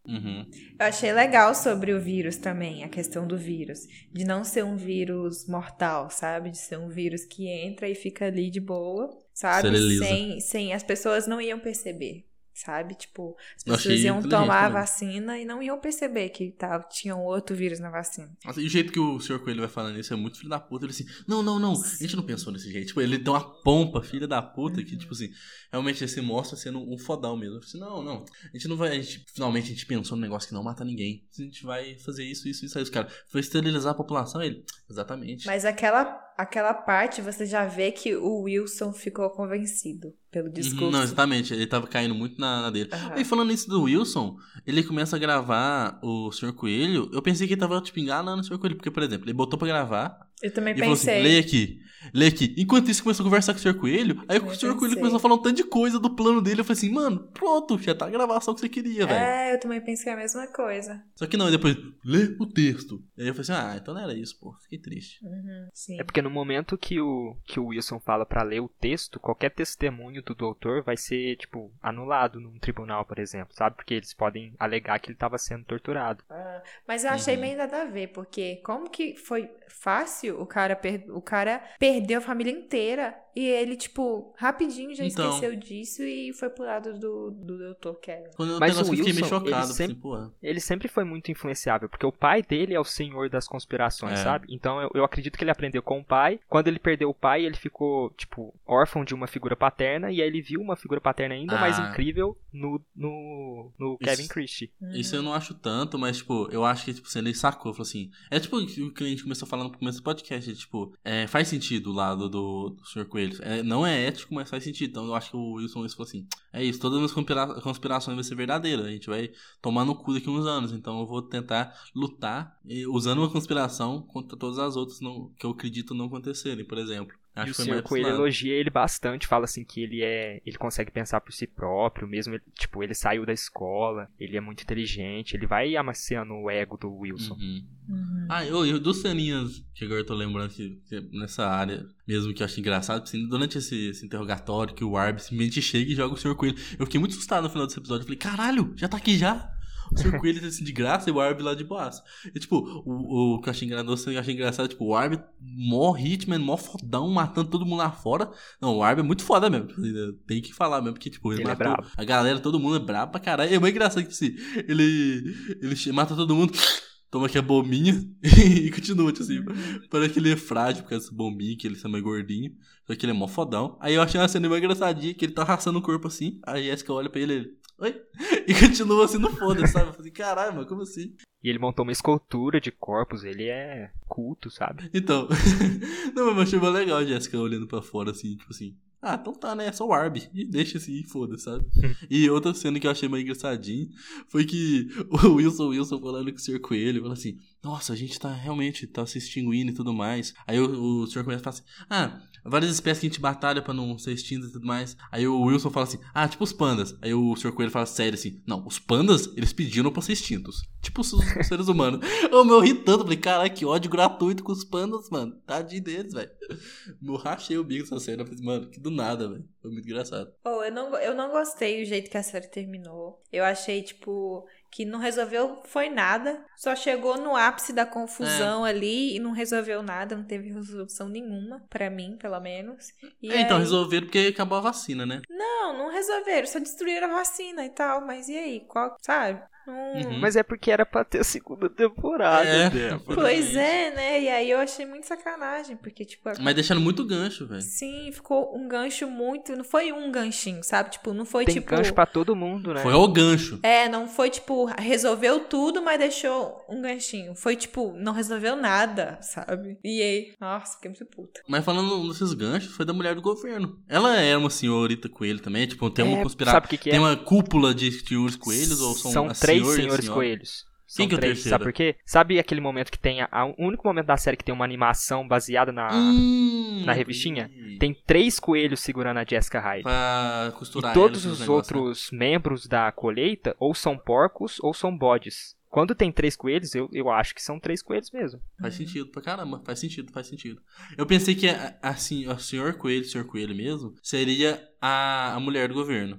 Uhum. 0.08 0.46
Eu 0.78 0.86
achei 0.86 1.12
legal 1.12 1.52
sobre 1.54 1.92
o 1.92 2.00
vírus 2.00 2.36
também, 2.36 2.84
a 2.84 2.88
questão 2.88 3.26
do 3.26 3.36
vírus. 3.36 3.80
De 4.12 4.24
não 4.24 4.44
ser 4.44 4.64
um 4.64 4.76
vírus 4.76 5.48
mortal, 5.48 6.10
sabe? 6.10 6.50
De 6.50 6.58
ser 6.58 6.78
um 6.78 6.88
vírus 6.88 7.24
que 7.24 7.48
entra 7.48 7.88
e 7.88 7.94
fica 7.94 8.26
ali 8.26 8.48
de 8.48 8.60
boa, 8.60 9.10
sabe? 9.34 9.68
Sem, 9.98 10.40
sem. 10.40 10.72
As 10.72 10.84
pessoas 10.84 11.26
não 11.26 11.40
iam 11.40 11.58
perceber, 11.58 12.24
sabe? 12.56 12.94
Tipo, 12.94 13.36
as 13.54 13.62
pessoas 13.62 14.00
iam 14.00 14.22
tomar 14.22 14.60
a 14.60 14.68
também. 14.68 14.72
vacina 14.80 15.38
e 15.38 15.44
não 15.44 15.62
iam 15.62 15.78
perceber 15.78 16.30
que 16.30 16.50
tá, 16.52 16.82
tinha 16.84 17.14
um 17.14 17.24
outro 17.24 17.54
vírus 17.54 17.78
na 17.78 17.90
vacina. 17.90 18.30
Nossa, 18.44 18.62
e 18.62 18.66
o 18.66 18.68
jeito 18.68 18.90
que 18.90 18.98
o 18.98 19.20
Sr. 19.20 19.40
Coelho 19.40 19.60
vai 19.60 19.68
falando 19.68 19.98
isso 19.98 20.14
é 20.14 20.16
muito 20.16 20.38
filho 20.38 20.48
da 20.48 20.58
puta. 20.58 20.86
Ele 20.86 20.92
assim, 20.92 21.04
não, 21.28 21.42
não, 21.42 21.58
não, 21.58 21.72
a 21.72 22.02
gente 22.02 22.16
não 22.16 22.22
pensou 22.22 22.50
nesse 22.50 22.72
jeito. 22.72 22.88
Tipo, 22.88 23.02
ele 23.02 23.18
tem 23.18 23.30
uma 23.30 23.62
pompa, 23.62 24.02
filha 24.02 24.26
da 24.26 24.40
puta, 24.40 24.82
que, 24.82 24.96
tipo 24.96 25.12
assim, 25.12 25.30
realmente 25.70 26.02
ele 26.02 26.10
se 26.10 26.20
mostra 26.22 26.56
sendo 26.56 26.80
um 26.80 26.96
fodão 26.96 27.36
mesmo. 27.36 27.58
Assim, 27.58 27.78
não, 27.78 28.02
não, 28.02 28.24
a 28.44 28.56
gente 28.56 28.68
não 28.68 28.76
vai, 28.76 28.90
a 28.90 28.94
gente, 28.94 29.26
finalmente 29.34 29.64
a 29.64 29.68
gente 29.74 29.84
pensou 29.84 30.16
num 30.16 30.22
negócio 30.22 30.48
que 30.48 30.54
não 30.54 30.62
mata 30.62 30.82
ninguém. 30.82 31.26
A 31.38 31.42
gente 31.42 31.62
vai 31.62 31.98
fazer 31.98 32.24
isso, 32.24 32.48
isso, 32.48 32.64
isso. 32.64 32.78
Aí 32.78 32.82
os 32.82 32.90
caras, 32.90 33.12
foi 33.28 33.40
esterilizar 33.42 33.92
a 33.92 33.96
população? 33.96 34.42
Ele, 34.42 34.64
exatamente. 34.88 35.46
Mas 35.46 35.66
aquela, 35.66 36.04
aquela 36.36 36.74
parte 36.74 37.20
você 37.22 37.46
já 37.46 37.64
vê 37.66 37.90
que 37.92 38.14
o 38.16 38.42
Wilson 38.42 38.92
ficou 38.92 39.28
convencido 39.30 40.12
pelo 40.30 40.46
Uhum, 40.46 40.52
discurso. 40.52 40.90
Não, 40.90 41.02
exatamente. 41.02 41.54
Ele 41.54 41.66
tava 41.66 41.86
caindo 41.86 42.14
muito 42.14 42.40
na, 42.40 42.62
na 42.62 42.70
dele. 42.70 42.90
Aham. 42.92 43.16
E 43.16 43.24
falando 43.24 43.52
isso 43.52 43.68
do 43.68 43.82
Wilson, 43.82 44.36
ele 44.66 44.82
começa 44.82 45.16
a 45.16 45.18
gravar 45.18 45.98
o 46.02 46.30
Sr. 46.32 46.52
Coelho. 46.52 47.08
Eu 47.12 47.22
pensei 47.22 47.46
que 47.46 47.54
ele 47.54 47.60
tava, 47.60 47.80
tipo, 47.80 47.98
enganando 47.98 48.40
o 48.42 48.44
Sr. 48.44 48.58
Coelho. 48.58 48.76
Porque, 48.76 48.90
por 48.90 49.02
exemplo, 49.02 49.26
ele 49.26 49.32
botou 49.32 49.58
pra 49.58 49.68
gravar 49.68 50.25
Eu 50.42 50.52
também 50.52 50.74
e 50.74 50.78
falou 50.78 50.94
assim: 50.94 51.06
pensei. 51.06 51.22
leia 51.22 51.40
aqui, 51.40 51.80
leia 52.12 52.30
aqui. 52.30 52.54
Enquanto 52.58 52.90
isso, 52.90 53.02
começou 53.02 53.24
a 53.24 53.26
conversar 53.28 53.52
com 53.54 53.58
o 53.58 53.62
Sr. 53.62 53.74
Coelho. 53.74 54.22
Aí 54.28 54.38
o 54.38 54.46
Eu 54.46 54.54
Sr. 54.54 54.76
Coelho 54.76 54.96
começou 54.96 55.16
a 55.16 55.20
falar 55.20 55.34
um 55.34 55.38
tanto 55.42 55.56
de 55.56 55.64
coisa 55.64 55.98
do 55.98 56.14
plano 56.14 56.42
dele. 56.42 56.60
Eu 56.60 56.64
falei 56.64 56.78
assim, 56.78 56.90
mano, 56.92 57.18
pronto, 57.32 57.78
já 57.78 57.94
tá 57.94 58.06
a 58.06 58.10
gravação 58.10 58.54
que 58.54 58.60
você 58.60 58.68
queria, 58.68 59.06
velho. 59.06 59.18
É, 59.18 59.54
eu 59.54 59.60
também 59.60 59.80
pensei 59.80 60.12
a 60.12 60.16
mesma 60.16 60.46
coisa. 60.48 61.02
Só 61.14 61.26
que 61.26 61.36
não, 61.36 61.48
e 61.48 61.52
depois, 61.52 61.76
lê 62.04 62.36
o 62.38 62.46
texto. 62.46 63.02
E 63.16 63.22
aí 63.22 63.28
eu 63.28 63.34
falei 63.34 63.42
assim: 63.42 63.52
ah, 63.52 63.76
então 63.80 63.94
não 63.94 64.00
era 64.02 64.12
isso, 64.14 64.38
pô. 64.38 64.52
Fiquei 64.62 64.78
triste. 64.78 65.24
Uhum, 65.24 65.68
sim. 65.72 65.98
É 66.00 66.04
porque 66.04 66.20
no 66.22 66.30
momento 66.30 66.76
que 66.76 67.00
o, 67.00 67.34
que 67.44 67.58
o 67.58 67.66
Wilson 67.68 67.98
fala 67.98 68.26
pra 68.26 68.42
ler 68.42 68.60
o 68.60 68.68
texto, 68.68 69.18
qualquer 69.18 69.50
testemunho 69.50 70.22
do 70.22 70.34
doutor 70.34 70.82
vai 70.82 70.96
ser, 70.98 71.36
tipo, 71.36 71.72
anulado 71.82 72.38
num 72.40 72.58
tribunal, 72.58 73.04
por 73.06 73.18
exemplo, 73.18 73.54
sabe? 73.56 73.76
Porque 73.76 73.94
eles 73.94 74.12
podem 74.12 74.54
alegar 74.58 74.98
que 75.00 75.06
ele 75.08 75.14
estava 75.14 75.38
sendo 75.38 75.64
torturado. 75.64 76.22
Ah, 76.30 76.62
mas 76.86 77.04
eu 77.04 77.10
achei 77.10 77.34
Uhum. 77.36 77.40
meio 77.40 77.56
nada 77.56 77.82
a 77.82 77.84
ver, 77.86 78.08
porque 78.08 78.56
como 78.64 78.90
que 78.90 79.16
foi 79.16 79.48
fácil 79.68 80.25
o 80.30 80.46
cara, 80.46 80.74
per... 80.76 81.04
o 81.10 81.20
cara 81.20 81.62
perdeu 81.78 82.18
a 82.18 82.22
família 82.22 82.50
inteira 82.52 83.14
e 83.34 83.44
ele, 83.46 83.76
tipo, 83.76 84.32
rapidinho 84.38 84.94
já 84.94 85.04
Então. 85.04 85.28
esqueceu 85.28 85.54
disso 85.56 86.02
e 86.02 86.32
foi 86.32 86.48
pro 86.48 86.64
lado 86.64 86.98
do, 86.98 87.30
do 87.30 87.74
Dr. 87.74 87.92
Kevin. 88.00 88.30
Quando 88.34 88.52
eu 88.52 88.58
Mas 88.60 88.76
o 88.80 88.90
Wilson, 88.90 89.10
ele 89.10 89.24
chocado. 89.24 89.66
sempre- 89.72 89.92
Assim, 89.92 89.94
pô, 89.94 90.30
Ele 90.42 90.60
sempre 90.60 90.88
foi 90.88 91.04
muito 91.04 91.30
influenciável, 91.30 91.86
porque 91.88 92.06
o 92.06 92.12
pai 92.12 92.42
dele 92.42 92.72
é 92.74 92.80
o 92.80 92.84
senhor 92.84 93.28
das 93.28 93.46
conspirações, 93.46 94.20
É. 94.20 94.22
sabe? 94.22 94.46
Então 94.50 94.80
eu, 94.80 94.90
eu 94.94 95.04
acredito 95.04 95.36
que 95.36 95.44
ele 95.44 95.50
aprendeu 95.50 95.82
com 95.82 95.98
o 96.00 96.04
pai. 96.04 96.40
Quando 96.48 96.68
ele 96.68 96.78
perdeu 96.78 97.10
o 97.10 97.14
pai, 97.14 97.44
ele 97.44 97.56
ficou, 97.56 98.08
tipo, 98.16 98.54
órfão 98.66 99.04
de 99.04 99.14
uma 99.14 99.26
figura 99.26 99.54
paterna, 99.54 100.10
e 100.10 100.22
aí 100.22 100.26
ele 100.28 100.40
viu 100.40 100.60
uma 100.62 100.76
figura 100.76 101.00
paterna 101.00 101.34
ainda 101.34 101.56
Ah. 101.56 101.60
mais 101.60 101.78
incrível 101.78 102.38
no, 102.52 102.80
no, 102.94 103.72
no 103.78 103.98
Isso- 104.00 104.10
Kevin 104.16 104.28
Christie. 104.28 104.72
Isso 104.94 105.14
eu 105.14 105.22
não 105.22 105.34
acho 105.34 105.52
tanto, 105.54 105.98
mas, 105.98 106.16
tipo, 106.18 106.48
eu 106.50 106.64
acho 106.64 106.86
que, 106.86 106.94
tipo, 106.94 107.06
assim, 107.06 107.18
ele 107.18 107.34
sacou, 107.34 107.72
falou 107.74 107.82
assim. 107.86 108.10
É 108.30 108.40
tipo 108.40 108.56
o 108.56 108.66
que 108.66 108.82
o 108.82 108.94
cliente 108.94 109.22
começou 109.22 109.46
falando 109.46 109.72
no 109.72 109.78
começo 109.78 109.98
do 109.98 110.04
podcast, 110.16 110.54
tipo, 110.56 110.92
é, 111.04 111.26
faz 111.26 111.48
sentido 111.48 111.90
o 111.90 111.94
lado 111.94 112.28
do, 112.28 112.70
do 112.70 112.84
Sr. 112.86 113.04
Coelho. 113.06 113.38
É, 113.42 113.62
não 113.62 113.86
é 113.86 114.06
ético, 114.06 114.34
mas 114.34 114.50
faz 114.50 114.64
sentido. 114.64 114.90
Então 114.90 115.06
eu 115.06 115.14
acho 115.14 115.30
que 115.30 115.36
o 115.36 115.52
Wilson 115.54 115.86
falou 115.90 116.06
assim: 116.08 116.26
é 116.52 116.64
isso, 116.64 116.80
todas 116.80 117.02
as 117.02 117.12
conspira- 117.12 117.60
conspirações 117.60 118.14
vão 118.14 118.24
ser 118.24 118.34
verdadeiras. 118.34 118.86
A 118.86 118.90
gente 118.90 119.08
vai 119.08 119.30
tomar 119.62 119.84
no 119.84 119.94
cu 119.94 120.14
daqui 120.14 120.28
uns 120.28 120.46
anos. 120.46 120.72
Então 120.72 120.98
eu 121.00 121.06
vou 121.06 121.22
tentar 121.22 121.72
lutar 121.94 122.58
usando 122.88 123.18
uma 123.18 123.30
conspiração 123.30 124.02
contra 124.02 124.36
todas 124.36 124.58
as 124.58 124.76
outras 124.76 125.00
não- 125.00 125.30
que 125.38 125.46
eu 125.46 125.50
acredito 125.50 125.94
não 125.94 126.06
acontecerem, 126.06 126.64
por 126.64 126.78
exemplo. 126.78 127.14
Acho 127.36 127.48
e 127.48 127.50
o 127.50 127.54
Sr. 127.54 127.68
mais 127.68 127.82
Coelho 127.82 128.08
elogia 128.08 128.54
ele 128.54 128.70
bastante, 128.70 129.26
fala 129.26 129.44
assim 129.44 129.62
que 129.64 129.82
ele 129.82 130.02
é, 130.02 130.40
ele 130.44 130.56
consegue 130.56 130.90
pensar 130.90 131.20
por 131.20 131.32
si 131.32 131.46
próprio, 131.46 132.08
mesmo, 132.08 132.34
ele- 132.34 132.42
tipo, 132.58 132.82
ele 132.82 132.94
saiu 132.94 133.26
da 133.26 133.32
escola, 133.32 134.08
ele 134.18 134.36
é 134.36 134.40
muito 134.40 134.62
inteligente, 134.62 135.34
ele 135.34 135.46
vai 135.46 135.76
amaciando 135.76 136.32
o 136.34 136.50
ego 136.50 136.76
do 136.76 136.90
Wilson. 136.92 137.34
Uhum. 137.34 137.64
Uhum. 137.88 138.26
Ah, 138.28 138.44
eu, 138.44 138.66
eu 138.66 138.80
dos 138.80 138.96
ceninhas 139.00 139.62
que 139.74 139.84
agora 139.84 140.00
eu 140.00 140.06
tô 140.06 140.14
lembrando 140.14 140.50
que, 140.50 140.80
que 140.88 141.00
nessa 141.12 141.46
área 141.46 141.86
mesmo 142.08 142.32
que 142.34 142.42
eu 142.42 142.44
acho 142.46 142.58
engraçado, 142.58 143.02
assim, 143.02 143.28
durante 143.28 143.58
esse, 143.58 143.90
esse 143.90 144.04
interrogatório 144.04 144.74
que 144.74 144.82
o 144.82 144.96
Arby 144.96 145.22
simplesmente 145.22 145.60
chega 145.62 145.92
e 145.92 145.94
joga 145.94 146.14
o 146.14 146.16
Sr. 146.16 146.34
Coelho. 146.34 146.56
Eu 146.78 146.86
fiquei 146.86 146.98
muito 146.98 147.12
assustado 147.12 147.44
no 147.44 147.50
final 147.50 147.66
desse 147.66 147.78
episódio. 147.78 148.02
Eu 148.02 148.06
falei, 148.06 148.18
caralho, 148.18 148.72
já 148.76 148.88
tá 148.88 148.96
aqui 148.96 149.16
já? 149.18 149.52
O 149.92 149.98
Sr. 149.98 150.18
Coelho 150.18 150.46
assim 150.46 150.64
de 150.64 150.72
graça 150.72 151.08
e 151.08 151.12
o 151.12 151.20
Arby 151.20 151.42
lá 151.42 151.54
de 151.54 151.64
boas. 151.64 152.02
E 152.34 152.38
tipo, 152.38 152.56
o, 152.84 153.34
o 153.36 153.40
que 153.40 153.48
eu 153.48 153.50
achei 153.50 153.66
engraçado, 153.66 154.12
eu 154.12 154.20
achei 154.20 154.34
engraçado, 154.34 154.68
tipo, 154.68 154.84
o 154.84 154.94
Arby 154.94 155.20
mó 155.40 155.96
hitman, 155.96 156.38
mó 156.38 156.56
fodão, 156.56 157.08
matando 157.10 157.50
todo 157.50 157.64
mundo 157.64 157.78
lá 157.78 157.90
fora. 157.90 158.30
Não, 158.60 158.76
o 158.76 158.82
Arby 158.82 159.00
é 159.00 159.04
muito 159.04 159.22
foda 159.22 159.48
mesmo. 159.50 159.68
tipo, 159.68 159.80
Tem 160.26 160.40
que 160.42 160.52
falar 160.52 160.80
mesmo, 160.80 160.94
porque, 160.94 161.10
tipo, 161.10 161.32
ele, 161.32 161.42
Ele 161.42 161.50
é 161.50 161.54
matou 161.54 161.72
brabo. 161.72 161.88
a 161.96 162.04
galera, 162.04 162.38
todo 162.40 162.58
mundo 162.60 162.76
é 162.76 162.80
brabo 162.80 163.12
pra 163.12 163.20
caralho. 163.20 163.54
É 163.54 163.58
muito 163.58 163.74
engraçado 163.74 164.04
que 164.04 164.10
assim, 164.12 164.34
ele, 164.68 165.34
ele 165.60 165.92
mata 165.92 166.14
todo 166.14 166.34
mundo. 166.34 166.52
Toma 167.08 167.26
aqui 167.26 167.38
a 167.38 167.42
bombinha 167.42 167.94
e 168.22 168.68
continua, 168.72 169.12
tipo 169.12 169.22
assim. 169.22 169.40
Parece 169.88 170.12
que 170.12 170.18
ele 170.18 170.32
é 170.32 170.36
frágil 170.36 170.82
por 170.82 170.90
causa 170.90 171.04
dessa 171.04 171.16
bombinha, 171.16 171.56
que 171.56 171.66
ele 171.66 171.78
é 171.82 171.88
mais 171.88 172.02
gordinho. 172.02 172.50
Só 172.84 172.94
que 172.96 173.04
ele 173.06 173.12
é 173.12 173.14
mó 173.14 173.28
fodão. 173.28 173.78
Aí 173.80 173.94
eu 173.94 174.02
achei 174.02 174.20
uma 174.20 174.26
cena 174.26 174.48
mais 174.48 174.60
engraçadinha, 174.60 175.14
que 175.14 175.24
ele 175.24 175.32
tá 175.32 175.42
arrastando 175.42 175.78
o 175.78 175.82
corpo 175.82 176.08
assim. 176.08 176.40
Aí 176.44 176.68
a 176.68 176.72
Jessica 176.72 176.92
olha 176.92 177.08
pra 177.08 177.20
ele 177.20 177.32
ele. 177.32 177.50
Oi? 177.78 178.02
E 178.46 178.54
continua 178.54 179.04
assim 179.04 179.18
no 179.18 179.30
foda, 179.30 179.66
sabe? 179.66 179.88
Eu 179.88 179.92
falei, 179.92 180.12
caralho, 180.12 180.54
mano, 180.54 180.68
como 180.68 180.82
assim? 180.82 181.16
E 181.42 181.48
ele 181.48 181.58
montou 181.58 181.84
uma 181.84 181.92
escultura 181.92 182.60
de 182.60 182.70
corpos, 182.70 183.24
ele 183.24 183.44
é 183.44 183.90
culto, 184.06 184.50
sabe? 184.50 184.88
Então. 184.94 185.28
não, 186.14 186.26
mas 186.26 186.36
eu 186.36 186.42
achei 186.42 186.58
mó 186.58 186.68
legal 186.68 186.98
a 186.98 187.04
Jessica 187.04 187.38
olhando 187.38 187.66
pra 187.66 187.82
fora 187.82 188.12
assim, 188.12 188.36
tipo 188.36 188.52
assim. 188.52 188.76
Ah, 189.02 189.18
então 189.20 189.32
tá, 189.32 189.54
né? 189.54 189.66
É 189.66 189.72
só 189.72 189.86
o 189.86 189.92
Arby. 189.92 190.28
E 190.32 190.44
deixa 190.44 190.78
assim, 190.78 191.02
foda, 191.04 191.36
sabe? 191.38 191.66
e 192.10 192.28
outra 192.30 192.54
cena 192.54 192.80
que 192.80 192.86
eu 192.86 192.90
achei 192.90 193.08
mais 193.08 193.22
engraçadinho 193.22 193.88
foi 194.28 194.44
que 194.44 194.88
o 195.10 195.34
Wilson 195.34 195.68
Wilson 195.68 196.00
falando 196.00 196.30
com 196.30 196.38
o 196.38 196.40
Sr. 196.40 196.60
Coelho, 196.60 197.00
falou 197.00 197.12
assim: 197.12 197.36
Nossa, 197.66 197.94
a 197.94 197.96
gente 197.96 198.16
tá 198.20 198.32
realmente 198.32 198.86
tá 198.86 199.04
se 199.04 199.18
extinguindo 199.18 199.72
e 199.72 199.74
tudo 199.74 199.92
mais. 199.92 200.32
Aí 200.46 200.56
o, 200.60 201.02
o 201.02 201.06
Sr. 201.08 201.24
Coelho 201.24 201.40
fala 201.40 201.56
assim: 201.56 201.64
Ah, 201.90 202.22
várias 202.44 202.70
espécies 202.70 203.00
que 203.00 203.06
a 203.06 203.10
gente 203.10 203.20
batalha 203.20 203.60
pra 203.60 203.74
não 203.74 203.98
ser 203.98 204.12
extintas 204.12 204.50
e 204.50 204.52
tudo 204.52 204.64
mais. 204.64 204.96
Aí 205.10 205.26
o 205.26 205.40
Wilson 205.42 205.70
fala 205.70 205.84
assim: 205.84 205.98
Ah, 206.14 206.28
tipo 206.28 206.44
os 206.44 206.52
pandas. 206.52 206.96
Aí 207.02 207.12
o 207.12 207.34
Sr. 207.34 207.50
Coelho 207.50 207.72
fala 207.72 207.84
sério 207.84 208.14
assim: 208.14 208.40
Não, 208.46 208.64
os 208.64 208.78
pandas, 208.78 209.26
eles 209.36 209.52
pediram 209.52 209.90
pra 209.90 210.00
ser 210.00 210.12
extintos. 210.12 210.62
Tipo 210.80 211.00
os, 211.00 211.12
os 211.12 211.24
seres 211.48 211.66
humanos. 211.66 212.06
Eu 212.30 212.44
me 212.44 212.60
ri 212.60 212.72
tanto, 212.72 213.02
falei: 213.02 213.18
Caralho, 213.18 213.52
que 213.52 213.66
ódio 213.66 213.90
gratuito 213.90 214.44
com 214.44 214.52
os 214.52 214.62
pandas, 214.62 215.10
mano. 215.10 215.34
Tadinho 215.44 215.82
deles, 215.82 216.12
velho. 216.12 216.30
Eu 217.02 217.16
rachei 217.16 217.58
o 217.58 217.64
bico 217.64 217.82
dessa 217.82 217.98
cena. 217.98 218.22
Eu 218.22 218.26
falei, 218.26 218.44
mano, 218.44 218.70
que 218.70 218.78
do 218.78 218.90
nada, 218.90 219.28
velho. 219.28 219.44
Foi 219.60 219.72
muito 219.72 219.88
engraçado. 219.88 220.32
Pô, 220.44 220.62
eu 220.62 220.72
não, 220.72 220.96
eu 220.96 221.14
não 221.14 221.30
gostei 221.30 221.82
do 221.82 221.88
jeito 221.88 222.08
que 222.08 222.16
a 222.16 222.22
série 222.22 222.46
terminou. 222.46 223.20
Eu 223.32 223.44
achei, 223.44 223.82
tipo, 223.82 224.46
que 224.70 224.84
não 224.84 224.98
resolveu 224.98 225.62
foi 225.64 225.88
nada. 225.88 226.44
Só 226.56 226.74
chegou 226.76 227.16
no 227.18 227.34
ápice 227.36 227.72
da 227.72 227.86
confusão 227.86 228.64
ali 228.64 229.16
e 229.16 229.18
não 229.18 229.32
resolveu 229.32 229.82
nada. 229.82 230.16
Não 230.16 230.24
teve 230.24 230.50
resolução 230.52 231.08
nenhuma, 231.08 231.62
pra 231.70 231.88
mim, 231.90 232.16
pelo 232.20 232.38
menos. 232.40 232.88
E 233.22 233.32
É, 233.32 233.40
então, 233.40 233.56
aí- 233.56 233.62
resolveram 233.62 234.06
porque 234.06 234.30
acabou 234.32 234.58
a 234.58 234.62
vacina, 234.62 235.06
né? 235.06 235.20
Não, 235.28 235.76
não 235.76 235.90
resolveram. 235.90 236.46
Só 236.46 236.58
destruíram 236.58 237.10
a 237.10 237.16
vacina 237.18 237.64
e 237.64 237.70
tal. 237.70 238.04
Mas 238.06 238.28
e 238.28 238.36
aí? 238.36 238.60
Qual, 238.66 238.96
sabe? 239.00 239.42
Uhum. 239.66 240.18
Mas 240.20 240.36
é 240.36 240.42
porque 240.42 240.70
era 240.70 240.84
pra 240.86 241.04
ter 241.04 241.20
a 241.20 241.24
segunda 241.24 241.68
temporada, 241.68 242.46
É. 242.48 242.70
Débora. 242.70 243.20
Pois 243.20 243.54
é, 243.56 243.90
né? 243.94 244.22
E 244.22 244.28
aí 244.28 244.50
eu 244.50 244.58
achei 244.58 244.86
muito 244.86 245.06
sacanagem. 245.06 245.76
Porque, 245.76 246.04
tipo, 246.04 246.28
Mas 246.40 246.54
deixando 246.54 246.80
muito 246.80 247.04
gancho, 247.04 247.46
velho. 247.46 247.60
Sim, 247.62 248.10
ficou 248.12 248.56
um 248.56 248.68
gancho 248.68 249.08
muito. 249.08 249.54
Não 249.56 249.64
foi 249.64 249.92
um 249.92 250.10
ganchinho, 250.10 250.62
sabe? 250.62 250.90
Tipo, 250.90 251.12
não 251.12 251.24
foi 251.24 251.44
Tem 251.44 251.54
tipo. 251.56 251.70
gancho 251.70 251.92
pra 251.92 252.06
todo 252.06 252.34
mundo, 252.36 252.72
né? 252.74 252.82
Foi 252.82 252.92
o 252.92 253.08
gancho. 253.08 253.58
É, 253.62 253.88
não 253.88 254.06
foi 254.08 254.30
tipo, 254.30 254.64
resolveu 254.78 255.40
tudo, 255.40 255.82
mas 255.82 255.98
deixou 255.98 256.64
um 256.68 256.80
ganchinho. 256.82 257.34
Foi 257.34 257.56
tipo, 257.56 257.92
não 257.96 258.12
resolveu 258.12 258.56
nada, 258.56 259.18
sabe? 259.20 259.78
E 259.84 260.02
aí, 260.02 260.32
nossa, 260.40 260.74
fiquei 260.74 260.90
muito 260.90 261.04
puta. 261.06 261.40
Mas 261.48 261.64
falando 261.64 262.08
desses 262.08 262.32
ganchos, 262.34 262.72
foi 262.74 262.84
da 262.84 262.92
mulher 262.92 263.14
do 263.14 263.22
governo. 263.22 263.78
Ela 263.88 264.16
era 264.16 264.38
uma 264.38 264.50
senhorita 264.50 265.08
coelho 265.08 265.40
também, 265.40 265.66
tipo, 265.66 265.88
tem 265.90 266.04
uma 266.04 266.18
É, 266.18 266.22
conspiração. 266.22 266.56
Sabe 266.56 266.66
o 266.66 266.70
que, 266.70 266.78
que 266.78 266.88
é? 266.90 266.92
Tem 266.92 267.00
uma 267.00 267.16
cúpula 267.16 267.74
de 267.74 267.90
senhores 267.90 268.36
coelhos 268.36 268.80
ou 268.80 268.94
são, 268.94 269.28
a 269.28 269.34
três 269.34 269.55
senhor 269.64 269.70
e 269.74 269.78
a 269.78 269.82
senhores 269.82 270.08
coelhos. 270.08 270.64
São 270.86 271.02
Quem 271.02 271.08
que 271.08 271.14
é 271.16 271.18
três, 271.18 271.34
terceiro? 271.38 271.50
sabe 271.54 271.64
por 271.64 271.72
quê? 271.72 271.96
Sabe 272.06 272.38
aquele 272.38 272.60
momento 272.60 272.92
que 272.92 272.98
tem. 272.98 273.20
A, 273.20 273.28
a- 273.32 273.44
o 273.46 273.54
único 273.58 273.84
momento 273.84 274.06
da 274.06 274.16
série 274.16 274.36
que 274.36 274.44
tem 274.44 274.54
uma 274.54 274.64
animação 274.64 275.26
baseada 275.26 275.72
na. 275.72 275.88
Hum, 275.92 276.84
na 276.86 276.92
revistinha? 276.92 277.50
entendi. 277.52 277.78
Tem 277.78 277.92
três 278.06 278.38
coelhos 278.38 278.78
segurando 278.80 279.18
a 279.18 279.24
Jessica 279.24 279.58
Hyde. 279.58 279.82
Pra 279.82 280.52
E 280.54 280.56
costurar 280.56 280.94
todos 280.94 281.24
ela, 281.24 281.32
os 281.32 281.38
esses 281.40 281.48
negócios, 281.48 281.72
né? 281.72 281.78
outros 281.80 282.10
membros 282.12 282.66
da 282.68 282.92
colheita 282.92 283.56
ou 283.58 283.74
são 283.74 283.98
porcos 283.98 284.58
ou 284.60 284.72
são 284.72 284.96
bodes. 284.96 285.56
Quando 285.68 285.94
tem 285.94 286.10
três 286.12 286.36
coelhos, 286.36 286.74
eu, 286.74 286.88
eu 286.92 287.10
acho 287.10 287.34
que 287.34 287.42
são 287.42 287.58
três 287.60 287.82
coelhos 287.82 288.10
mesmo. 288.12 288.40
Faz 288.58 288.74
sentido 288.76 289.08
pra 289.10 289.20
caramba, 289.20 289.60
faz 289.66 289.78
sentido, 289.80 290.10
faz 290.12 290.26
sentido. 290.28 290.62
Eu 290.96 291.04
pensei 291.04 291.34
que 291.34 291.48
assim, 291.82 292.26
o 292.28 292.38
senhor 292.38 292.74
coelho, 292.74 293.02
o 293.02 293.08
senhor 293.08 293.26
coelho 293.26 293.54
mesmo, 293.54 293.92
seria 294.02 294.62
a, 294.86 295.34
a 295.34 295.40
mulher 295.40 295.68
do 295.68 295.74
governo. 295.74 296.18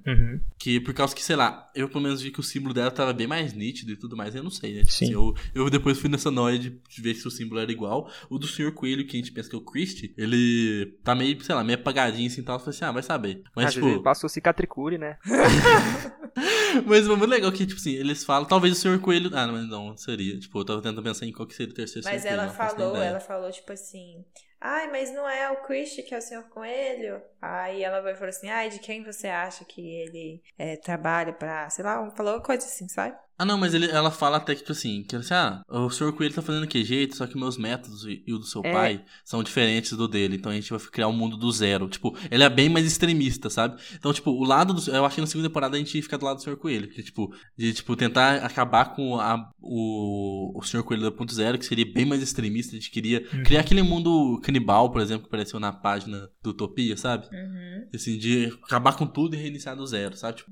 Que 0.57 0.79
por 0.79 0.93
causa 0.93 1.15
que, 1.15 1.23
sei 1.23 1.35
lá, 1.35 1.69
eu 1.73 1.87
pelo 1.87 2.01
menos 2.01 2.21
vi 2.21 2.31
que 2.31 2.39
o 2.39 2.43
símbolo 2.43 2.73
dela 2.73 2.91
tava 2.91 3.13
bem 3.13 3.27
mais 3.27 3.53
nítido 3.53 3.91
e 3.91 3.95
tudo 3.95 4.17
mais, 4.17 4.35
eu 4.35 4.43
não 4.43 4.49
sei, 4.49 4.73
né? 4.73 4.79
Tipo 4.81 4.91
Sim. 4.91 5.05
assim, 5.05 5.13
eu, 5.13 5.33
eu 5.55 5.69
depois 5.69 5.97
fui 5.97 6.09
nessa 6.09 6.29
noia 6.29 6.59
de 6.59 6.81
ver 6.99 7.15
se 7.15 7.25
o 7.27 7.31
símbolo 7.31 7.61
era 7.61 7.71
igual. 7.71 8.11
O 8.29 8.37
do 8.37 8.47
senhor 8.47 8.73
coelho, 8.73 9.07
que 9.07 9.15
a 9.15 9.19
gente 9.19 9.31
pensa 9.31 9.49
que 9.49 9.55
é 9.55 9.59
o 9.59 9.61
Christie, 9.61 10.13
ele 10.17 10.97
tá 11.03 11.15
meio, 11.15 11.41
sei 11.41 11.55
lá, 11.55 11.63
meio 11.63 11.79
apagadinho 11.79 12.27
assim 12.27 12.41
e 12.41 12.43
tal. 12.43 12.55
Eu 12.55 12.59
falei 12.59 12.75
assim, 12.75 12.85
ah, 12.85 12.91
vai 12.91 13.03
saber. 13.03 13.43
Mas, 13.55 13.67
Às 13.67 13.73
tipo, 13.75 13.85
vezes 13.85 13.95
ele 13.97 14.03
passou 14.03 14.29
cicatricure, 14.29 14.97
né? 14.97 15.17
mas 16.85 17.05
é 17.05 17.09
muito 17.09 17.27
legal 17.27 17.51
que, 17.51 17.65
tipo 17.65 17.79
assim, 17.79 17.93
eles 17.93 18.23
falam, 18.25 18.47
talvez 18.47 18.77
o 18.77 18.79
senhor 18.79 18.99
coelho. 18.99 19.29
Ah, 19.33 19.47
mas 19.47 19.67
não, 19.67 19.95
seria. 19.95 20.37
Tipo, 20.37 20.59
eu 20.59 20.65
tava 20.65 20.81
tentando 20.81 21.03
pensar 21.03 21.25
em 21.25 21.31
qual 21.31 21.47
que 21.47 21.55
seria 21.55 21.71
o 21.71 21.75
terceiro 21.75 22.05
Mas 22.05 22.25
ela 22.25 22.49
falou, 22.49 22.97
ela 22.97 23.19
falou, 23.19 23.49
tipo 23.51 23.71
assim. 23.71 24.25
Ai, 24.59 24.89
mas 24.91 25.11
não 25.11 25.29
é 25.29 25.49
o 25.51 25.61
Christie 25.61 26.03
que 26.03 26.15
é 26.15 26.17
o 26.17 26.21
senhor 26.21 26.43
Coelho? 26.49 27.21
Aí 27.41 27.83
ela 27.83 28.01
vai 28.01 28.15
falar 28.15 28.29
assim, 28.29 28.49
ai, 28.49 28.69
de 28.69 28.79
quem 28.79 29.03
você 29.03 29.27
acha 29.27 29.63
que 29.63 29.81
ele 29.81 30.41
é, 30.57 30.75
trabalha 30.75 31.31
pra, 31.31 31.69
sei 31.69 31.85
lá, 31.85 32.09
falou 32.11 32.41
coisa 32.41 32.65
assim, 32.65 32.87
sabe? 32.87 33.15
Ah, 33.37 33.45
não, 33.45 33.57
mas 33.57 33.73
ele, 33.73 33.85
ela 33.91 34.09
fala 34.09 34.37
até 34.37 34.53
que, 34.55 34.61
tipo 34.61 34.71
assim, 34.71 35.03
que 35.03 35.15
assim, 35.15 35.33
ah, 35.33 35.61
o 35.69 35.89
senhor 35.89 36.11
Coelho 36.13 36.33
tá 36.33 36.41
fazendo 36.41 36.65
que 36.67 36.83
jeito, 36.83 37.15
só 37.15 37.27
que 37.27 37.37
meus 37.37 37.57
métodos 37.57 38.03
e, 38.05 38.23
e 38.25 38.33
o 38.33 38.39
do 38.39 38.45
seu 38.45 38.61
É. 38.65 38.73
pai 38.73 39.05
são 39.23 39.43
diferentes 39.43 39.93
do 39.93 40.07
dele, 40.07 40.35
então 40.37 40.51
a 40.51 40.55
gente 40.55 40.69
vai 40.69 40.79
criar 40.79 41.07
um 41.07 41.13
mundo 41.13 41.37
do 41.37 41.51
zero. 41.51 41.87
Tipo, 41.87 42.17
ele 42.31 42.43
é 42.43 42.49
bem 42.49 42.67
mais 42.69 42.85
extremista, 42.85 43.49
sabe? 43.49 43.79
Então, 43.95 44.11
tipo, 44.11 44.31
o 44.31 44.43
lado 44.43 44.73
do. 44.73 44.91
Eu 44.91 45.05
acho 45.05 45.15
que 45.15 45.21
na 45.21 45.27
segunda 45.27 45.49
temporada 45.49 45.75
a 45.75 45.79
gente 45.79 46.01
fica 46.01 46.17
do 46.17 46.25
lado 46.25 46.37
do 46.37 46.43
senhor 46.43 46.57
Coelho, 46.57 46.87
que, 46.89 47.03
tipo, 47.03 47.31
de, 47.55 47.73
tipo, 47.73 47.95
tentar 47.95 48.37
acabar 48.43 48.95
com 48.95 49.19
a, 49.19 49.49
o, 49.61 50.57
o 50.59 50.63
senhor 50.63 50.83
Coelho 50.83 51.11
2.0, 51.11 51.57
que 51.57 51.65
seria 51.65 51.85
bem 51.85 52.05
mais 52.05 52.21
extremista, 52.21 52.71
a 52.71 52.79
gente 52.79 52.89
queria 52.89 53.21
criar 53.45 53.61
aquele 53.61 53.81
mundo 53.83 54.39
canibal, 54.43 54.89
por 54.91 55.01
exemplo, 55.01 55.23
que 55.23 55.27
apareceu 55.27 55.59
na 55.59 55.71
página 55.71 56.29
do 56.41 56.49
Utopia, 56.51 56.97
sabe? 56.97 57.27
Uhum. 57.31 57.87
Assim, 57.93 58.17
de 58.17 58.51
acabar 58.63 58.95
com 58.95 59.05
tudo 59.05 59.35
e 59.35 59.37
reiniciar 59.39 59.75
do 59.75 59.85
zero, 59.85 60.15
sabe? 60.17 60.37
Tipo, 60.37 60.51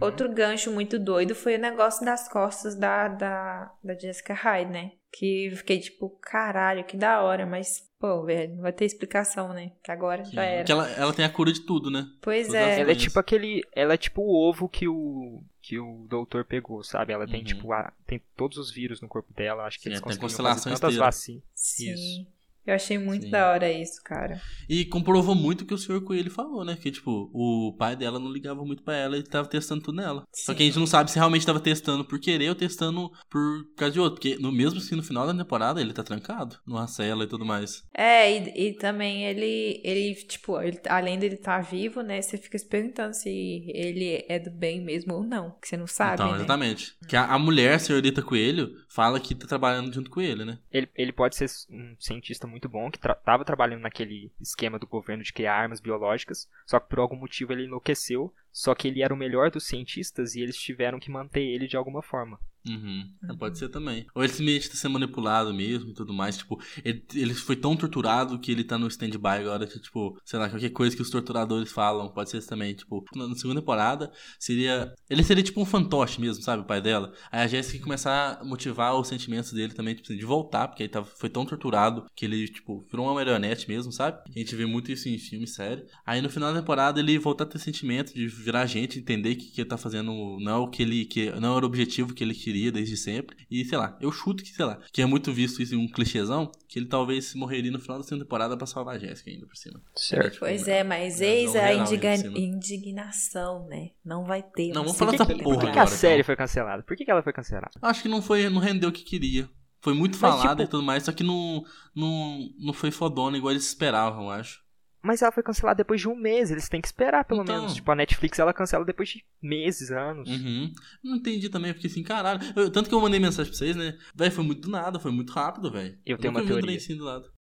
Outro 0.00 0.32
gancho 0.34 0.70
muito 0.72 0.98
doido 0.98 1.34
foi 1.34 1.56
o 1.56 1.60
negócio 1.60 1.99
das 2.04 2.28
costas 2.28 2.74
da, 2.74 3.08
da, 3.08 3.72
da 3.82 3.94
Jessica 3.98 4.34
Hyde, 4.34 4.70
né? 4.70 4.92
Que 5.12 5.46
eu 5.46 5.56
fiquei 5.56 5.80
tipo, 5.80 6.08
caralho, 6.20 6.84
que 6.84 6.96
da 6.96 7.20
hora, 7.22 7.44
mas, 7.44 7.82
pô, 7.98 8.22
velho, 8.24 8.54
não 8.54 8.62
vai 8.62 8.72
ter 8.72 8.84
explicação, 8.84 9.52
né? 9.52 9.72
Que 9.82 9.90
agora 9.90 10.22
já 10.24 10.44
era. 10.44 10.64
que 10.64 10.70
ela, 10.72 10.88
ela 10.92 11.12
tem 11.12 11.24
a 11.24 11.28
cura 11.30 11.52
de 11.52 11.60
tudo, 11.66 11.90
né? 11.90 12.06
Pois 12.20 12.46
todas 12.46 12.62
as 12.62 12.68
é. 12.68 12.80
Ela 12.80 12.92
é 12.92 12.94
tipo 12.94 13.18
aquele. 13.18 13.64
Ela 13.74 13.94
é 13.94 13.96
tipo 13.96 14.22
o 14.22 14.48
ovo 14.48 14.68
que 14.68 14.86
o. 14.86 15.42
que 15.60 15.78
o 15.80 16.06
doutor 16.08 16.44
pegou, 16.44 16.82
sabe? 16.84 17.12
Ela 17.12 17.26
tem, 17.26 17.40
Uhum. 17.40 17.44
tipo, 17.46 17.72
a- 17.72 17.92
tem 18.06 18.20
todos 18.36 18.56
os 18.56 18.70
vírus 18.72 19.00
no 19.00 19.08
corpo 19.08 19.32
dela. 19.34 19.64
Acho 19.64 19.78
que 19.78 19.84
Sim, 19.84 19.90
eles 19.90 20.00
conseguiram 20.00 20.30
fazer 20.30 20.70
tantas 20.70 20.96
vacinas. 20.96 21.42
Sim. 21.54 21.92
Isso. 21.92 22.26
Eu 22.66 22.74
achei 22.74 22.98
muito 22.98 23.24
Sim. 23.24 23.30
da 23.30 23.50
hora 23.50 23.70
isso, 23.72 24.00
cara. 24.04 24.40
E 24.68 24.84
comprovou 24.84 25.34
muito 25.34 25.62
o 25.62 25.66
que 25.66 25.74
o 25.74 25.78
senhor 25.78 26.00
Coelho 26.02 26.30
falou, 26.30 26.64
né? 26.64 26.76
Que, 26.80 26.90
tipo, 26.90 27.30
o 27.32 27.74
pai 27.78 27.96
dela 27.96 28.18
não 28.18 28.30
ligava 28.32 28.64
muito 28.64 28.82
pra 28.82 28.94
ela 28.96 29.16
e 29.16 29.22
tava 29.22 29.48
testando 29.48 29.82
tudo 29.82 29.96
nela. 29.96 30.24
Só 30.32 30.52
Sim. 30.52 30.56
que 30.56 30.62
a 30.62 30.66
gente 30.66 30.78
não 30.78 30.86
sabe 30.86 31.10
se 31.10 31.16
realmente 31.18 31.46
tava 31.46 31.58
testando 31.60 32.04
por 32.04 32.20
querer 32.20 32.48
ou 32.50 32.54
testando 32.54 33.10
por 33.30 33.64
causa 33.76 33.92
de 33.92 34.00
outro. 34.00 34.20
Porque 34.20 34.36
no 34.40 34.52
mesmo 34.52 34.78
assim, 34.78 34.94
no 34.94 35.02
final 35.02 35.26
da 35.26 35.34
temporada, 35.34 35.80
ele 35.80 35.92
tá 35.92 36.02
trancado 36.02 36.56
numa 36.66 36.86
cela 36.86 37.24
e 37.24 37.26
tudo 37.26 37.44
mais. 37.44 37.82
É, 37.94 38.30
e, 38.30 38.68
e 38.68 38.74
também 38.74 39.24
ele, 39.24 39.80
ele 39.82 40.14
tipo, 40.14 40.60
ele- 40.60 40.80
além 40.88 41.18
dele 41.18 41.34
estar 41.36 41.60
vivo, 41.62 42.02
né? 42.02 42.20
Você 42.20 42.36
fica 42.36 42.58
se 42.58 42.68
perguntando 42.68 43.14
se 43.14 43.64
ele 43.74 44.24
é 44.28 44.38
do 44.38 44.50
bem 44.50 44.80
mesmo 44.82 45.14
ou 45.14 45.24
não. 45.24 45.50
Que 45.60 45.68
você 45.68 45.76
não 45.76 45.86
sabe, 45.86 46.14
então, 46.14 46.30
né? 46.30 46.36
exatamente. 46.38 46.94
Que 47.08 47.16
a, 47.16 47.24
a 47.26 47.38
mulher, 47.38 47.74
a 47.74 47.78
senhorita 47.78 48.22
Coelho, 48.22 48.70
fala 48.88 49.18
que 49.18 49.34
tá 49.34 49.46
trabalhando 49.46 49.92
junto 49.92 50.10
com 50.10 50.20
ele, 50.20 50.44
né? 50.44 50.58
Ele, 50.70 50.88
ele 50.94 51.12
pode 51.12 51.36
ser 51.36 51.46
um 51.70 51.94
cientista 51.98 52.46
muito 52.50 52.68
bom 52.68 52.90
que 52.90 52.98
tra 52.98 53.14
tava 53.14 53.44
trabalhando 53.44 53.82
naquele 53.82 54.30
esquema 54.40 54.78
do 54.78 54.86
governo 54.86 55.22
de 55.22 55.32
criar 55.32 55.54
armas 55.54 55.80
biológicas, 55.80 56.48
só 56.66 56.78
que 56.78 56.88
por 56.88 56.98
algum 56.98 57.16
motivo 57.16 57.52
ele 57.52 57.64
enlouqueceu. 57.64 58.32
Só 58.52 58.74
que 58.74 58.88
ele 58.88 59.02
era 59.02 59.14
o 59.14 59.16
melhor 59.16 59.50
dos 59.50 59.66
cientistas 59.66 60.34
e 60.34 60.40
eles 60.40 60.56
tiveram 60.56 60.98
que 60.98 61.10
manter 61.10 61.42
ele 61.42 61.68
de 61.68 61.76
alguma 61.76 62.02
forma. 62.02 62.38
Uhum. 62.66 63.10
É, 63.28 63.34
pode 63.34 63.58
ser 63.58 63.68
também. 63.68 64.06
Ou 64.14 64.22
ele 64.22 64.32
simplesmente 64.32 64.70
tá 64.70 64.76
sendo 64.76 64.92
manipulado 64.92 65.52
mesmo 65.54 65.90
e 65.90 65.94
tudo 65.94 66.12
mais. 66.12 66.36
Tipo, 66.36 66.60
ele, 66.84 67.02
ele 67.14 67.34
foi 67.34 67.56
tão 67.56 67.76
torturado 67.76 68.38
que 68.38 68.52
ele 68.52 68.64
tá 68.64 68.76
no 68.78 68.88
stand-by 68.88 69.40
agora 69.40 69.66
que, 69.66 69.78
tipo, 69.78 70.18
sei 70.24 70.38
lá, 70.38 70.48
qualquer 70.48 70.70
coisa 70.70 70.94
que 70.94 71.02
os 71.02 71.10
torturadores 71.10 71.72
falam, 71.72 72.08
pode 72.08 72.30
ser 72.30 72.38
isso 72.38 72.48
também. 72.48 72.74
Tipo, 72.74 73.04
na, 73.14 73.28
na 73.28 73.34
segunda 73.34 73.60
temporada, 73.60 74.12
seria. 74.38 74.92
Ele 75.08 75.22
seria 75.22 75.42
tipo 75.42 75.60
um 75.60 75.64
fantoche 75.64 76.20
mesmo, 76.20 76.42
sabe? 76.42 76.62
O 76.62 76.66
pai 76.66 76.80
dela. 76.80 77.12
Aí 77.30 77.42
a 77.42 77.46
Jessica 77.46 77.82
começar 77.82 78.38
a 78.40 78.44
motivar 78.44 78.94
os 78.98 79.08
sentimentos 79.08 79.52
dele 79.52 79.72
também, 79.72 79.94
tipo, 79.94 80.14
de 80.14 80.24
voltar, 80.24 80.68
porque 80.68 80.82
ele 80.82 80.90
tava, 80.90 81.06
foi 81.06 81.28
tão 81.28 81.44
torturado 81.46 82.06
que 82.14 82.24
ele, 82.24 82.46
tipo, 82.48 82.86
virou 82.90 83.06
uma 83.06 83.14
marionete 83.14 83.68
mesmo, 83.68 83.92
sabe? 83.92 84.18
A 84.34 84.38
gente 84.38 84.54
vê 84.54 84.66
muito 84.66 84.92
isso 84.92 85.08
em 85.08 85.18
filme, 85.18 85.46
sério. 85.46 85.84
Aí 86.04 86.20
no 86.20 86.28
final 86.28 86.52
da 86.52 86.60
temporada 86.60 87.00
ele 87.00 87.18
voltar 87.18 87.44
a 87.44 87.46
ter 87.46 87.58
sentimento 87.58 88.12
de 88.14 88.28
virar 88.28 88.66
gente, 88.66 88.98
entender 88.98 89.34
que, 89.36 89.50
que 89.50 89.60
ele 89.60 89.68
tá 89.68 89.76
fazendo 89.76 90.12
não 90.40 90.52
é 90.52 90.56
o 90.56 90.68
que 90.68 90.82
ele. 90.82 91.04
que 91.04 91.30
não 91.40 91.56
era 91.56 91.64
o 91.64 91.68
objetivo 91.68 92.14
que 92.14 92.22
ele 92.22 92.34
queria 92.34 92.49
queria 92.50 92.72
desde 92.72 92.96
sempre. 92.96 93.36
E 93.50 93.64
sei 93.64 93.78
lá, 93.78 93.96
eu 94.00 94.10
chuto 94.10 94.42
que, 94.42 94.50
sei 94.50 94.64
lá, 94.64 94.78
que 94.92 95.00
é 95.00 95.06
muito 95.06 95.32
visto 95.32 95.62
isso 95.62 95.74
em 95.74 95.78
um 95.78 95.88
clichêzão, 95.88 96.50
que 96.68 96.78
ele 96.78 96.86
talvez 96.86 97.34
morreria 97.34 97.70
no 97.70 97.78
final 97.78 97.98
da 97.98 98.04
segunda 98.04 98.24
temporada 98.24 98.56
pra 98.56 98.66
salvar 98.66 98.96
a 98.96 98.98
Jéssica 98.98 99.30
ainda 99.30 99.46
por 99.46 99.56
cima. 99.56 99.80
Certo. 99.94 100.32
Tipo, 100.32 100.40
pois 100.40 100.66
é, 100.66 100.82
mas 100.82 101.20
eis 101.20 101.54
a 101.54 101.72
indiga 101.72 102.14
indignação, 102.16 103.66
né? 103.68 103.90
Não 104.04 104.24
vai 104.24 104.42
ter. 104.42 104.72
Não, 104.72 104.82
vamos 104.82 104.98
falar 104.98 105.12
dessa 105.12 105.26
porra. 105.26 105.42
Por 105.42 105.58
que, 105.58 105.72
que 105.72 105.78
a 105.78 105.86
série 105.86 106.22
foi 106.22 106.36
cancelada? 106.36 106.82
Por 106.82 106.96
que, 106.96 107.04
que 107.04 107.10
ela 107.10 107.22
foi 107.22 107.32
cancelada? 107.32 107.70
Acho 107.80 108.02
que 108.02 108.08
não 108.08 108.20
foi, 108.20 108.48
não 108.48 108.60
rendeu 108.60 108.88
o 108.88 108.92
que 108.92 109.02
queria. 109.02 109.48
Foi 109.82 109.94
muito 109.94 110.18
falada 110.18 110.50
tipo... 110.50 110.62
e 110.62 110.66
tudo 110.68 110.82
mais, 110.82 111.04
só 111.04 111.12
que 111.12 111.24
não, 111.24 111.64
não, 111.94 112.50
não 112.58 112.72
foi 112.72 112.90
fodona 112.90 113.38
igual 113.38 113.52
eles 113.52 113.66
esperavam, 113.66 114.24
eu 114.24 114.30
acho. 114.30 114.60
Mas 115.02 115.22
ela 115.22 115.32
foi 115.32 115.42
cancelada 115.42 115.78
depois 115.78 116.00
de 116.00 116.08
um 116.08 116.14
mês, 116.14 116.50
eles 116.50 116.68
têm 116.68 116.80
que 116.80 116.88
esperar 116.88 117.24
pelo 117.24 117.42
então... 117.42 117.56
menos. 117.56 117.74
Tipo, 117.74 117.90
a 117.90 117.94
Netflix 117.94 118.38
ela 118.38 118.52
cancela 118.52 118.84
depois 118.84 119.08
de 119.08 119.24
meses, 119.42 119.90
anos. 119.90 120.28
Uhum. 120.28 120.72
Não 121.02 121.16
entendi 121.16 121.48
também, 121.48 121.72
porque 121.72 121.86
assim, 121.86 122.02
caralho. 122.02 122.40
Eu, 122.54 122.70
tanto 122.70 122.88
que 122.88 122.94
eu 122.94 123.00
mandei 123.00 123.18
mensagem 123.18 123.50
pra 123.50 123.58
vocês, 123.58 123.74
né? 123.74 123.96
Véi, 124.14 124.30
foi 124.30 124.44
muito 124.44 124.62
do 124.62 124.70
nada, 124.70 124.98
foi 124.98 125.10
muito 125.10 125.32
rápido, 125.32 125.70
velho. 125.70 125.98
Eu 126.04 126.18
tenho 126.18 126.32
uma 126.32 126.44
teoria. 126.44 126.78
Um 126.90 126.96
do 126.96 127.04
lado. 127.04 127.32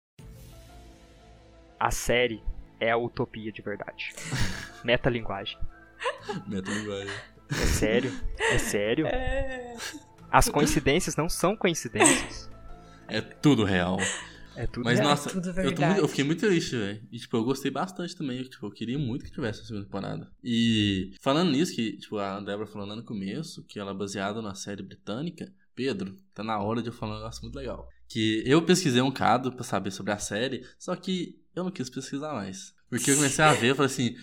A 1.79 1.91
série 1.91 2.41
é 2.79 2.91
a 2.91 2.97
utopia 2.97 3.51
de 3.51 3.61
verdade. 3.61 4.13
Metalinguagem. 4.83 5.57
Metalinguagem. 6.47 7.13
É 7.51 7.65
sério? 7.65 8.13
É 8.37 8.57
sério? 8.57 9.07
É... 9.07 9.75
As 10.31 10.47
coincidências 10.47 11.15
não 11.15 11.27
são 11.27 11.55
coincidências. 11.55 12.49
É 13.07 13.21
tudo 13.21 13.63
real. 13.63 13.97
É 14.59 14.67
tudo 14.67 14.83
Mas, 14.83 14.99
é 14.99 15.03
nossa, 15.03 15.29
eu, 15.29 15.63
muito, 15.63 15.81
eu, 15.81 16.07
fiquei 16.09 16.25
muito 16.25 16.45
triste, 16.45 16.75
velho. 16.75 17.01
E, 17.09 17.17
tipo, 17.17 17.37
eu 17.37 17.45
gostei 17.45 17.71
bastante 17.71 18.13
também. 18.13 18.43
Tipo, 18.43 18.65
eu 18.65 18.71
queria 18.71 18.99
muito 18.99 19.23
que 19.23 19.31
tivesse 19.31 19.61
a 19.61 19.63
segunda 19.63 19.85
temporada. 19.85 20.29
E, 20.43 21.13
falando 21.21 21.51
nisso, 21.51 21.73
que, 21.73 21.95
tipo, 21.95 22.17
a 22.17 22.41
Débora 22.41 22.67
falou 22.67 22.85
lá 22.85 22.93
no 22.93 23.05
começo, 23.05 23.63
que 23.63 23.79
ela 23.79 23.91
é 23.91 23.93
baseada 23.93 24.41
na 24.41 24.53
série 24.53 24.83
britânica. 24.83 25.49
Pedro, 25.73 26.17
tá 26.33 26.43
na 26.43 26.59
hora 26.59 26.81
de 26.81 26.89
eu 26.89 26.93
falar 26.93 27.13
um 27.13 27.19
negócio 27.19 27.41
muito 27.41 27.55
legal. 27.55 27.87
Que 28.09 28.43
eu 28.45 28.61
pesquisei 28.61 29.01
um 29.01 29.11
cado 29.11 29.49
pra 29.49 29.63
saber 29.63 29.91
sobre 29.91 30.11
a 30.11 30.17
série, 30.17 30.65
só 30.77 30.93
que 30.93 31.39
eu 31.55 31.63
não 31.63 31.71
quis 31.71 31.89
pesquisar 31.89 32.33
mais. 32.33 32.73
Porque 32.89 33.11
eu 33.11 33.15
comecei 33.15 33.45
a 33.45 33.53
ver, 33.53 33.69
eu 33.69 33.75
falei 33.75 33.91
assim. 33.91 34.15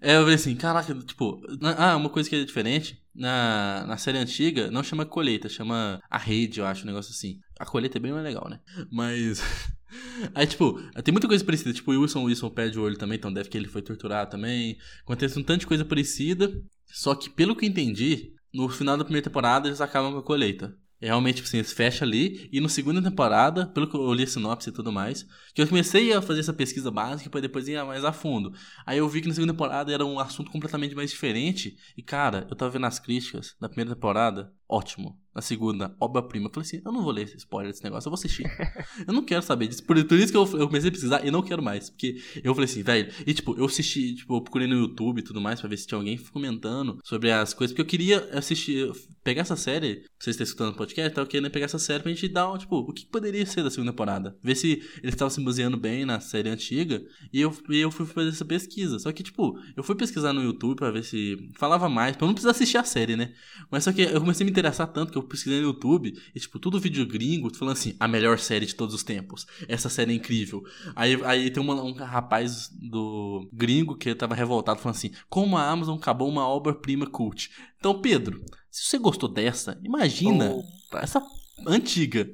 É, 0.00 0.16
eu 0.16 0.22
falei 0.22 0.34
assim, 0.34 0.56
caraca, 0.56 0.94
tipo. 0.94 1.40
Ah, 1.76 1.94
uma 1.94 2.08
coisa 2.08 2.28
que 2.28 2.34
é 2.34 2.44
diferente. 2.44 3.00
Na, 3.14 3.84
na 3.86 3.96
série 3.96 4.18
antiga, 4.18 4.70
não 4.70 4.82
chama 4.82 5.06
colheita, 5.06 5.48
chama 5.48 6.00
a 6.10 6.18
rede, 6.18 6.58
eu 6.58 6.66
acho, 6.66 6.82
um 6.82 6.86
negócio 6.86 7.12
assim. 7.12 7.38
A 7.60 7.66
colheita 7.66 7.98
é 7.98 8.00
bem 8.00 8.12
mais 8.12 8.24
legal, 8.24 8.48
né? 8.48 8.58
Mas. 8.90 9.40
Aí, 10.34 10.46
tipo, 10.46 10.80
tem 11.02 11.12
muita 11.12 11.28
coisa 11.28 11.44
parecida. 11.44 11.72
Tipo, 11.72 11.92
o 11.92 12.00
Wilson 12.00 12.24
Wilson 12.24 12.50
perde 12.50 12.78
o 12.78 12.82
olho 12.82 12.96
também, 12.96 13.16
então 13.16 13.32
deve 13.32 13.48
que 13.48 13.56
ele 13.56 13.68
foi 13.68 13.82
torturado 13.82 14.30
também. 14.30 14.78
Acontece 15.02 15.38
um 15.38 15.42
tanto 15.42 15.60
de 15.60 15.66
coisa 15.66 15.84
parecida. 15.84 16.52
Só 16.86 17.14
que, 17.14 17.28
pelo 17.30 17.56
que 17.56 17.64
eu 17.64 17.68
entendi, 17.68 18.32
no 18.52 18.68
final 18.68 18.96
da 18.96 19.04
primeira 19.04 19.24
temporada 19.24 19.68
eles 19.68 19.80
acabam 19.80 20.12
com 20.12 20.18
a 20.18 20.22
colheita. 20.22 20.76
É 21.00 21.06
realmente, 21.08 21.36
tipo 21.36 21.48
assim, 21.48 21.58
eles 21.58 21.72
fecham 21.72 22.06
ali. 22.06 22.48
E 22.50 22.60
na 22.60 22.68
segunda 22.68 23.02
temporada, 23.02 23.66
pelo 23.66 23.86
que 23.86 23.94
eu 23.94 24.12
li 24.14 24.22
a 24.22 24.26
sinopse 24.26 24.70
e 24.70 24.72
tudo 24.72 24.90
mais, 24.92 25.26
que 25.52 25.60
eu 25.60 25.68
comecei 25.68 26.12
a 26.12 26.22
fazer 26.22 26.40
essa 26.40 26.52
pesquisa 26.52 26.90
básica 26.90 27.28
para 27.28 27.40
depois 27.40 27.68
ir 27.68 27.82
mais 27.84 28.04
a 28.04 28.12
fundo. 28.12 28.54
Aí 28.86 28.98
eu 28.98 29.08
vi 29.08 29.20
que 29.20 29.28
na 29.28 29.34
segunda 29.34 29.52
temporada 29.52 29.92
era 29.92 30.04
um 30.04 30.18
assunto 30.18 30.50
completamente 30.50 30.94
mais 30.94 31.10
diferente. 31.10 31.76
E, 31.96 32.02
cara, 32.02 32.46
eu 32.48 32.56
tava 32.56 32.70
vendo 32.70 32.86
as 32.86 32.98
críticas 32.98 33.54
da 33.60 33.68
primeira 33.68 33.94
temporada, 33.94 34.52
ótimo 34.68 35.18
na 35.34 35.42
segunda, 35.42 35.94
obra-prima. 35.98 36.48
Falei 36.52 36.66
assim, 36.66 36.80
eu 36.84 36.92
não 36.92 37.02
vou 37.02 37.10
ler 37.10 37.22
esse 37.22 37.36
spoiler 37.36 37.72
desse 37.72 37.82
negócio, 37.82 38.06
eu 38.06 38.10
vou 38.10 38.14
assistir. 38.14 38.44
eu 39.06 39.12
não 39.12 39.24
quero 39.24 39.42
saber 39.42 39.66
disso. 39.66 39.82
Por, 39.82 40.02
por 40.04 40.16
isso 40.16 40.30
que 40.30 40.38
eu, 40.38 40.60
eu, 40.60 40.68
comecei 40.68 40.88
a 40.88 40.92
pesquisar 40.92 41.26
e 41.26 41.30
não 41.30 41.42
quero 41.42 41.62
mais. 41.62 41.90
Porque 41.90 42.22
eu 42.42 42.54
falei 42.54 42.70
assim, 42.70 42.82
velho. 42.82 43.12
E 43.26 43.34
tipo, 43.34 43.58
eu 43.58 43.64
assisti, 43.64 44.14
tipo, 44.14 44.36
eu 44.36 44.40
procurei 44.40 44.68
no 44.68 44.76
YouTube 44.76 45.18
e 45.18 45.22
tudo 45.22 45.40
mais 45.40 45.60
pra 45.60 45.68
ver 45.68 45.76
se 45.76 45.86
tinha 45.86 45.98
alguém 45.98 46.16
comentando 46.32 46.98
sobre 47.02 47.32
as 47.32 47.52
coisas. 47.52 47.72
Porque 47.72 47.82
eu 47.82 47.86
queria 47.86 48.28
assistir, 48.32 48.90
pegar 49.24 49.42
essa 49.42 49.56
série, 49.56 50.04
vocês 50.18 50.34
estarem 50.34 50.44
escutando 50.44 50.72
o 50.72 50.76
podcast, 50.76 51.10
então 51.10 51.24
eu 51.24 51.28
queria 51.28 51.50
pegar 51.50 51.64
essa 51.64 51.78
série 51.78 52.02
pra 52.02 52.12
gente 52.12 52.28
dar, 52.28 52.56
tipo, 52.56 52.76
o 52.76 52.92
que 52.92 53.06
poderia 53.06 53.44
ser 53.44 53.64
da 53.64 53.70
segunda 53.70 53.90
temporada. 53.90 54.36
Ver 54.40 54.54
se 54.54 54.82
eles 55.02 55.14
estavam 55.14 55.30
se 55.30 55.42
baseando 55.42 55.76
bem 55.76 56.04
na 56.04 56.20
série 56.20 56.48
antiga. 56.48 57.02
E 57.32 57.40
eu, 57.40 57.52
e 57.70 57.78
eu 57.78 57.90
fui 57.90 58.06
fazer 58.06 58.28
essa 58.28 58.44
pesquisa. 58.44 59.00
Só 59.00 59.10
que, 59.10 59.24
tipo, 59.24 59.58
eu 59.76 59.82
fui 59.82 59.96
pesquisar 59.96 60.32
no 60.32 60.42
YouTube 60.42 60.76
pra 60.76 60.92
ver 60.92 61.02
se 61.02 61.50
falava 61.58 61.88
mais, 61.88 62.16
pra 62.16 62.26
não 62.26 62.34
precisar 62.34 62.52
assistir 62.52 62.78
a 62.78 62.84
série, 62.84 63.16
né? 63.16 63.32
Mas 63.68 63.82
só 63.82 63.92
que 63.92 64.02
eu 64.02 64.20
comecei 64.20 64.44
a 64.44 64.48
me 64.48 64.53
interessar 64.54 64.86
tanto 64.86 65.12
que 65.12 65.18
eu 65.18 65.22
pesquisei 65.22 65.60
no 65.60 65.66
YouTube, 65.66 66.12
e 66.34 66.40
tipo, 66.40 66.58
tudo 66.58 66.80
vídeo 66.80 67.06
gringo, 67.06 67.54
falando 67.54 67.74
assim, 67.74 67.94
a 67.98 68.06
melhor 68.06 68.38
série 68.38 68.66
de 68.66 68.74
todos 68.74 68.94
os 68.94 69.02
tempos. 69.02 69.46
Essa 69.68 69.88
série 69.88 70.12
é 70.12 70.14
incrível. 70.14 70.62
Aí, 70.94 71.22
aí 71.24 71.50
tem 71.50 71.62
uma, 71.62 71.82
um 71.82 71.92
rapaz 71.92 72.70
do 72.72 73.48
gringo 73.52 73.96
que 73.96 74.14
tava 74.14 74.34
revoltado, 74.34 74.80
falando 74.80 74.96
assim, 74.96 75.12
como 75.28 75.56
a 75.56 75.68
Amazon 75.68 75.96
acabou 75.96 76.28
uma 76.28 76.46
obra-prima 76.46 77.06
cult. 77.06 77.50
Então, 77.78 78.00
Pedro, 78.00 78.42
se 78.70 78.84
você 78.84 78.98
gostou 78.98 79.28
dessa, 79.28 79.78
imagina 79.82 80.52
oh. 80.52 80.96
essa 80.96 81.22
antiga. 81.66 82.28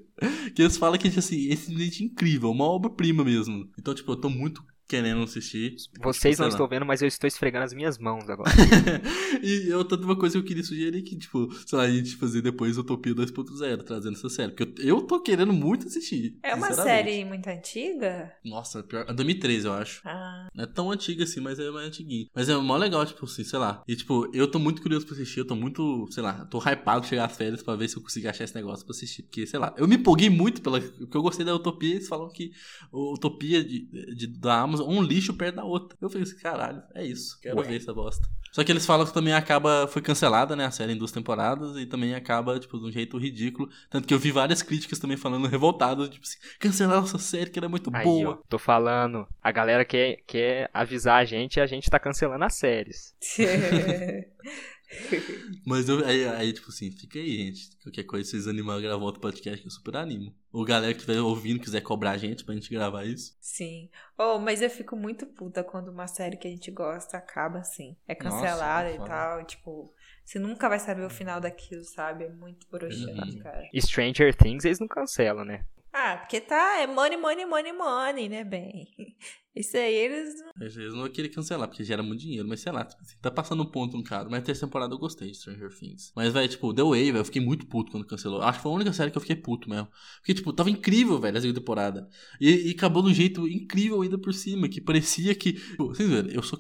Que 0.54 0.62
eles 0.62 0.76
falam 0.76 0.98
que, 0.98 1.08
assim, 1.08 1.48
esse 1.48 1.72
é 1.72 2.04
incrível, 2.04 2.50
uma 2.50 2.64
obra-prima 2.64 3.24
mesmo. 3.24 3.68
Então, 3.78 3.94
tipo, 3.94 4.12
eu 4.12 4.16
tô 4.16 4.28
muito 4.28 4.62
querendo 4.90 5.22
assistir. 5.22 5.76
Vocês 6.02 6.36
não 6.40 6.48
estão 6.48 6.66
vendo, 6.66 6.84
mas 6.84 7.00
eu 7.00 7.06
estou 7.06 7.28
esfregando 7.28 7.64
as 7.64 7.72
minhas 7.72 7.96
mãos 7.96 8.28
agora. 8.28 8.50
e 9.40 9.72
outra 9.72 9.96
uma 9.96 10.16
coisa 10.16 10.32
que 10.32 10.38
eu 10.40 10.44
queria 10.44 10.64
sugerir 10.64 11.02
que, 11.02 11.16
tipo, 11.16 11.48
sei 11.64 11.78
lá, 11.78 11.84
a 11.84 11.90
gente 11.90 12.16
fazer 12.16 12.42
depois 12.42 12.76
Utopia 12.76 13.14
2.0, 13.14 13.84
trazendo 13.84 14.16
essa 14.16 14.28
série. 14.28 14.50
Porque 14.50 14.82
eu, 14.82 14.96
eu 14.96 15.02
tô 15.02 15.20
querendo 15.20 15.52
muito 15.52 15.86
assistir. 15.86 16.36
É 16.42 16.56
uma 16.56 16.72
série 16.72 17.24
muito 17.24 17.46
antiga? 17.46 18.32
Nossa, 18.44 18.82
pior. 18.82 19.06
É 19.08 19.12
2013, 19.12 19.66
eu 19.66 19.72
acho. 19.72 20.02
Ah. 20.04 20.48
Não 20.52 20.64
é 20.64 20.66
tão 20.66 20.90
antiga 20.90 21.22
assim, 21.22 21.40
mas 21.40 21.60
é 21.60 21.70
mais 21.70 21.86
antiguinha. 21.86 22.26
Mas 22.34 22.48
é 22.48 22.56
mó 22.56 22.76
legal, 22.76 23.06
tipo 23.06 23.24
assim, 23.24 23.44
sei 23.44 23.60
lá. 23.60 23.84
E, 23.86 23.94
tipo, 23.94 24.28
eu 24.34 24.50
tô 24.50 24.58
muito 24.58 24.82
curioso 24.82 25.06
pra 25.06 25.14
assistir, 25.14 25.38
eu 25.38 25.46
tô 25.46 25.54
muito, 25.54 26.08
sei 26.10 26.22
lá, 26.22 26.44
tô 26.46 26.58
hypado 26.58 27.06
chegar 27.06 27.26
às 27.26 27.36
férias 27.36 27.62
pra 27.62 27.76
ver 27.76 27.88
se 27.88 27.96
eu 27.96 28.02
consigo 28.02 28.28
achar 28.28 28.42
esse 28.42 28.54
negócio 28.56 28.84
pra 28.84 28.92
assistir. 28.92 29.22
Porque, 29.22 29.46
sei 29.46 29.60
lá, 29.60 29.72
eu 29.78 29.86
me 29.86 29.94
empolguei 29.94 30.28
muito 30.28 30.60
pela. 30.60 30.80
Porque 30.80 31.16
eu 31.16 31.22
gostei 31.22 31.46
da 31.46 31.54
Utopia, 31.54 31.94
eles 31.94 32.08
falam 32.08 32.28
que 32.28 32.50
a 32.92 32.96
Utopia 32.96 33.62
de, 33.62 33.86
de, 34.16 34.26
da 34.26 34.60
Amazon 34.60 34.79
um 34.88 35.02
lixo 35.02 35.34
perto 35.34 35.56
da 35.56 35.64
outra. 35.64 35.96
Eu 36.00 36.08
falei 36.08 36.22
assim, 36.22 36.36
caralho, 36.38 36.82
é 36.94 37.04
isso. 37.04 37.38
Quero 37.40 37.58
Ué. 37.58 37.68
ver 37.68 37.76
essa 37.76 37.92
bosta. 37.92 38.26
Só 38.52 38.64
que 38.64 38.72
eles 38.72 38.84
falam 38.84 39.06
que 39.06 39.14
também 39.14 39.32
acaba. 39.32 39.86
Foi 39.86 40.02
cancelada, 40.02 40.56
né? 40.56 40.64
A 40.64 40.70
série 40.70 40.92
em 40.92 40.96
duas 40.96 41.12
temporadas. 41.12 41.76
E 41.76 41.86
também 41.86 42.14
acaba, 42.14 42.58
tipo, 42.58 42.78
de 42.78 42.86
um 42.86 42.90
jeito 42.90 43.16
ridículo. 43.16 43.68
Tanto 43.88 44.08
que 44.08 44.14
eu 44.14 44.18
vi 44.18 44.32
várias 44.32 44.60
críticas 44.62 44.98
também 44.98 45.16
falando 45.16 45.46
revoltadas, 45.46 46.08
tipo 46.08 46.24
assim, 46.24 46.38
cancelaram 46.58 47.04
essa 47.04 47.18
série 47.18 47.50
que 47.50 47.58
era 47.58 47.68
muito 47.68 47.90
Aí, 47.94 48.04
boa. 48.04 48.30
Ó, 48.30 48.38
tô 48.48 48.58
falando. 48.58 49.26
A 49.42 49.52
galera 49.52 49.84
quer, 49.84 50.18
quer 50.26 50.68
avisar 50.74 51.20
a 51.20 51.24
gente 51.24 51.56
e 51.56 51.60
a 51.60 51.66
gente 51.66 51.88
tá 51.88 51.98
cancelando 51.98 52.44
as 52.44 52.54
séries. 52.54 53.14
Mas 55.64 55.88
eu, 55.88 56.04
aí, 56.04 56.26
aí, 56.28 56.52
tipo 56.52 56.68
assim, 56.68 56.90
fica 56.90 57.18
aí, 57.18 57.36
gente. 57.36 57.76
Qualquer 57.82 58.04
coisa, 58.04 58.28
vocês 58.28 58.48
animam 58.48 58.76
a 58.76 58.80
gravar 58.80 59.04
outro 59.04 59.20
podcast 59.20 59.60
que 59.60 59.66
eu 59.66 59.70
super 59.70 59.96
animo. 59.96 60.34
Ou 60.52 60.64
galera 60.64 60.92
que 60.92 61.00
estiver 61.00 61.20
ouvindo 61.20 61.60
quiser 61.60 61.80
cobrar 61.80 62.12
a 62.12 62.16
gente 62.16 62.44
pra 62.44 62.54
gente 62.54 62.70
gravar 62.70 63.04
isso. 63.04 63.36
Sim. 63.40 63.88
Oh, 64.18 64.38
mas 64.38 64.60
eu 64.62 64.70
fico 64.70 64.96
muito 64.96 65.26
puta 65.26 65.62
quando 65.62 65.88
uma 65.88 66.06
série 66.06 66.36
que 66.36 66.48
a 66.48 66.50
gente 66.50 66.70
gosta 66.70 67.16
acaba 67.16 67.60
assim. 67.60 67.96
É 68.06 68.14
cancelada 68.14 68.90
Nossa, 68.90 69.04
e 69.04 69.06
tal. 69.06 69.44
Tipo, 69.44 69.94
você 70.24 70.38
nunca 70.38 70.68
vai 70.68 70.78
saber 70.78 71.04
o 71.04 71.10
final 71.10 71.40
daquilo, 71.40 71.84
sabe? 71.84 72.24
É 72.24 72.28
muito 72.28 72.66
broxante, 72.68 73.36
uhum. 73.36 73.42
cara. 73.42 73.68
Stranger 73.76 74.34
Things 74.34 74.64
eles 74.64 74.80
não 74.80 74.88
cancelam, 74.88 75.44
né? 75.44 75.64
Ah, 75.92 76.18
porque 76.18 76.40
tá, 76.40 76.80
é 76.80 76.86
money, 76.86 77.16
money, 77.16 77.44
money, 77.44 77.72
money, 77.72 78.28
né, 78.28 78.44
bem? 78.44 78.88
Isso 79.54 79.76
aí 79.76 79.94
eles. 79.94 80.34
Eles 80.60 80.92
não 80.92 81.00
vão 81.00 81.08
querer 81.08 81.28
cancelar, 81.28 81.66
porque 81.66 81.82
gera 81.82 82.02
muito 82.02 82.20
dinheiro, 82.20 82.46
mas 82.46 82.60
sei 82.60 82.70
lá, 82.70 82.84
tipo 82.84 83.02
assim, 83.02 83.16
tá 83.20 83.30
passando 83.30 83.62
um 83.62 83.66
ponto 83.66 83.96
um 83.96 84.02
cara. 84.02 84.28
Mas 84.30 84.40
a 84.40 84.42
terceira 84.42 84.68
temporada 84.68 84.94
eu 84.94 84.98
gostei 84.98 85.30
de 85.30 85.36
Stranger 85.36 85.70
Things. 85.76 86.12
Mas, 86.14 86.32
velho, 86.32 86.48
tipo, 86.48 86.72
The 86.72 86.82
Way, 86.82 87.04
velho, 87.06 87.18
eu 87.18 87.24
fiquei 87.24 87.42
muito 87.42 87.66
puto 87.66 87.90
quando 87.90 88.06
cancelou. 88.06 88.42
Acho 88.42 88.58
que 88.58 88.62
foi 88.62 88.72
a 88.72 88.74
única 88.74 88.92
série 88.92 89.10
que 89.10 89.16
eu 89.16 89.20
fiquei 89.20 89.34
puto 89.34 89.68
mesmo. 89.68 89.88
Porque, 90.18 90.34
tipo, 90.34 90.52
tava 90.52 90.70
incrível, 90.70 91.18
velho, 91.18 91.36
a 91.36 91.40
segunda 91.40 91.58
temporada. 91.58 92.08
E, 92.40 92.68
e 92.68 92.70
acabou 92.70 93.02
de 93.02 93.10
um 93.10 93.14
jeito 93.14 93.48
incrível 93.48 94.02
ainda 94.02 94.16
por 94.16 94.32
cima, 94.32 94.68
que 94.68 94.80
parecia 94.80 95.34
que. 95.34 95.54
Tipo, 95.54 95.88
vocês 95.88 96.08
verem, 96.08 96.32
eu 96.32 96.42
sou. 96.42 96.58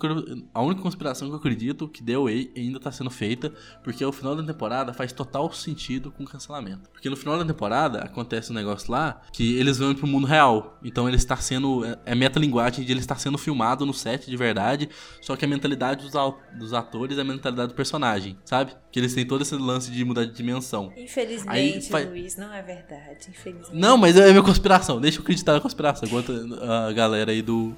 A 0.52 0.62
única 0.62 0.82
conspiração 0.82 1.28
que 1.28 1.34
eu 1.34 1.38
acredito 1.38 1.88
que 1.88 2.02
The 2.02 2.18
Way 2.18 2.52
ainda 2.56 2.80
tá 2.80 2.90
sendo 2.90 3.10
feita, 3.10 3.52
porque 3.84 4.04
o 4.04 4.12
final 4.12 4.34
da 4.34 4.42
temporada 4.42 4.92
faz 4.92 5.12
total 5.12 5.52
sentido 5.52 6.10
com 6.10 6.24
o 6.24 6.26
cancelamento. 6.26 6.90
Porque 6.90 7.08
no 7.08 7.16
final 7.16 7.38
da 7.38 7.44
temporada 7.44 8.00
acontece 8.00 8.50
um 8.50 8.54
negócio 8.54 8.90
lá 8.90 9.22
que 9.32 9.56
eles 9.56 9.78
vão 9.78 9.94
pro 9.94 10.08
mundo 10.08 10.26
real. 10.26 10.78
Então 10.82 11.08
eles 11.08 11.24
tá 11.24 11.36
sendo. 11.36 11.84
É, 11.84 11.98
é 12.06 12.14
metalinguagem 12.14 12.79
imagem 12.80 12.86
de 12.86 12.92
ele 12.92 13.00
estar 13.00 13.18
sendo 13.18 13.38
filmado 13.38 13.86
no 13.86 13.94
set 13.94 14.28
de 14.28 14.36
verdade, 14.36 14.88
só 15.20 15.36
que 15.36 15.44
a 15.44 15.48
mentalidade 15.48 16.08
dos, 16.08 16.12
dos 16.58 16.72
atores 16.72 17.18
é 17.18 17.20
a 17.20 17.24
mentalidade 17.24 17.68
do 17.68 17.74
personagem, 17.74 18.36
sabe? 18.44 18.72
Que 18.90 18.98
eles 18.98 19.14
têm 19.14 19.26
todo 19.26 19.42
esse 19.42 19.54
lance 19.54 19.90
de 19.90 20.04
mudar 20.04 20.24
de 20.24 20.32
dimensão. 20.32 20.92
Infelizmente, 20.96 21.94
Aí, 21.94 22.04
Luiz, 22.06 22.36
não 22.36 22.52
é 22.52 22.62
verdade. 22.62 23.28
Infelizmente. 23.28 23.76
Não, 23.76 23.96
mas 23.96 24.16
é 24.16 24.30
minha 24.30 24.42
conspiração. 24.42 25.00
Deixa 25.00 25.18
eu 25.18 25.22
acreditar 25.22 25.52
na 25.52 25.60
conspiração. 25.60 26.08
Enquanto 26.08 26.32
a 26.62 26.92
galera 26.92 27.30
aí 27.30 27.42
do, 27.42 27.74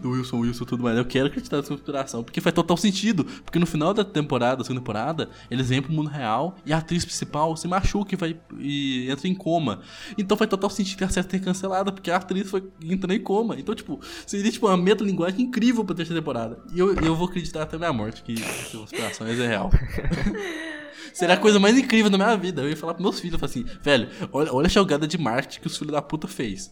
do 0.00 0.10
Wilson 0.10 0.38
Wilson 0.40 0.64
e 0.64 0.66
tudo 0.66 0.82
mais, 0.82 0.96
eu 0.96 1.04
quero 1.04 1.26
acreditar 1.26 1.58
na 1.58 1.62
conspiração. 1.62 2.24
Porque 2.24 2.40
faz 2.40 2.54
total 2.54 2.76
sentido. 2.76 3.24
Porque 3.44 3.58
no 3.58 3.66
final 3.66 3.94
da 3.94 4.04
temporada, 4.04 4.56
da 4.56 4.64
segunda 4.64 4.80
temporada, 4.80 5.30
eles 5.50 5.68
vêm 5.68 5.80
pro 5.80 5.92
mundo 5.92 6.08
real 6.08 6.56
e 6.64 6.72
a 6.72 6.78
atriz 6.78 7.04
principal 7.04 7.56
se 7.56 7.68
machuca 7.68 8.14
e, 8.14 8.16
vai, 8.16 8.36
e 8.58 9.08
entra 9.10 9.28
em 9.28 9.34
coma. 9.34 9.80
Então 10.18 10.36
faz 10.36 10.50
total 10.50 10.70
sentido 10.70 10.98
que 10.98 11.04
a 11.04 11.08
série 11.08 11.26
tenha 11.28 11.42
cancelada, 11.42 11.92
porque 11.92 12.10
a 12.10 12.16
atriz 12.16 12.50
foi 12.50 12.68
entrando 12.82 13.12
em 13.12 13.20
coma. 13.20 13.56
Então, 13.58 13.74
tipo, 13.74 14.00
seria 14.26 14.45
tipo 14.50 14.66
uma 14.66 14.76
metalinguagem 14.76 15.42
incrível 15.42 15.84
pra 15.84 15.94
terceira 15.94 16.20
temporada. 16.20 16.58
E 16.74 16.78
eu, 16.78 16.94
eu 16.94 17.14
vou 17.14 17.28
acreditar 17.28 17.62
até 17.62 17.76
minha 17.76 17.92
morte 17.92 18.22
que 18.22 18.34
essa 18.34 18.76
conspiração 18.76 19.26
é 19.26 19.32
real. 19.32 19.70
Será 21.12 21.34
a 21.34 21.38
coisa 21.38 21.58
mais 21.58 21.78
incrível 21.78 22.10
da 22.10 22.18
minha 22.18 22.36
vida. 22.36 22.62
Eu 22.62 22.68
ia 22.68 22.76
falar 22.76 22.94
pros 22.94 23.02
meus 23.02 23.20
filhos, 23.20 23.40
eu 23.40 23.44
assim, 23.44 23.64
velho, 23.82 24.08
olha, 24.32 24.52
olha 24.52 24.66
a 24.66 24.70
jogada 24.70 25.06
de 25.06 25.16
marketing 25.16 25.60
que 25.60 25.66
os 25.66 25.76
filhos 25.76 25.92
da 25.92 26.02
puta 26.02 26.28
fez. 26.28 26.70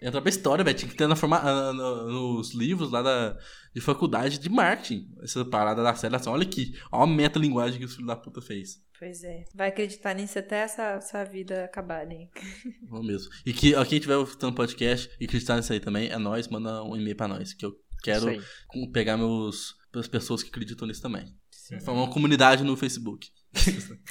Entra 0.00 0.20
pra 0.20 0.30
história, 0.30 0.64
velho. 0.64 0.76
Tinha 0.76 0.90
que 0.90 0.96
ter 0.96 1.06
na 1.06 1.16
forma, 1.16 1.40
uh, 1.40 1.72
nos 1.72 2.54
livros 2.54 2.90
lá 2.90 3.02
da, 3.02 3.36
de 3.74 3.80
faculdade 3.80 4.38
de 4.38 4.48
marketing. 4.48 5.08
Essa 5.22 5.44
parada 5.44 5.82
da 5.82 5.94
série. 5.94 6.14
Assim, 6.14 6.30
olha 6.30 6.44
aqui. 6.44 6.72
Olha 6.92 7.04
a 7.04 7.06
meta-linguagem 7.06 7.78
que 7.78 7.84
os 7.84 7.92
filhos 7.92 8.06
da 8.06 8.16
puta 8.16 8.40
fez. 8.40 8.80
Pois 8.98 9.22
é. 9.22 9.44
Vai 9.54 9.68
acreditar 9.68 10.14
nisso 10.14 10.38
até 10.38 10.60
essa 10.60 11.00
sua 11.00 11.24
vida 11.24 11.64
acabar, 11.64 12.06
né? 12.06 12.28
Vamos 12.88 13.06
mesmo. 13.06 13.30
E 13.44 13.52
que 13.52 13.74
ó, 13.74 13.84
quem 13.84 13.98
estiver 13.98 14.20
escutando 14.20 14.54
podcast 14.54 15.10
e 15.20 15.24
acreditar 15.24 15.56
nisso 15.56 15.72
aí 15.72 15.80
também, 15.80 16.08
é 16.08 16.18
nós, 16.18 16.48
manda 16.48 16.82
um 16.82 16.96
e-mail 16.96 17.16
pra 17.16 17.28
nós. 17.28 17.52
Que 17.52 17.66
eu 17.66 17.72
quero 18.02 18.26
pegar 18.92 19.16
meus, 19.16 19.74
as 19.94 20.08
pessoas 20.08 20.42
que 20.42 20.48
acreditam 20.48 20.86
nisso 20.86 21.02
também. 21.02 21.32
Sim. 21.50 21.80
Formar 21.80 22.02
uma 22.02 22.12
comunidade 22.12 22.64
no 22.64 22.76
Facebook. 22.76 23.28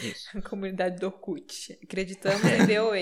Isso. 0.02 0.38
A 0.38 0.42
comunidade 0.42 1.00
do 1.00 1.06
Orkut. 1.08 1.78
Acreditamos 1.84 2.44
em 2.44 2.66
VOA. 2.66 3.00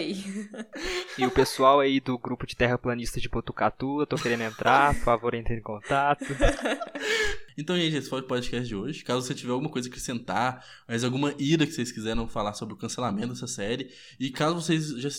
E 1.17 1.25
o 1.25 1.31
pessoal 1.31 1.79
aí 1.79 1.99
do 1.99 2.17
grupo 2.17 2.45
de 2.45 2.55
terraplanista 2.55 3.19
de 3.19 3.29
Botucatu, 3.29 4.01
eu 4.01 4.07
tô 4.07 4.15
querendo 4.17 4.43
entrar, 4.43 4.93
por 4.95 5.03
favor, 5.03 5.33
entre 5.33 5.55
em 5.55 5.61
contato. 5.61 6.25
Então, 7.57 7.77
gente, 7.77 7.95
esse 7.95 8.09
foi 8.09 8.21
o 8.21 8.23
podcast 8.23 8.67
de 8.67 8.75
hoje. 8.75 9.03
Caso 9.03 9.25
você 9.25 9.33
tiver 9.33 9.51
alguma 9.51 9.69
coisa 9.69 9.87
a 9.87 9.89
acrescentar, 9.89 10.65
mais 10.87 11.03
alguma 11.03 11.33
ira 11.39 11.65
que 11.65 11.71
vocês 11.71 11.91
quiseram 11.91 12.27
falar 12.27 12.53
sobre 12.53 12.73
o 12.73 12.77
cancelamento 12.77 13.29
dessa 13.29 13.47
série, 13.47 13.89
e 14.19 14.29
caso 14.29 14.61
vocês 14.61 14.89
já 14.89 15.09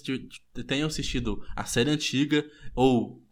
tenham 0.66 0.86
assistido 0.86 1.42
a 1.54 1.64
série 1.64 1.90
antiga 1.90 2.44
ou 2.74 3.22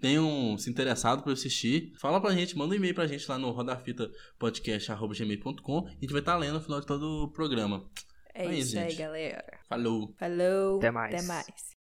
tenham 0.00 0.56
se 0.58 0.68
interessado 0.70 1.22
por 1.22 1.32
assistir, 1.32 1.92
fala 1.98 2.20
pra 2.20 2.32
gente, 2.32 2.56
manda 2.56 2.74
um 2.74 2.76
e-mail 2.76 2.94
pra 2.94 3.06
gente 3.06 3.28
lá 3.28 3.38
no 3.38 3.50
rodafitapodcast.gmail.com 3.50 5.86
e 5.86 5.88
a 5.88 6.00
gente 6.00 6.12
vai 6.12 6.20
estar 6.20 6.32
tá 6.32 6.38
lendo 6.38 6.54
no 6.54 6.60
final 6.60 6.80
de 6.80 6.86
todo 6.86 7.24
o 7.24 7.28
programa. 7.28 7.84
É, 8.34 8.46
é 8.46 8.54
isso 8.54 8.78
aí, 8.78 8.94
galera. 8.94 9.44
Falou. 9.68 10.14
Falou. 10.18 10.78
Até 10.78 10.90
mais. 10.90 11.14
Até 11.14 11.26
mais. 11.26 11.77